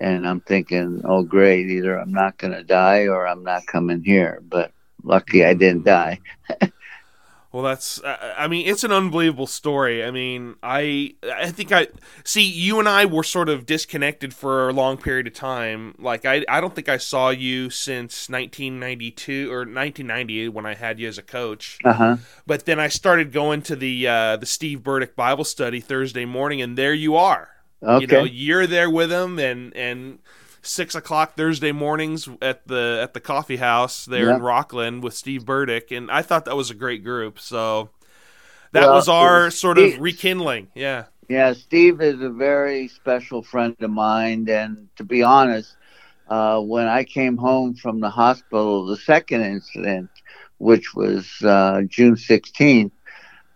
And 0.01 0.27
I'm 0.29 0.40
thinking, 0.40 1.03
oh 1.05 1.23
great, 1.23 1.69
either 1.71 1.99
I'm 1.99 2.12
not 2.12 2.38
going 2.38 2.53
to 2.53 2.62
die 2.62 3.07
or 3.07 3.27
I'm 3.27 3.45
not 3.45 3.66
coming 3.66 4.03
here. 4.03 4.42
But 4.47 4.73
lucky 5.03 5.45
I 5.45 5.55
didn't 5.55 5.85
die. 5.85 6.21
Well, 7.57 7.64
that's 7.64 8.03
I 8.05 8.49
mean, 8.49 8.66
it's 8.66 8.85
an 8.85 8.92
unbelievable 8.92 9.47
story. 9.47 10.05
I 10.05 10.11
mean, 10.11 10.57
I 10.62 11.14
I 11.25 11.51
think 11.51 11.73
I 11.73 11.88
see 12.23 12.42
you 12.42 12.79
and 12.79 12.87
I 12.87 13.07
were 13.07 13.23
sort 13.23 13.49
of 13.49 13.64
disconnected 13.64 14.35
for 14.35 14.69
a 14.69 14.75
long 14.75 14.99
period 14.99 15.27
of 15.27 15.33
time. 15.33 15.95
Like 15.99 16.27
I 16.27 16.45
I 16.51 16.61
don't 16.61 16.75
think 16.75 16.90
I 16.90 16.99
saw 16.99 17.31
you 17.31 17.71
since 17.71 18.29
1992 18.29 19.51
or 19.51 19.61
1990 19.61 20.51
when 20.51 20.66
I 20.66 20.75
had 20.75 21.01
you 21.01 21.09
as 21.09 21.16
a 21.16 21.23
coach. 21.23 21.79
Uh-huh. 21.83 22.19
But 22.47 22.66
then 22.66 22.79
I 22.79 22.88
started 22.88 23.33
going 23.33 23.62
to 23.62 23.75
the 23.75 24.07
uh, 24.07 24.37
the 24.37 24.45
Steve 24.45 24.83
Burdick 24.83 25.16
Bible 25.16 25.45
study 25.45 25.81
Thursday 25.81 26.27
morning 26.27 26.61
and 26.61 26.77
there 26.77 26.92
you 26.92 27.16
are. 27.16 27.49
Okay. 27.83 28.03
You 28.03 28.07
know, 28.07 28.25
you're 28.25 28.66
there 28.66 28.90
with 28.90 29.11
him 29.11 29.38
and 29.38 29.75
and 29.75 30.19
six 30.66 30.94
o'clock 30.94 31.37
Thursday 31.37 31.72
mornings 31.72 32.29
at 32.42 32.66
the 32.66 32.98
at 33.02 33.14
the 33.14 33.20
coffee 33.20 33.57
house 33.57 34.05
there 34.05 34.26
yep. 34.26 34.37
in 34.37 34.42
Rocklin 34.42 35.00
with 35.00 35.14
Steve 35.14 35.44
Burdick, 35.46 35.90
and 35.90 36.11
I 36.11 36.22
thought 36.22 36.44
that 36.46 36.57
was 36.57 36.70
a 36.70 36.74
great 36.74 37.05
group. 37.05 37.38
So 37.38 37.90
that 38.72 38.83
well, 38.83 38.94
was 38.94 39.09
our 39.09 39.50
sort 39.50 39.79
Steve, 39.79 39.94
of 39.94 40.00
rekindling. 40.00 40.68
Yeah. 40.74 41.05
Yeah, 41.29 41.55
Steve 41.55 42.00
is 42.00 42.20
a 42.20 42.31
very 42.31 42.87
special 42.87 43.42
friend 43.42 43.74
of 43.81 43.90
mine, 43.90 44.48
and 44.48 44.88
to 44.96 45.02
be 45.02 45.24
honest, 45.24 45.76
uh, 46.29 46.61
when 46.61 46.87
I 46.87 47.02
came 47.02 47.37
home 47.37 47.74
from 47.74 47.98
the 47.98 48.11
hospital, 48.11 48.87
the 48.87 48.96
second 48.96 49.42
incident, 49.42 50.09
which 50.59 50.94
was 50.94 51.29
uh, 51.42 51.83
June 51.88 52.14
16th, 52.14 52.92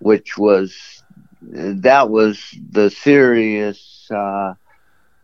which 0.01 0.37
was 0.37 1.03
that 1.43 2.11
was 2.11 2.43
the 2.71 2.91
serious. 2.91 4.11
Uh, 4.11 4.55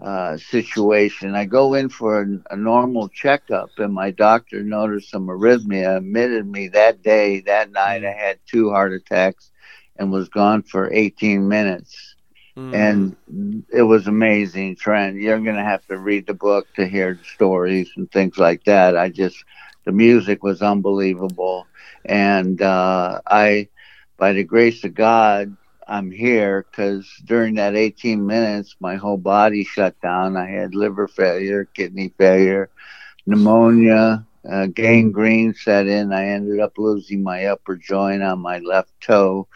uh, 0.01 0.37
situation. 0.37 1.35
I 1.35 1.47
go 1.47 1.75
in 1.75 1.89
for 1.89 2.21
a, 2.21 2.55
a, 2.55 2.57
normal 2.57 3.09
checkup, 3.09 3.71
and 3.79 3.95
my 3.95 4.11
doctor 4.11 4.63
noticed 4.63 5.11
some 5.11 5.27
arrhythmia. 5.27 5.97
Admitted 5.97 6.47
me 6.47 6.69
that 6.69 7.03
day, 7.03 7.41
that 7.41 7.71
night. 7.73 8.05
I 8.05 8.13
had 8.13 8.39
two 8.47 8.71
heart 8.71 8.93
attacks, 8.93 9.51
and 9.97 10.13
was 10.13 10.29
gone 10.29 10.63
for 10.63 10.93
18 10.93 11.49
minutes. 11.49 12.15
Mm. 12.57 12.75
And 12.75 13.65
it 13.73 13.83
was 13.83 14.07
amazing, 14.07 14.77
Trent. 14.77 15.17
You're 15.17 15.41
going 15.41 15.57
to 15.57 15.65
have 15.65 15.87
to 15.87 15.99
read 15.99 16.27
the 16.27 16.35
book 16.35 16.67
to 16.75 16.87
hear 16.87 17.19
stories 17.35 17.91
and 17.97 18.11
things 18.11 18.39
like 18.39 18.65
that. 18.65 18.97
I 18.97 19.09
just, 19.09 19.43
the 19.85 19.93
music 19.93 20.43
was 20.43 20.63
unbelievable. 20.63 21.67
And 22.05 22.61
uh, 22.61 23.21
I, 23.27 23.69
by 24.17 24.33
the 24.33 24.45
grace 24.45 24.85
of 24.85 24.95
God, 24.95 25.57
I'm 25.87 26.11
here 26.11 26.67
because 26.71 27.09
during 27.25 27.55
that 27.57 27.77
18 27.77 28.27
minutes, 28.27 28.77
my 28.81 28.97
whole 28.97 29.19
body 29.19 29.65
shut 29.65 30.01
down. 30.01 30.37
I 30.37 30.49
had 30.49 30.75
liver 30.75 31.07
failure, 31.09 31.65
kidney 31.65 32.13
failure, 32.19 32.71
pneumonia, 33.27 34.27
uh, 34.49 34.67
gangrene 34.67 35.55
set 35.55 35.87
in. 35.87 36.13
I 36.13 36.29
ended 36.29 36.61
up 36.61 36.79
losing 36.79 37.23
my 37.23 37.47
upper 37.47 37.77
joint 37.77 38.23
on 38.23 38.41
my 38.41 38.59
left 38.59 38.93
toe, 39.01 39.49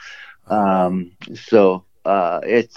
Um, 0.46 1.12
so 1.34 1.84
uh, 2.04 2.40
it's 2.44 2.76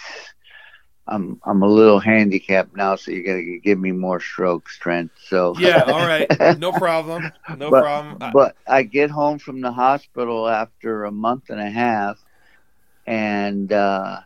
I'm 1.08 1.40
I'm 1.44 1.62
a 1.64 1.68
little 1.68 2.00
handicapped 2.00 2.76
now, 2.76 2.96
so 2.96 3.12
you 3.12 3.24
got 3.26 3.34
to 3.36 3.60
give 3.60 3.80
me 3.80 3.92
more 3.92 4.20
stroke 4.20 4.70
strength. 4.70 5.16
So 5.28 5.56
yeah, 5.58 5.84
all 5.84 6.06
right, 6.06 6.28
no 6.60 6.72
problem, 6.72 7.32
no 7.58 7.70
but, 7.70 7.82
problem. 7.82 8.24
But 8.32 8.56
I 8.68 8.84
get 8.84 9.10
home 9.12 9.40
from 9.40 9.62
the 9.62 9.72
hospital 9.72 10.48
after 10.48 11.06
a 11.06 11.12
month 11.12 11.50
and 11.50 11.60
a 11.60 11.70
half, 11.70 12.24
and 13.06 13.72
uh, 13.72 14.20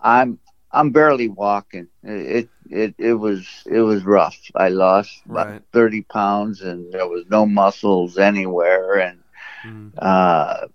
I'm 0.00 0.38
I'm 0.72 0.90
barely 0.90 1.28
walking. 1.28 1.88
It 2.02 2.50
it 2.68 2.94
it 2.98 3.14
was 3.14 3.46
it 3.66 3.80
was 3.80 4.04
rough. 4.04 4.38
I 4.54 4.68
lost 4.68 5.22
about 5.26 5.48
Right. 5.48 5.64
thirty 5.72 6.02
pounds, 6.02 6.62
and 6.62 6.92
there 6.92 7.08
was 7.08 7.24
no 7.30 7.46
muscles 7.46 8.18
anywhere, 8.18 8.98
and 8.98 9.20
Mm. 9.64 9.92
uh, 9.98 10.66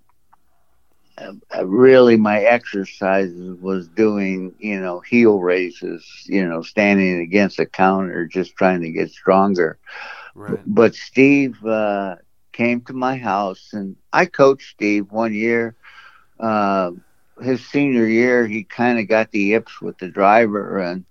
uh, 1.56 1.66
really 1.66 2.18
my 2.18 2.40
exercises 2.42 3.58
was 3.62 3.88
doing 3.90 4.54
you 4.60 4.80
know 4.80 5.00
heel 5.00 5.40
raises, 5.40 6.06
you 6.26 6.48
know, 6.48 6.62
standing 6.62 7.20
against 7.22 7.60
a 7.60 7.66
counter, 7.66 8.26
just 8.26 8.56
trying 8.56 8.82
to 8.82 8.92
get 8.92 9.10
stronger. 9.12 9.78
Right. 10.36 10.66
But 10.66 10.96
Steve 10.96 11.64
uh, 11.66 12.16
came 12.54 12.82
to 12.82 12.94
my 12.94 13.18
house, 13.18 13.70
and 13.74 13.96
I 14.12 14.26
coached 14.26 14.70
Steve 14.72 15.06
one 15.12 15.34
year. 15.34 15.76
Uh, 16.40 16.92
his 17.42 17.66
senior 17.68 18.06
year, 18.06 18.46
he 18.48 18.64
kind 18.64 19.00
of 19.00 19.08
got 19.08 19.32
the 19.32 19.40
yips 19.40 19.82
with 19.82 19.98
the 19.98 20.10
driver, 20.10 20.80
and 20.80 21.06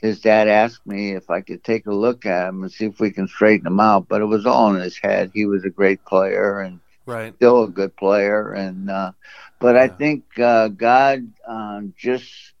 his 0.00 0.20
dad 0.20 0.48
asked 0.48 0.86
me 0.86 1.12
if 1.12 1.30
I 1.30 1.40
could 1.40 1.62
take 1.64 1.86
a 1.86 1.94
look 1.94 2.26
at 2.26 2.48
him 2.48 2.62
and 2.62 2.70
see 2.72 2.86
if 2.86 3.00
we 3.00 3.10
can 3.10 3.26
straighten 3.28 3.66
him 3.66 3.80
out. 3.80 4.08
But 4.08 4.20
it 4.22 4.26
was 4.26 4.46
all 4.46 4.74
in 4.74 4.80
his 4.80 4.98
head. 4.98 5.30
He 5.32 5.46
was 5.46 5.64
a 5.64 5.70
great 5.70 6.04
player 6.04 6.60
and 6.60 6.80
Right. 7.06 7.34
still 7.36 7.64
a 7.64 7.68
good 7.68 7.96
player, 7.96 8.52
and 8.52 8.90
uh, 8.90 9.12
but 9.60 9.76
I 9.76 9.88
think 9.88 10.24
uh, 10.38 10.68
God 10.68 11.20
um, 11.46 11.94
just 11.96 12.54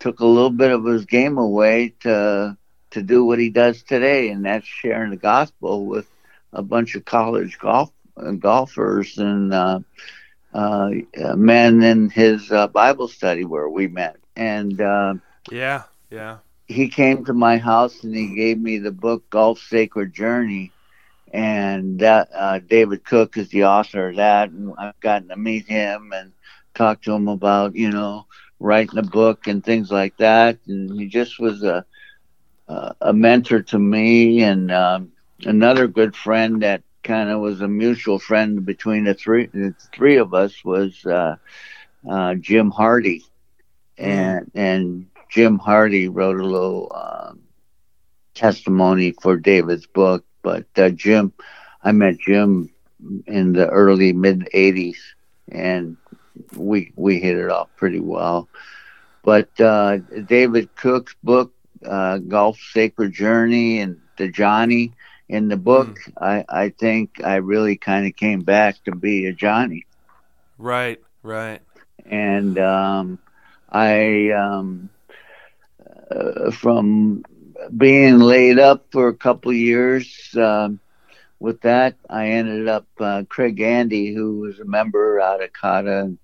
took 0.00 0.20
a 0.20 0.26
little 0.26 0.50
bit 0.50 0.70
of 0.70 0.84
his 0.84 1.04
game 1.06 1.38
away 1.38 1.94
to 2.00 2.56
to 2.90 3.02
do 3.02 3.24
what 3.24 3.38
he 3.38 3.50
does 3.50 3.82
today, 3.82 4.30
and 4.30 4.44
that's 4.44 4.66
sharing 4.66 5.10
the 5.10 5.16
gospel 5.16 5.86
with 5.86 6.08
a 6.52 6.62
bunch 6.62 6.94
of 6.94 7.04
college 7.04 7.58
golf 7.58 7.90
uh, 8.16 8.32
golfers 8.32 9.18
and 9.18 9.52
uh, 10.56 11.36
men 11.36 11.82
in 11.82 12.10
his 12.10 12.50
uh, 12.52 12.68
Bible 12.68 13.08
study 13.08 13.44
where 13.44 13.68
we 13.68 13.88
met, 13.88 14.16
and. 14.36 14.80
Uh, 14.80 15.14
Yeah. 15.50 15.84
Yeah. 16.10 16.38
he 16.66 16.88
came 16.88 17.24
to 17.24 17.32
my 17.34 17.58
house 17.58 18.02
and 18.04 18.14
he 18.14 18.34
gave 18.34 18.58
me 18.58 18.78
the 18.78 18.92
book 18.92 19.28
Golf 19.30 19.58
Sacred 19.58 20.12
Journey, 20.14 20.72
and 21.32 22.00
that 22.00 22.28
uh, 22.34 22.60
David 22.60 23.04
Cook 23.04 23.36
is 23.36 23.48
the 23.50 23.64
author 23.64 24.10
of 24.10 24.16
that. 24.16 24.50
And 24.50 24.72
I've 24.78 24.98
gotten 25.00 25.28
to 25.28 25.36
meet 25.36 25.66
him 25.66 26.12
and 26.14 26.32
talk 26.74 27.02
to 27.02 27.12
him 27.14 27.28
about 27.28 27.74
you 27.76 27.90
know 27.90 28.26
writing 28.60 28.98
a 28.98 29.02
book 29.02 29.46
and 29.46 29.64
things 29.64 29.90
like 29.90 30.16
that. 30.18 30.58
And 30.66 30.98
he 30.98 31.06
just 31.06 31.38
was 31.40 31.62
a 31.62 31.84
a, 32.68 32.94
a 33.00 33.12
mentor 33.12 33.62
to 33.62 33.78
me 33.78 34.42
and 34.42 34.70
um, 34.72 35.12
another 35.44 35.86
good 35.88 36.14
friend 36.16 36.62
that 36.62 36.82
kind 37.06 37.30
of 37.30 37.40
was 37.40 37.60
a 37.60 37.68
mutual 37.68 38.18
friend 38.18 38.66
between 38.66 39.04
the 39.04 39.14
three 39.14 39.46
the 39.46 39.74
three 39.94 40.16
of 40.16 40.34
us 40.34 40.64
was 40.64 41.06
uh, 41.06 41.36
uh, 42.08 42.34
Jim 42.34 42.70
Hardy, 42.70 43.24
and 43.96 44.50
and 44.54 45.06
Jim 45.30 45.58
Hardy 45.58 46.08
wrote 46.08 46.40
a 46.40 46.44
little 46.44 46.92
um, 46.94 47.40
testimony 48.34 49.14
for 49.22 49.36
David's 49.36 49.86
book. 49.86 50.24
But 50.42 50.66
uh, 50.76 50.90
Jim, 50.90 51.32
I 51.82 51.92
met 51.92 52.18
Jim 52.18 52.70
in 53.26 53.52
the 53.52 53.68
early 53.68 54.12
mid 54.12 54.48
'80s, 54.52 54.98
and 55.48 55.96
we 56.56 56.92
we 56.96 57.20
hit 57.20 57.36
it 57.36 57.50
off 57.50 57.68
pretty 57.76 58.00
well. 58.00 58.48
But 59.22 59.48
uh, 59.60 59.98
David 60.26 60.74
Cook's 60.74 61.14
book, 61.22 61.52
uh, 61.84 62.18
Golf 62.18 62.58
Sacred 62.72 63.12
Journey, 63.12 63.80
and 63.80 64.00
the 64.18 64.28
Johnny 64.28 64.92
in 65.28 65.48
the 65.48 65.56
book, 65.56 65.98
I 66.20 66.44
I 66.48 66.68
think 66.70 67.22
I 67.24 67.36
really 67.36 67.76
kind 67.76 68.06
of 68.06 68.16
came 68.16 68.42
back 68.42 68.82
to 68.84 68.92
be 68.92 69.26
a 69.26 69.32
Johnny 69.32 69.86
Right. 70.58 71.00
Right. 71.22 71.60
and 72.04 72.58
um, 72.58 73.18
I 73.70 74.30
um, 74.30 74.90
uh, 76.10 76.50
from 76.50 77.22
being 77.76 78.18
laid 78.18 78.58
up 78.58 78.86
for 78.92 79.08
a 79.08 79.14
couple 79.16 79.52
years. 79.52 80.34
Um, 80.38 80.80
with 81.40 81.60
that, 81.62 81.96
I 82.08 82.28
ended 82.30 82.68
up 82.68 82.86
uh, 83.00 83.24
Craig 83.28 83.60
Andy, 83.60 84.14
who 84.14 84.40
was 84.40 84.58
a 84.58 84.64
member 84.64 85.20
out 85.20 85.42
of 85.42 85.50
Catta, 85.52 86.00
and 86.00 86.18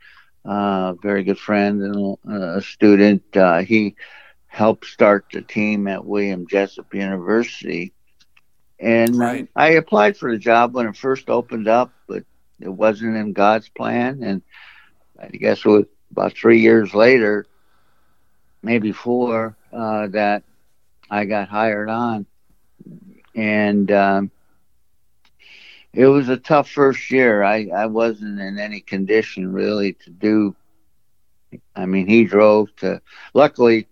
uh, 0.44 0.94
very 0.94 1.24
good 1.24 1.38
friend 1.38 1.82
and 1.82 2.16
a 2.56 2.60
student. 2.62 3.22
Uh, 3.36 3.58
he 3.60 3.94
helped 4.46 4.86
start 4.86 5.26
the 5.32 5.42
team 5.42 5.86
at 5.88 6.04
William 6.04 6.46
Jessup 6.48 6.94
University, 6.94 7.92
and 8.82 9.20
Right. 9.20 9.48
I 9.56 9.70
applied 9.72 10.16
for 10.18 10.32
the 10.32 10.38
job 10.38 10.74
when 10.74 10.86
it 10.88 10.96
first 10.96 11.30
opened 11.30 11.68
up, 11.68 11.94
but 12.08 12.24
it 12.60 12.68
wasn't 12.70 13.16
in 13.16 13.32
God's 13.34 13.70
plan, 13.70 14.22
and 14.22 14.42
I 15.20 15.28
guess 15.28 15.64
it 15.64 15.68
was 15.68 15.84
about 16.12 16.34
three 16.34 16.60
years 16.60 16.94
later, 16.94 17.46
maybe 18.62 18.92
four, 18.92 19.56
uh, 19.72 20.08
that 20.08 20.44
I 21.10 21.24
got 21.26 21.48
hired 21.48 21.90
on. 21.90 22.26
And 23.34 23.90
um, 23.92 24.30
it 25.94 26.06
was 26.06 26.28
a 26.28 26.36
tough 26.36 26.68
first 26.70 27.10
year. 27.10 27.42
I, 27.42 27.68
I 27.74 27.86
wasn't 27.86 28.40
in 28.40 28.58
any 28.58 28.80
condition 28.80 29.52
really 29.52 29.94
to 30.04 30.10
do. 30.10 30.56
I 31.76 31.86
mean, 31.86 32.08
he 32.08 32.24
drove 32.24 32.74
to. 32.76 33.00
Luckily, 33.34 33.88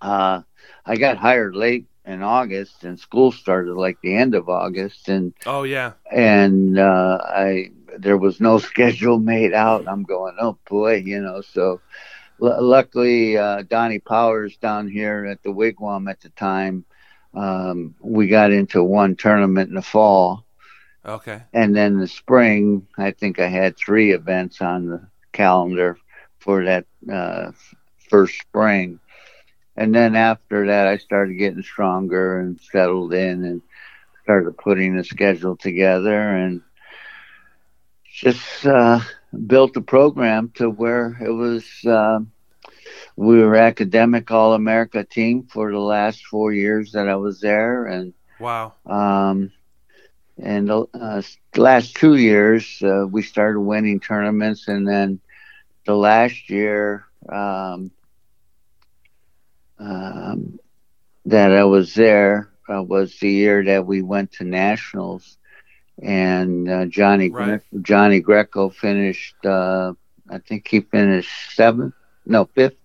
uh, 0.00 0.42
I 0.86 0.96
got 0.96 1.18
hired 1.18 1.56
late 1.56 1.86
in 2.10 2.22
August, 2.22 2.84
and 2.84 2.98
school 2.98 3.32
started 3.32 3.74
like 3.74 3.98
the 4.02 4.16
end 4.16 4.34
of 4.34 4.48
August, 4.48 5.08
and 5.08 5.34
Oh 5.46 5.64
yeah. 5.64 5.94
and 6.10 6.78
uh, 6.78 7.18
I 7.24 7.70
there 7.98 8.18
was 8.18 8.40
no 8.40 8.58
schedule 8.70 9.18
made 9.18 9.52
out. 9.54 9.86
I'm 9.88 10.04
going, 10.04 10.36
oh 10.40 10.58
boy, 10.68 10.96
you 10.96 11.20
know. 11.22 11.40
So 11.42 11.82
l- 12.42 12.62
luckily, 12.64 13.36
uh, 13.38 13.62
Donnie 13.62 14.00
Powers 14.00 14.56
down 14.58 14.88
here 14.88 15.26
at 15.26 15.42
the 15.42 15.50
Wigwam 15.52 16.10
at 16.10 16.20
the 16.20 16.30
time, 16.30 16.84
um, 17.34 17.94
we 18.00 18.28
got 18.28 18.52
into 18.52 18.82
one 18.84 19.16
tournament 19.16 19.68
in 19.70 19.76
the 19.76 19.82
fall, 19.82 20.44
Okay. 21.04 21.42
and 21.52 21.74
then 21.74 21.98
the 21.98 22.08
spring. 22.08 22.86
I 22.98 23.12
think 23.12 23.38
I 23.38 23.48
had 23.48 23.76
three 23.76 24.12
events 24.12 24.60
on 24.60 24.86
the 24.86 25.08
calendar 25.32 25.98
for 26.38 26.64
that 26.64 26.86
uh, 27.12 27.52
first 28.08 28.40
spring. 28.40 29.00
And 29.76 29.94
then 29.94 30.14
after 30.16 30.66
that, 30.66 30.86
I 30.86 30.96
started 30.96 31.34
getting 31.34 31.62
stronger 31.62 32.40
and 32.40 32.60
settled 32.60 33.12
in 33.12 33.44
and 33.44 33.62
started 34.22 34.56
putting 34.58 34.96
a 34.96 35.04
schedule 35.04 35.56
together 35.56 36.18
and 36.20 36.62
just 38.12 38.66
uh, 38.66 39.00
built 39.46 39.72
the 39.74 39.80
program 39.80 40.50
to 40.54 40.68
where 40.70 41.16
it 41.20 41.30
was. 41.30 41.64
Uh, 41.86 42.20
we 43.16 43.42
were 43.42 43.56
academic 43.56 44.30
All 44.30 44.54
America 44.54 45.04
team 45.04 45.44
for 45.52 45.70
the 45.70 45.78
last 45.78 46.24
four 46.26 46.52
years 46.52 46.92
that 46.92 47.08
I 47.08 47.16
was 47.16 47.40
there, 47.40 47.86
and 47.86 48.12
Wow. 48.38 48.74
um, 48.86 49.52
and 50.42 50.68
the 50.68 50.86
uh, 50.94 51.22
last 51.56 51.94
two 51.96 52.16
years 52.16 52.80
uh, 52.82 53.06
we 53.10 53.22
started 53.22 53.60
winning 53.60 54.00
tournaments, 54.00 54.68
and 54.68 54.86
then 54.86 55.20
the 55.86 55.94
last 55.94 56.48
year 56.50 57.04
um, 57.28 57.90
um, 59.80 60.58
that 61.26 61.52
I 61.52 61.64
was 61.64 61.94
there 61.94 62.50
uh, 62.72 62.82
was 62.82 63.18
the 63.20 63.30
year 63.30 63.64
that 63.64 63.86
we 63.86 64.02
went 64.02 64.32
to 64.34 64.44
nationals, 64.44 65.38
and 66.02 66.68
uh, 66.68 66.86
Johnny 66.86 67.28
Right. 67.28 67.60
Gre- 67.60 67.64
Johnny 67.82 68.20
Greco 68.20 68.70
finished. 68.70 69.36
Uh, 69.44 69.94
I 70.30 70.38
think 70.38 70.68
he 70.68 70.80
finished 70.80 71.54
seventh, 71.56 71.94
no 72.26 72.46
fifth. 72.46 72.76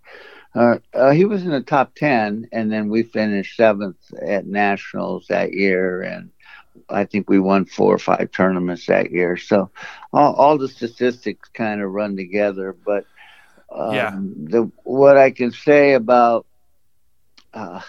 Uh, 0.55 0.77
uh, 0.93 1.11
he 1.11 1.25
was 1.25 1.43
in 1.43 1.51
the 1.51 1.61
top 1.61 1.93
ten, 1.95 2.47
and 2.51 2.71
then 2.71 2.89
we 2.89 3.03
finished 3.03 3.55
seventh 3.57 3.97
at 4.25 4.45
nationals 4.47 5.27
that 5.29 5.53
year, 5.53 6.01
and 6.01 6.29
I 6.89 7.05
think 7.05 7.29
we 7.29 7.39
won 7.39 7.65
four 7.65 7.93
or 7.93 7.99
five 7.99 8.31
tournaments 8.31 8.85
that 8.87 9.11
year. 9.11 9.37
So 9.37 9.69
all, 10.13 10.33
all 10.33 10.57
the 10.57 10.67
statistics 10.69 11.49
kind 11.49 11.81
of 11.81 11.91
run 11.91 12.15
together. 12.17 12.75
But 12.85 13.05
um, 13.75 14.11
Yeah. 14.11 14.11
the 14.49 14.71
what 14.83 15.17
I 15.17 15.31
can 15.31 15.51
say 15.51 15.93
about 15.93 16.45
uh, 17.55 17.81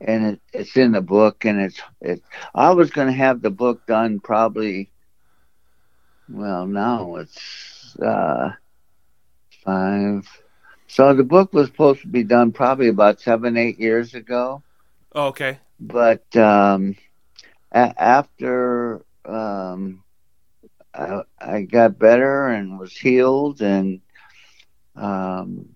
and 0.00 0.26
it, 0.26 0.40
it's 0.52 0.76
in 0.76 0.92
the 0.92 1.02
book, 1.02 1.44
and 1.44 1.60
it's 1.60 1.80
it. 2.00 2.22
I 2.54 2.70
was 2.72 2.90
going 2.90 3.08
to 3.08 3.12
have 3.14 3.42
the 3.42 3.50
book 3.50 3.86
done 3.86 4.20
probably. 4.20 4.92
Well, 6.28 6.66
now 6.66 7.16
it's 7.16 7.96
uh, 8.00 8.50
five. 9.64 10.28
So 10.88 11.14
the 11.14 11.24
book 11.24 11.52
was 11.54 11.68
supposed 11.68 12.02
to 12.02 12.08
be 12.08 12.24
done 12.24 12.52
probably 12.52 12.88
about 12.88 13.20
seven, 13.20 13.56
eight 13.56 13.78
years 13.78 14.14
ago 14.14 14.62
Oh, 15.14 15.26
okay. 15.28 15.60
but 15.80 16.24
um, 16.36 16.94
a- 17.72 17.94
after 18.02 19.04
um, 19.26 20.02
I, 20.94 21.22
I 21.40 21.62
got 21.62 21.98
better 21.98 22.48
and 22.48 22.78
was 22.78 22.96
healed, 22.96 23.60
and 23.62 24.00
um, 24.96 25.74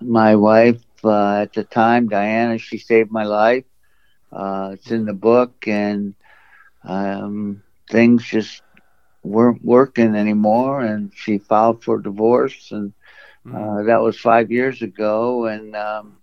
my 0.00 0.34
wife 0.36 0.80
uh, 1.04 1.40
at 1.42 1.52
the 1.52 1.64
time, 1.64 2.08
Diana, 2.08 2.58
she 2.58 2.78
saved 2.78 3.10
my 3.10 3.24
life. 3.24 3.64
Uh, 4.32 4.70
it's 4.74 4.90
in 4.90 5.04
the 5.06 5.14
book, 5.14 5.66
and 5.66 6.14
um, 6.84 7.62
things 7.90 8.24
just 8.24 8.62
weren't 9.22 9.64
working 9.64 10.14
anymore, 10.14 10.80
and 10.82 11.12
she 11.14 11.38
filed 11.38 11.82
for 11.82 11.98
divorce, 11.98 12.70
and 12.72 12.92
uh, 13.52 13.56
mm. 13.56 13.86
that 13.86 14.00
was 14.00 14.18
five 14.18 14.50
years 14.50 14.82
ago, 14.82 15.46
and 15.46 15.74
um, 15.76 16.18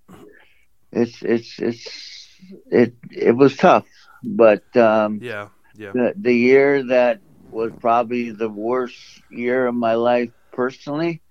it's 0.91 1.21
it's 1.23 1.59
it's 1.59 2.27
it 2.71 2.93
it 3.11 3.35
was 3.35 3.55
tough, 3.57 3.87
but 4.23 4.63
um, 4.77 5.21
yeah, 5.21 5.49
yeah, 5.75 5.93
the, 5.93 6.13
the 6.17 6.33
year 6.33 6.83
that 6.87 7.21
was 7.51 7.71
probably 7.79 8.31
the 8.31 8.49
worst 8.49 8.97
year 9.29 9.67
of 9.67 9.75
my 9.75 9.93
life 9.95 10.31
personally 10.51 11.21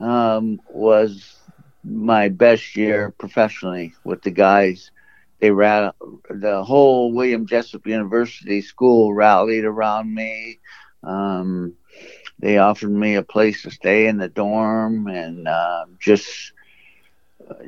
um, 0.00 0.60
was 0.68 1.39
my 1.84 2.28
best 2.28 2.76
year 2.76 3.12
professionally 3.18 3.94
with 4.04 4.22
the 4.22 4.30
guys. 4.30 4.90
They 5.38 5.50
ran 5.50 5.92
the 6.28 6.62
whole 6.62 7.12
William 7.12 7.46
Jessup 7.46 7.86
University 7.86 8.60
school 8.60 9.14
rallied 9.14 9.64
around 9.64 10.14
me. 10.14 10.58
Um, 11.02 11.74
they 12.38 12.58
offered 12.58 12.90
me 12.90 13.14
a 13.14 13.22
place 13.22 13.62
to 13.62 13.70
stay 13.70 14.06
in 14.06 14.18
the 14.18 14.28
dorm, 14.28 15.06
and 15.08 15.48
uh, 15.48 15.86
just, 15.98 16.52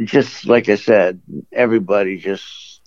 just 0.04 0.46
like 0.46 0.68
I 0.68 0.76
said, 0.76 1.20
everybody 1.50 2.18
just 2.18 2.80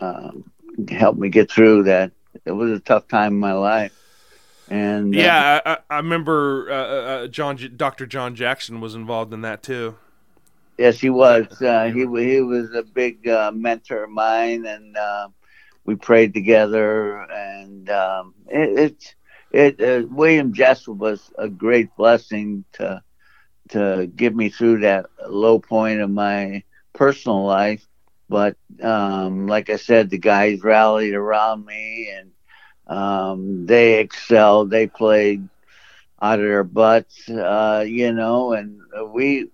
um, 0.00 0.50
helped 0.88 1.18
me 1.18 1.28
get 1.28 1.50
through 1.50 1.84
that. 1.84 2.12
It 2.44 2.52
was 2.52 2.72
a 2.72 2.80
tough 2.80 3.08
time 3.08 3.34
in 3.34 3.40
my 3.40 3.54
life. 3.54 3.92
And 4.68 5.14
uh, 5.14 5.18
yeah, 5.18 5.60
I, 5.64 5.78
I, 5.88 5.96
remember 5.98 6.70
uh, 6.70 6.74
uh, 6.74 6.78
uh 6.78 7.26
John, 7.28 7.56
Dr. 7.76 8.06
John 8.06 8.34
Jackson 8.34 8.80
was 8.80 8.96
involved 8.96 9.32
in 9.32 9.42
that 9.42 9.62
too. 9.62 9.96
Yes, 10.78 11.00
he 11.00 11.10
was. 11.10 11.60
Uh, 11.60 11.84
he 11.92 12.00
he 12.00 12.40
was 12.40 12.74
a 12.74 12.82
big 12.82 13.26
uh, 13.28 13.50
mentor 13.54 14.04
of 14.04 14.10
mine, 14.10 14.66
and 14.66 14.96
uh, 14.96 15.28
we 15.84 15.94
prayed 15.96 16.34
together. 16.34 17.18
And 17.22 17.88
um, 17.90 18.34
it, 18.48 18.78
it, 19.52 19.76
it 19.78 20.04
uh, 20.04 20.06
William 20.08 20.52
Jessup 20.52 20.96
was 20.96 21.30
a 21.38 21.48
great 21.48 21.94
blessing 21.96 22.64
to 22.74 23.02
to 23.70 24.06
get 24.14 24.34
me 24.34 24.48
through 24.50 24.80
that 24.80 25.06
low 25.28 25.58
point 25.58 26.00
of 26.00 26.10
my 26.10 26.62
personal 26.94 27.44
life. 27.44 27.86
But 28.28 28.56
um, 28.82 29.46
like 29.46 29.70
I 29.70 29.76
said, 29.76 30.10
the 30.10 30.18
guys 30.18 30.62
rallied 30.62 31.14
around 31.14 31.64
me, 31.64 32.10
and 32.16 32.32
um, 32.98 33.66
they 33.66 34.00
excelled. 34.00 34.70
They 34.70 34.86
played 34.86 35.48
out 36.20 36.38
of 36.40 36.44
their 36.46 36.64
butts, 36.64 37.28
uh, 37.28 37.84
you 37.86 38.12
know, 38.12 38.52
and 38.52 38.80
we 39.12 39.48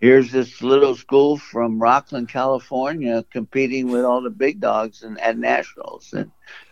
here's 0.00 0.30
this 0.32 0.62
little 0.62 0.94
school 0.94 1.36
from 1.36 1.78
Rocklin, 1.78 2.28
California, 2.28 3.24
competing 3.30 3.90
with 3.90 4.04
all 4.04 4.22
the 4.22 4.30
big 4.30 4.60
dogs 4.60 5.02
and 5.02 5.20
at 5.20 5.38
nationals, 5.38 6.12
and 6.12 6.30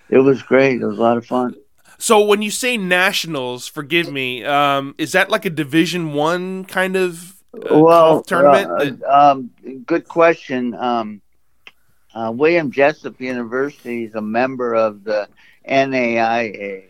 it 0.08 0.18
was 0.18 0.42
great. 0.42 0.80
It 0.80 0.86
was 0.86 0.98
a 0.98 1.02
lot 1.02 1.16
of 1.16 1.26
fun. 1.26 1.56
So 1.98 2.24
when 2.24 2.42
you 2.42 2.50
say 2.50 2.76
nationals, 2.76 3.66
forgive 3.66 4.12
me, 4.12 4.44
um, 4.44 4.94
is 4.98 5.12
that 5.12 5.30
like 5.30 5.44
a 5.44 5.50
Division 5.50 6.12
One 6.12 6.64
kind 6.64 6.94
of 6.94 7.36
uh, 7.54 7.78
well 7.78 8.22
tournament? 8.22 9.02
Uh, 9.02 9.10
um, 9.10 9.50
good 9.86 10.06
question. 10.06 10.74
Um, 10.74 11.22
uh, 12.14 12.32
William 12.34 12.70
Jessup 12.70 13.20
University 13.20 14.04
is 14.04 14.14
a 14.14 14.20
member 14.20 14.74
of 14.74 15.04
the 15.04 15.28
NAIA. 15.68 16.84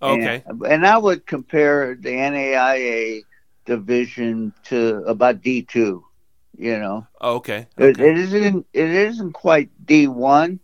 Okay. 0.00 0.42
And, 0.46 0.62
and 0.62 0.86
I 0.86 0.96
would 0.96 1.26
compare 1.26 1.94
the 1.94 2.10
NAIA 2.10 3.22
division 3.68 4.52
to 4.64 5.04
about 5.06 5.42
D 5.42 5.62
two. 5.62 6.04
You 6.56 6.78
know. 6.80 7.06
Oh, 7.20 7.36
okay. 7.36 7.68
okay. 7.78 7.90
It, 7.90 8.00
it 8.00 8.18
isn't. 8.18 8.66
It 8.72 8.90
isn't 8.90 9.32
quite 9.32 9.70
D 9.84 10.08
one, 10.08 10.58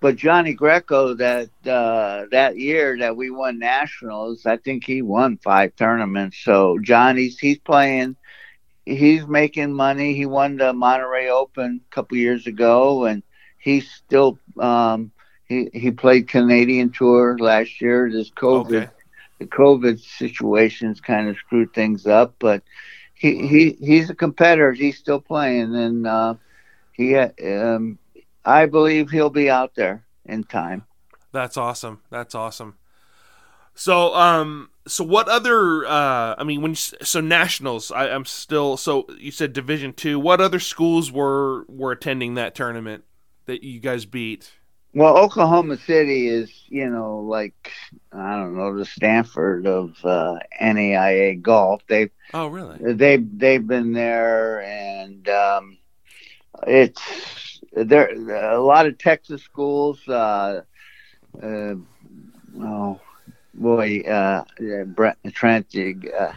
but 0.00 0.16
Johnny 0.16 0.54
Greco 0.54 1.14
that 1.14 1.50
uh, 1.64 2.24
that 2.32 2.56
year 2.56 2.98
that 2.98 3.16
we 3.16 3.30
won 3.30 3.60
nationals, 3.60 4.46
I 4.46 4.56
think 4.56 4.84
he 4.84 5.02
won 5.02 5.38
five 5.38 5.76
tournaments. 5.76 6.38
So 6.42 6.78
Johnny's 6.82 7.38
he's 7.38 7.58
playing. 7.58 8.16
He's 8.84 9.26
making 9.26 9.74
money. 9.74 10.14
He 10.14 10.24
won 10.24 10.56
the 10.56 10.72
Monterey 10.72 11.28
Open 11.28 11.82
a 11.86 11.94
couple 11.94 12.16
years 12.16 12.46
ago, 12.46 13.04
and 13.04 13.22
he's 13.58 13.88
still 13.90 14.38
um, 14.58 15.12
he 15.44 15.68
he 15.74 15.90
played 15.90 16.26
Canadian 16.26 16.90
Tour 16.90 17.36
last 17.38 17.82
year. 17.82 18.10
This 18.10 18.30
COVID 18.30 18.66
okay 18.66 18.88
the 19.38 19.46
COVID 19.46 20.00
situations 20.00 21.00
kind 21.00 21.28
of 21.28 21.36
screwed 21.36 21.72
things 21.72 22.06
up, 22.06 22.34
but 22.38 22.62
he, 23.14 23.46
he 23.46 23.76
he's 23.80 24.10
a 24.10 24.14
competitor. 24.14 24.72
He's 24.72 24.98
still 24.98 25.20
playing, 25.20 25.74
and 25.74 26.06
uh, 26.06 26.34
he 26.92 27.16
um, 27.16 27.98
I 28.44 28.66
believe 28.66 29.10
he'll 29.10 29.30
be 29.30 29.50
out 29.50 29.74
there 29.74 30.04
in 30.24 30.44
time. 30.44 30.84
That's 31.32 31.56
awesome. 31.56 32.00
That's 32.10 32.34
awesome. 32.34 32.76
So 33.74 34.12
um 34.14 34.70
so 34.88 35.04
what 35.04 35.28
other 35.28 35.86
uh 35.86 36.34
I 36.36 36.44
mean 36.44 36.62
when 36.62 36.72
you, 36.72 36.76
so 36.76 37.20
nationals 37.20 37.92
I, 37.92 38.08
I'm 38.08 38.24
still 38.24 38.76
so 38.76 39.06
you 39.18 39.30
said 39.30 39.52
Division 39.52 39.92
two. 39.92 40.18
What 40.18 40.40
other 40.40 40.58
schools 40.58 41.12
were 41.12 41.64
were 41.68 41.92
attending 41.92 42.34
that 42.34 42.54
tournament 42.56 43.04
that 43.46 43.62
you 43.62 43.78
guys 43.78 44.04
beat? 44.04 44.50
Well, 44.98 45.16
Oklahoma 45.16 45.76
City 45.76 46.26
is, 46.26 46.50
you 46.66 46.90
know, 46.90 47.20
like 47.20 47.70
I 48.12 48.32
don't 48.32 48.56
know, 48.56 48.76
the 48.76 48.84
Stanford 48.84 49.64
of 49.64 49.94
uh, 50.04 50.40
NAIA 50.60 51.40
golf. 51.40 51.82
They 51.88 52.10
oh 52.34 52.48
really? 52.48 52.78
They 52.94 53.18
they've 53.18 53.64
been 53.64 53.92
there, 53.92 54.60
and 54.62 55.28
um, 55.28 55.78
it's 56.66 57.60
there. 57.72 58.10
A 58.52 58.60
lot 58.60 58.86
of 58.86 58.98
Texas 58.98 59.40
schools. 59.40 60.00
Uh, 60.08 60.62
uh, 61.40 61.74
oh 62.60 63.00
boy, 63.54 64.00
uh, 64.00 64.42
Brent 64.86 65.18
Trent. 65.32 65.76
Uh, 65.76 66.32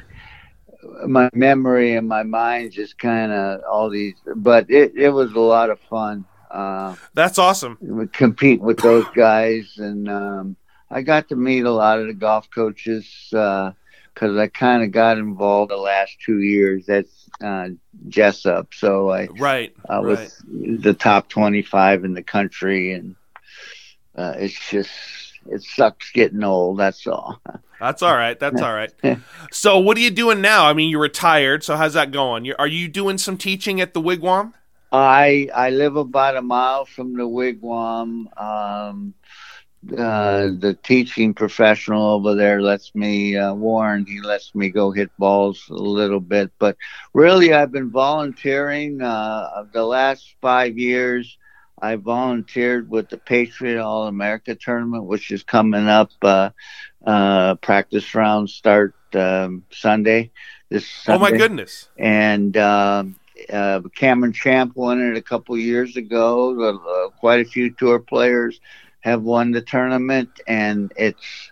my 1.07 1.31
memory 1.33 1.95
and 1.95 2.07
my 2.07 2.21
mind 2.21 2.73
just 2.73 2.99
kind 2.99 3.31
of 3.31 3.61
all 3.63 3.89
these, 3.89 4.13
but 4.35 4.69
it, 4.69 4.95
it 4.95 5.09
was 5.09 5.33
a 5.33 5.39
lot 5.39 5.71
of 5.71 5.79
fun. 5.89 6.25
Uh, 6.51 6.95
That's 7.13 7.37
awesome. 7.37 8.09
Compete 8.11 8.61
with 8.61 8.77
those 8.79 9.05
guys, 9.15 9.75
and 9.77 10.09
um, 10.09 10.55
I 10.89 11.01
got 11.01 11.29
to 11.29 11.35
meet 11.35 11.63
a 11.63 11.71
lot 11.71 11.99
of 11.99 12.07
the 12.07 12.13
golf 12.13 12.49
coaches 12.49 13.27
because 13.29 13.73
uh, 14.21 14.39
I 14.39 14.47
kind 14.47 14.83
of 14.83 14.91
got 14.91 15.17
involved 15.17 15.71
the 15.71 15.77
last 15.77 16.17
two 16.23 16.41
years. 16.41 16.85
That's 16.85 17.29
uh, 17.41 17.69
Jessup, 18.09 18.73
so 18.73 19.11
I 19.11 19.27
right 19.37 19.73
I 19.87 19.99
was 19.99 20.19
right. 20.19 20.81
the 20.81 20.93
top 20.93 21.29
twenty-five 21.29 22.03
in 22.03 22.13
the 22.13 22.23
country, 22.23 22.93
and 22.93 23.15
uh, 24.15 24.33
it's 24.37 24.69
just 24.69 24.91
it 25.49 25.63
sucks 25.63 26.11
getting 26.11 26.43
old. 26.43 26.79
That's 26.79 27.07
all. 27.07 27.41
That's 27.79 28.03
all 28.03 28.15
right. 28.15 28.39
That's 28.39 28.61
all 28.61 28.73
right. 28.73 28.91
so, 29.51 29.79
what 29.79 29.97
are 29.97 30.01
you 30.01 30.11
doing 30.11 30.41
now? 30.41 30.67
I 30.67 30.73
mean, 30.73 30.89
you're 30.89 31.01
retired. 31.01 31.63
So, 31.63 31.75
how's 31.75 31.93
that 31.93 32.11
going? 32.11 32.45
You're, 32.45 32.57
are 32.59 32.67
you 32.67 32.87
doing 32.87 33.17
some 33.17 33.37
teaching 33.37 33.81
at 33.81 33.93
the 33.93 34.01
Wigwam? 34.01 34.53
I 34.91 35.49
I 35.53 35.69
live 35.69 35.95
about 35.95 36.35
a 36.35 36.41
mile 36.41 36.85
from 36.85 37.15
the 37.15 37.27
wigwam. 37.27 38.25
Um, 38.39 39.13
uh, 39.97 40.49
the 40.59 40.77
teaching 40.83 41.33
professional 41.33 42.11
over 42.11 42.35
there 42.35 42.61
lets 42.61 42.93
me 42.93 43.35
uh, 43.35 43.53
Warren. 43.53 44.05
He 44.05 44.21
lets 44.21 44.53
me 44.53 44.69
go 44.69 44.91
hit 44.91 45.09
balls 45.17 45.67
a 45.69 45.73
little 45.73 46.19
bit, 46.19 46.51
but 46.59 46.77
really 47.13 47.53
I've 47.53 47.71
been 47.71 47.89
volunteering. 47.89 49.01
Uh, 49.01 49.65
the 49.73 49.83
last 49.83 50.35
five 50.39 50.77
years, 50.77 51.37
I 51.81 51.95
volunteered 51.95 52.91
with 52.91 53.09
the 53.09 53.17
Patriot 53.17 53.81
All 53.81 54.07
America 54.07 54.53
tournament, 54.53 55.05
which 55.05 55.31
is 55.31 55.41
coming 55.41 55.87
up. 55.87 56.11
Uh, 56.21 56.51
uh, 57.05 57.55
practice 57.55 58.13
rounds 58.13 58.53
start 58.53 58.93
um, 59.15 59.63
Sunday. 59.71 60.31
This 60.69 60.87
Sunday. 60.87 61.17
oh 61.17 61.31
my 61.31 61.35
goodness! 61.35 61.89
And 61.97 62.55
um, 62.55 63.15
uh, 63.49 63.81
Cameron 63.95 64.33
Champ 64.33 64.75
won 64.75 65.01
it 65.01 65.17
a 65.17 65.21
couple 65.21 65.57
years 65.57 65.97
ago. 65.97 66.61
Uh, 66.61 67.09
quite 67.19 67.41
a 67.41 67.49
few 67.49 67.71
tour 67.71 67.99
players 67.99 68.59
have 69.01 69.21
won 69.23 69.51
the 69.51 69.61
tournament, 69.61 70.29
and 70.47 70.91
it's 70.95 71.51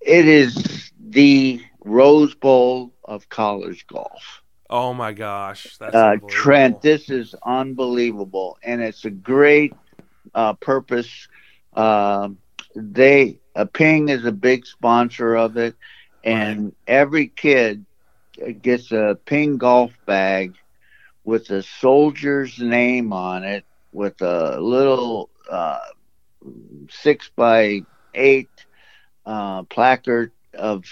it 0.00 0.26
is 0.26 0.90
the 0.98 1.60
Rose 1.84 2.34
Bowl 2.34 2.92
of 3.04 3.28
college 3.28 3.86
golf. 3.86 4.42
Oh 4.68 4.94
my 4.94 5.12
gosh, 5.12 5.76
that's 5.78 5.94
uh, 5.94 6.16
Trent, 6.28 6.80
this 6.80 7.10
is 7.10 7.34
unbelievable, 7.44 8.56
and 8.62 8.80
it's 8.80 9.04
a 9.04 9.10
great 9.10 9.74
uh, 10.34 10.54
purpose. 10.54 11.28
Uh, 11.74 12.30
they 12.74 13.38
uh, 13.56 13.64
Ping 13.64 14.08
is 14.08 14.24
a 14.24 14.32
big 14.32 14.64
sponsor 14.64 15.36
of 15.36 15.56
it, 15.56 15.74
and 16.24 16.64
right. 16.64 16.74
every 16.86 17.28
kid 17.28 17.84
gets 18.62 18.92
a 18.92 19.18
Ping 19.26 19.58
golf 19.58 19.92
bag 20.06 20.54
with 21.24 21.50
a 21.50 21.62
soldier's 21.62 22.58
name 22.58 23.12
on 23.12 23.44
it 23.44 23.64
with 23.92 24.20
a 24.22 24.60
little 24.60 25.30
uh, 25.50 25.78
six 26.88 27.30
by 27.36 27.84
eight 28.14 28.50
uh, 29.26 29.62
placard 29.64 30.32
of 30.54 30.84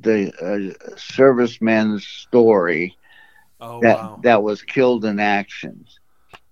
the 0.00 0.28
uh, 0.40 0.94
serviceman's 0.96 2.06
story 2.06 2.96
Oh 3.60 3.78
that 3.80 4.00
wow. 4.00 4.22
that 4.22 4.42
was 4.42 4.62
killed 4.62 5.04
in 5.04 5.18
action. 5.18 5.84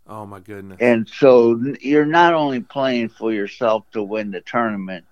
Oh 0.06 0.26
my 0.26 0.40
goodness. 0.40 0.80
And 0.80 1.08
so 1.08 1.58
you're 1.80 2.04
not 2.06 2.34
only 2.34 2.60
playing 2.60 3.08
for 3.10 3.32
yourself 3.32 3.84
to 3.92 4.02
win 4.02 4.30
the 4.30 4.40
tournament, 4.40 5.06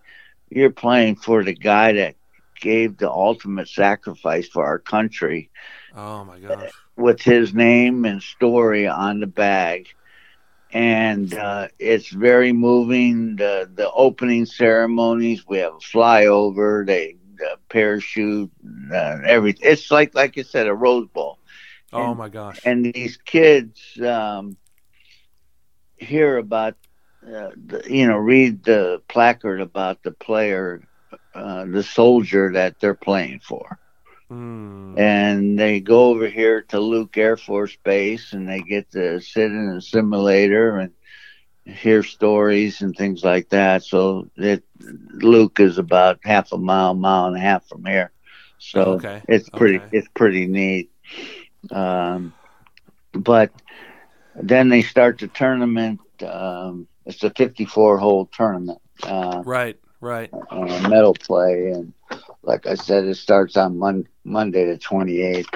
you're 0.50 0.70
playing 0.70 1.16
for 1.16 1.42
the 1.44 1.54
guy 1.54 1.92
that 1.92 2.16
gave 2.60 2.96
the 2.96 3.10
ultimate 3.10 3.68
sacrifice 3.68 4.48
for 4.48 4.64
our 4.64 4.78
country 4.78 5.50
Oh 5.96 6.24
my 6.24 6.40
gosh. 6.40 6.84
with 6.96 7.22
his 7.22 7.54
name 7.54 8.04
and 8.04 8.22
story 8.22 8.86
on 8.88 9.20
the 9.20 9.26
bag. 9.26 9.88
And 10.72 11.32
uh, 11.34 11.68
it's 11.78 12.08
very 12.10 12.52
moving. 12.52 13.36
The 13.36 13.70
the 13.72 13.90
opening 13.92 14.46
ceremonies, 14.46 15.46
we 15.46 15.58
have 15.58 15.74
a 15.74 15.78
flyover, 15.78 16.86
they 16.86 17.16
the 17.36 17.58
parachute, 17.68 18.50
uh, 18.92 19.18
everything. 19.26 19.70
It's 19.70 19.90
like 19.90 20.14
like 20.14 20.36
I 20.38 20.42
said, 20.42 20.66
a 20.66 20.74
Rose 20.74 21.08
Bowl. 21.08 21.38
Oh 21.92 22.14
And- 22.14 22.14
my 22.14 22.28
gosh. 22.28 22.72
and 22.72 22.84
these 22.84 23.16
kids 23.16 23.80
um, 24.02 24.56
hear 25.96 26.36
about, 26.38 26.74
uh, 27.26 27.50
the, 27.66 27.82
you 27.88 28.06
know, 28.06 28.16
read 28.16 28.64
the 28.64 29.02
placard 29.08 29.60
about 29.60 30.02
the 30.02 30.12
player, 30.12 30.82
uh, 31.34 31.64
the 31.66 31.82
soldier 31.82 32.52
that 32.52 32.78
they're 32.80 32.94
playing 32.94 33.40
for. 33.40 33.78
Mm. 34.30 34.96
And 34.98 35.58
they 35.58 35.80
go 35.80 36.06
over 36.06 36.26
here 36.28 36.62
to 36.68 36.80
Luke 36.80 37.16
Air 37.16 37.36
Force 37.36 37.76
Base 37.84 38.32
and 38.32 38.48
they 38.48 38.60
get 38.62 38.90
to 38.92 39.20
sit 39.20 39.50
in 39.50 39.74
a 39.76 39.80
simulator 39.80 40.78
and 40.78 40.92
hear 41.64 42.02
stories 42.02 42.80
and 42.82 42.94
things 42.96 43.22
like 43.24 43.48
that. 43.50 43.84
So 43.84 44.28
it, 44.36 44.64
Luke 44.80 45.60
is 45.60 45.78
about 45.78 46.20
half 46.24 46.52
a 46.52 46.58
mile, 46.58 46.94
mile 46.94 47.26
and 47.26 47.36
a 47.36 47.40
half 47.40 47.66
from 47.68 47.84
here. 47.84 48.12
So 48.58 49.02
Okay. 49.02 49.22
it's 49.28 49.48
pretty 49.50 49.84
Okay. 49.84 49.90
it's 49.90 50.08
pretty 50.14 50.46
neat. 50.46 50.90
Um, 51.70 52.34
but 53.12 53.52
then 54.34 54.68
they 54.68 54.82
start 54.82 55.18
the 55.18 55.28
tournament. 55.28 56.00
Um, 56.22 56.88
it's 57.04 57.22
a 57.22 57.30
54 57.30 57.98
hole 57.98 58.26
tournament, 58.32 58.80
uh, 59.02 59.44
Right. 59.44 59.78
Right. 60.00 60.30
uh, 60.50 60.88
medal 60.88 61.14
play, 61.14 61.70
and 61.70 61.92
like 62.42 62.66
I 62.66 62.74
said, 62.74 63.04
it 63.04 63.16
starts 63.16 63.56
on 63.56 63.78
Mon- 63.78 64.06
Monday 64.24 64.64
the 64.64 64.78
28th. 64.78 65.46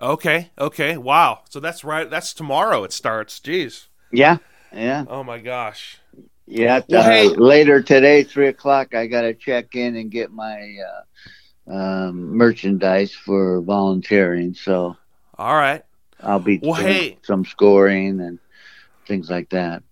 Okay. 0.00 0.50
Okay. 0.58 0.96
Wow. 0.96 1.40
So 1.50 1.58
that's 1.60 1.82
right. 1.82 2.08
That's 2.08 2.32
tomorrow. 2.32 2.84
It 2.84 2.92
starts. 2.92 3.40
Jeez. 3.40 3.86
Yeah, 4.12 4.38
yeah, 4.72 5.04
Oh 5.08 5.22
my 5.24 5.38
gosh. 5.38 5.98
yeah. 6.46 6.80
Well, 6.88 7.00
uh, 7.00 7.04
hey- 7.04 7.28
later 7.28 7.82
today, 7.82 8.22
three 8.22 8.46
o'clock, 8.48 8.94
I 8.94 9.06
got 9.06 9.22
to 9.22 9.34
check 9.34 9.74
in 9.74 9.96
and 9.96 10.10
get 10.10 10.30
my 10.30 10.76
uh, 11.68 11.72
um, 11.74 12.36
merchandise 12.36 13.12
for 13.12 13.60
volunteering. 13.60 14.54
So 14.54 14.96
All 15.36 15.54
right. 15.54 15.82
I'll 16.22 16.38
be 16.38 16.58
Well, 16.62 16.74
doing 16.80 16.86
hey. 16.92 17.18
some 17.22 17.44
scoring 17.44 18.20
and 18.20 18.38
things 19.06 19.28
like 19.28 19.50
that. 19.50 19.82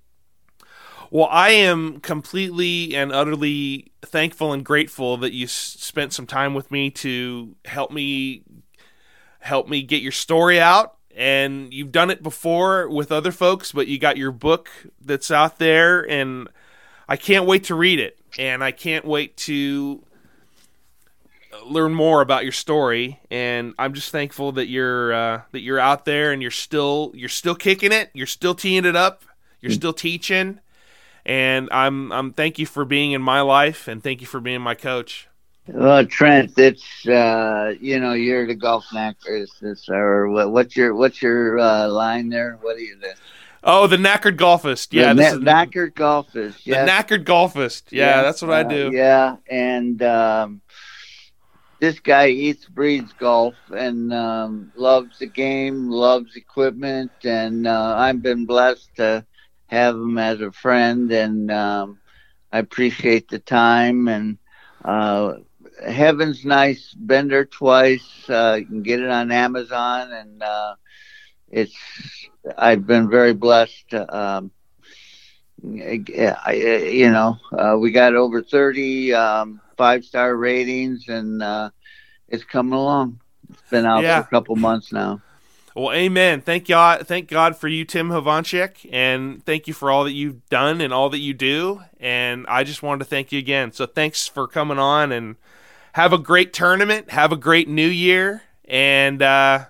Well, 1.11 1.28
I 1.30 1.50
am 1.50 2.00
completely 2.00 2.94
and 2.94 3.12
utterly 3.12 3.92
thankful 4.02 4.52
and 4.52 4.64
grateful 4.64 5.16
that 5.18 5.32
you 5.32 5.44
s- 5.44 5.52
spent 5.52 6.12
some 6.12 6.26
time 6.26 6.54
with 6.54 6.70
me 6.70 6.90
to 6.90 7.54
help 7.64 7.90
me 7.90 8.42
help 9.40 9.68
me 9.68 9.82
get 9.82 10.02
your 10.02 10.12
story 10.12 10.61
out. 10.61 10.96
And 11.16 11.72
you've 11.72 11.92
done 11.92 12.11
it 12.11 12.22
before 12.22 12.88
with 12.88 13.11
other 13.11 13.32
folks, 13.32 13.72
but 13.72 13.86
you 13.86 13.98
got 13.98 14.16
your 14.18 14.32
book 14.32 14.68
that's 15.00 15.30
out 15.30 15.59
there, 15.59 16.09
and 16.11 16.48
I 17.09 17.16
can't 17.16 17.46
wait 17.46 17.64
to 17.64 17.74
read 17.74 18.00
it. 18.00 18.18
And 18.38 18.62
I 18.62 18.70
can't 18.70 19.07
wait 19.07 19.36
to 19.38 20.02
learn 21.64 21.94
more 21.94 22.20
about 22.20 22.42
your 22.42 22.52
story. 22.52 23.20
And 23.30 23.72
I'm 23.78 23.94
just 23.94 24.11
thankful 24.11 24.52
that 24.52 24.66
you're 24.66 25.14
uh, 25.14 25.42
that 25.52 25.61
you're 25.61 25.80
out 25.80 26.04
there 26.04 26.32
and 26.32 26.42
you're 26.42 26.50
still 26.50 27.12
you're 27.14 27.30
still 27.30 27.54
kicking 27.54 27.92
it. 27.92 28.11
You're 28.12 28.26
still 28.26 28.54
teeing 28.54 28.84
it 28.84 28.96
up. 28.96 29.24
You're 29.61 29.72
still 29.72 29.94
teaching 29.94 30.61
and 31.26 31.68
I'm 31.72 32.12
I'm 32.12 32.32
thank 32.32 32.58
you 32.58 32.66
for 32.66 32.84
being 32.84 33.12
in 33.12 33.20
my 33.20 33.40
life 33.42 33.88
and 33.88 34.02
thank 34.02 34.20
you 34.20 34.26
for 34.26 34.40
being 34.40 34.62
my 34.62 34.74
coach. 34.74 35.28
Well, 35.68 36.06
Trent, 36.06 36.56
it's 36.56 37.06
uh, 37.06 37.74
you 37.80 37.98
know 37.98 38.12
you're 38.12 38.46
the 38.46 38.54
golf 38.54 38.84
it's, 38.94 39.88
or 39.88 40.28
what, 40.28 40.52
what's 40.52 40.76
your 40.76 40.94
what's 40.94 41.20
your 41.20 41.58
uh, 41.58 41.88
line 41.88 42.28
there? 42.28 42.58
What 42.62 42.76
are 42.76 42.80
you 42.80 42.96
the 42.98 43.14
Oh, 43.64 43.88
the 43.88 43.96
knackered 43.96 44.36
golfist. 44.36 44.92
Yeah, 44.92 45.12
the 45.12 45.22
this 45.22 45.32
kna- 45.32 45.38
is 45.38 45.40
knackered 45.40 45.94
golfist. 45.94 46.64
the 46.66 46.76
knackered 46.76 47.24
golfist. 47.24 47.90
Yeah, 47.90 48.22
that's 48.22 48.40
what 48.40 48.52
I 48.52 48.62
uh, 48.62 48.68
do. 48.68 48.92
Yeah, 48.92 49.36
and 49.50 50.00
um, 50.02 50.60
this 51.80 51.98
guy 51.98 52.28
eats, 52.28 52.64
breathes 52.66 53.12
golf, 53.14 53.56
and 53.76 54.12
um, 54.12 54.70
loves 54.76 55.18
the 55.18 55.26
game, 55.26 55.90
loves 55.90 56.36
equipment, 56.36 57.10
and 57.24 57.66
uh, 57.66 57.94
I've 57.98 58.22
been 58.22 58.46
blessed 58.46 58.94
to 58.96 59.26
have 59.66 59.94
him 59.94 60.18
as 60.18 60.40
a 60.40 60.50
friend, 60.52 61.10
and 61.12 61.50
um, 61.50 61.98
I 62.52 62.58
appreciate 62.58 63.28
the 63.28 63.38
time. 63.38 64.08
And 64.08 64.38
uh, 64.84 65.34
Heaven's 65.86 66.44
Nice, 66.44 66.94
been 66.94 67.28
there 67.28 67.44
twice. 67.46 68.28
Uh, 68.28 68.56
you 68.60 68.66
can 68.66 68.82
get 68.82 69.00
it 69.00 69.10
on 69.10 69.30
Amazon, 69.32 70.12
and 70.12 70.42
uh, 70.42 70.74
it's. 71.50 71.76
I've 72.56 72.86
been 72.86 73.08
very 73.10 73.34
blessed. 73.34 73.94
Um, 73.94 74.50
I, 75.64 76.52
you 76.92 77.10
know, 77.10 77.36
uh, 77.52 77.76
we 77.78 77.90
got 77.90 78.14
over 78.14 78.42
30 78.42 79.12
um, 79.14 79.60
five 79.76 80.04
star 80.04 80.36
ratings, 80.36 81.08
and 81.08 81.42
uh, 81.42 81.70
it's 82.28 82.44
coming 82.44 82.74
along. 82.74 83.20
It's 83.50 83.62
been 83.70 83.86
out 83.86 84.06
Yeah. 84.06 84.12
for 84.12 84.20
a 84.20 84.24
couple 84.24 84.56
months 84.56 84.92
now. 84.92 85.22
Well, 85.76 85.92
amen. 85.92 86.40
Thank 86.40 86.68
God 86.68 87.06
thank 87.06 87.28
God 87.28 87.54
for 87.54 87.68
you, 87.68 87.84
Tim 87.84 88.08
Hovancsek, 88.08 88.88
and 88.90 89.44
thank 89.44 89.68
you 89.68 89.74
for 89.74 89.90
all 89.90 90.04
that 90.04 90.14
you've 90.14 90.48
done 90.48 90.80
and 90.80 90.90
all 90.90 91.10
that 91.10 91.18
you 91.18 91.34
do. 91.34 91.82
And 92.00 92.46
I 92.48 92.64
just 92.64 92.82
wanted 92.82 93.00
to 93.00 93.04
thank 93.04 93.30
you 93.30 93.38
again. 93.38 93.72
So 93.72 93.84
thanks 93.84 94.26
for 94.26 94.48
coming 94.48 94.78
on 94.78 95.12
and 95.12 95.36
have 95.92 96.14
a 96.14 96.18
great 96.18 96.54
tournament. 96.54 97.10
Have 97.10 97.30
a 97.30 97.36
great 97.36 97.68
new 97.68 97.86
year. 97.86 98.42
And 98.64 99.20
uh, 99.20 99.66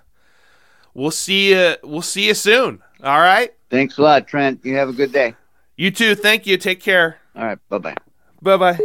we'll 0.93 1.11
see 1.11 1.49
you 1.49 1.75
we'll 1.83 2.01
see 2.01 2.27
you 2.27 2.35
soon. 2.35 2.81
All 3.03 3.19
right? 3.19 3.53
Thanks 3.69 3.97
a 3.97 4.01
lot, 4.01 4.29
Trent. 4.29 4.61
You 4.63 4.77
have 4.77 4.87
a 4.87 4.93
good 4.93 5.11
day. 5.11 5.35
You 5.75 5.91
too. 5.91 6.15
Thank 6.15 6.47
you. 6.47 6.55
Take 6.55 6.79
care. 6.79 7.17
All 7.35 7.43
right. 7.43 7.59
Bye 7.67 7.79
bye. 7.79 7.95
Bye 8.41 8.55
bye. 8.55 8.79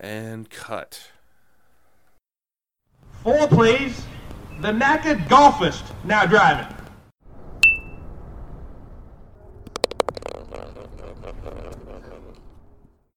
And 0.00 0.50
cut. 0.50 1.09
Four, 3.22 3.48
please. 3.48 4.04
The 4.60 4.72
knackered 4.72 5.26
golfist 5.28 5.82
now 6.04 6.24
driving. 6.24 6.66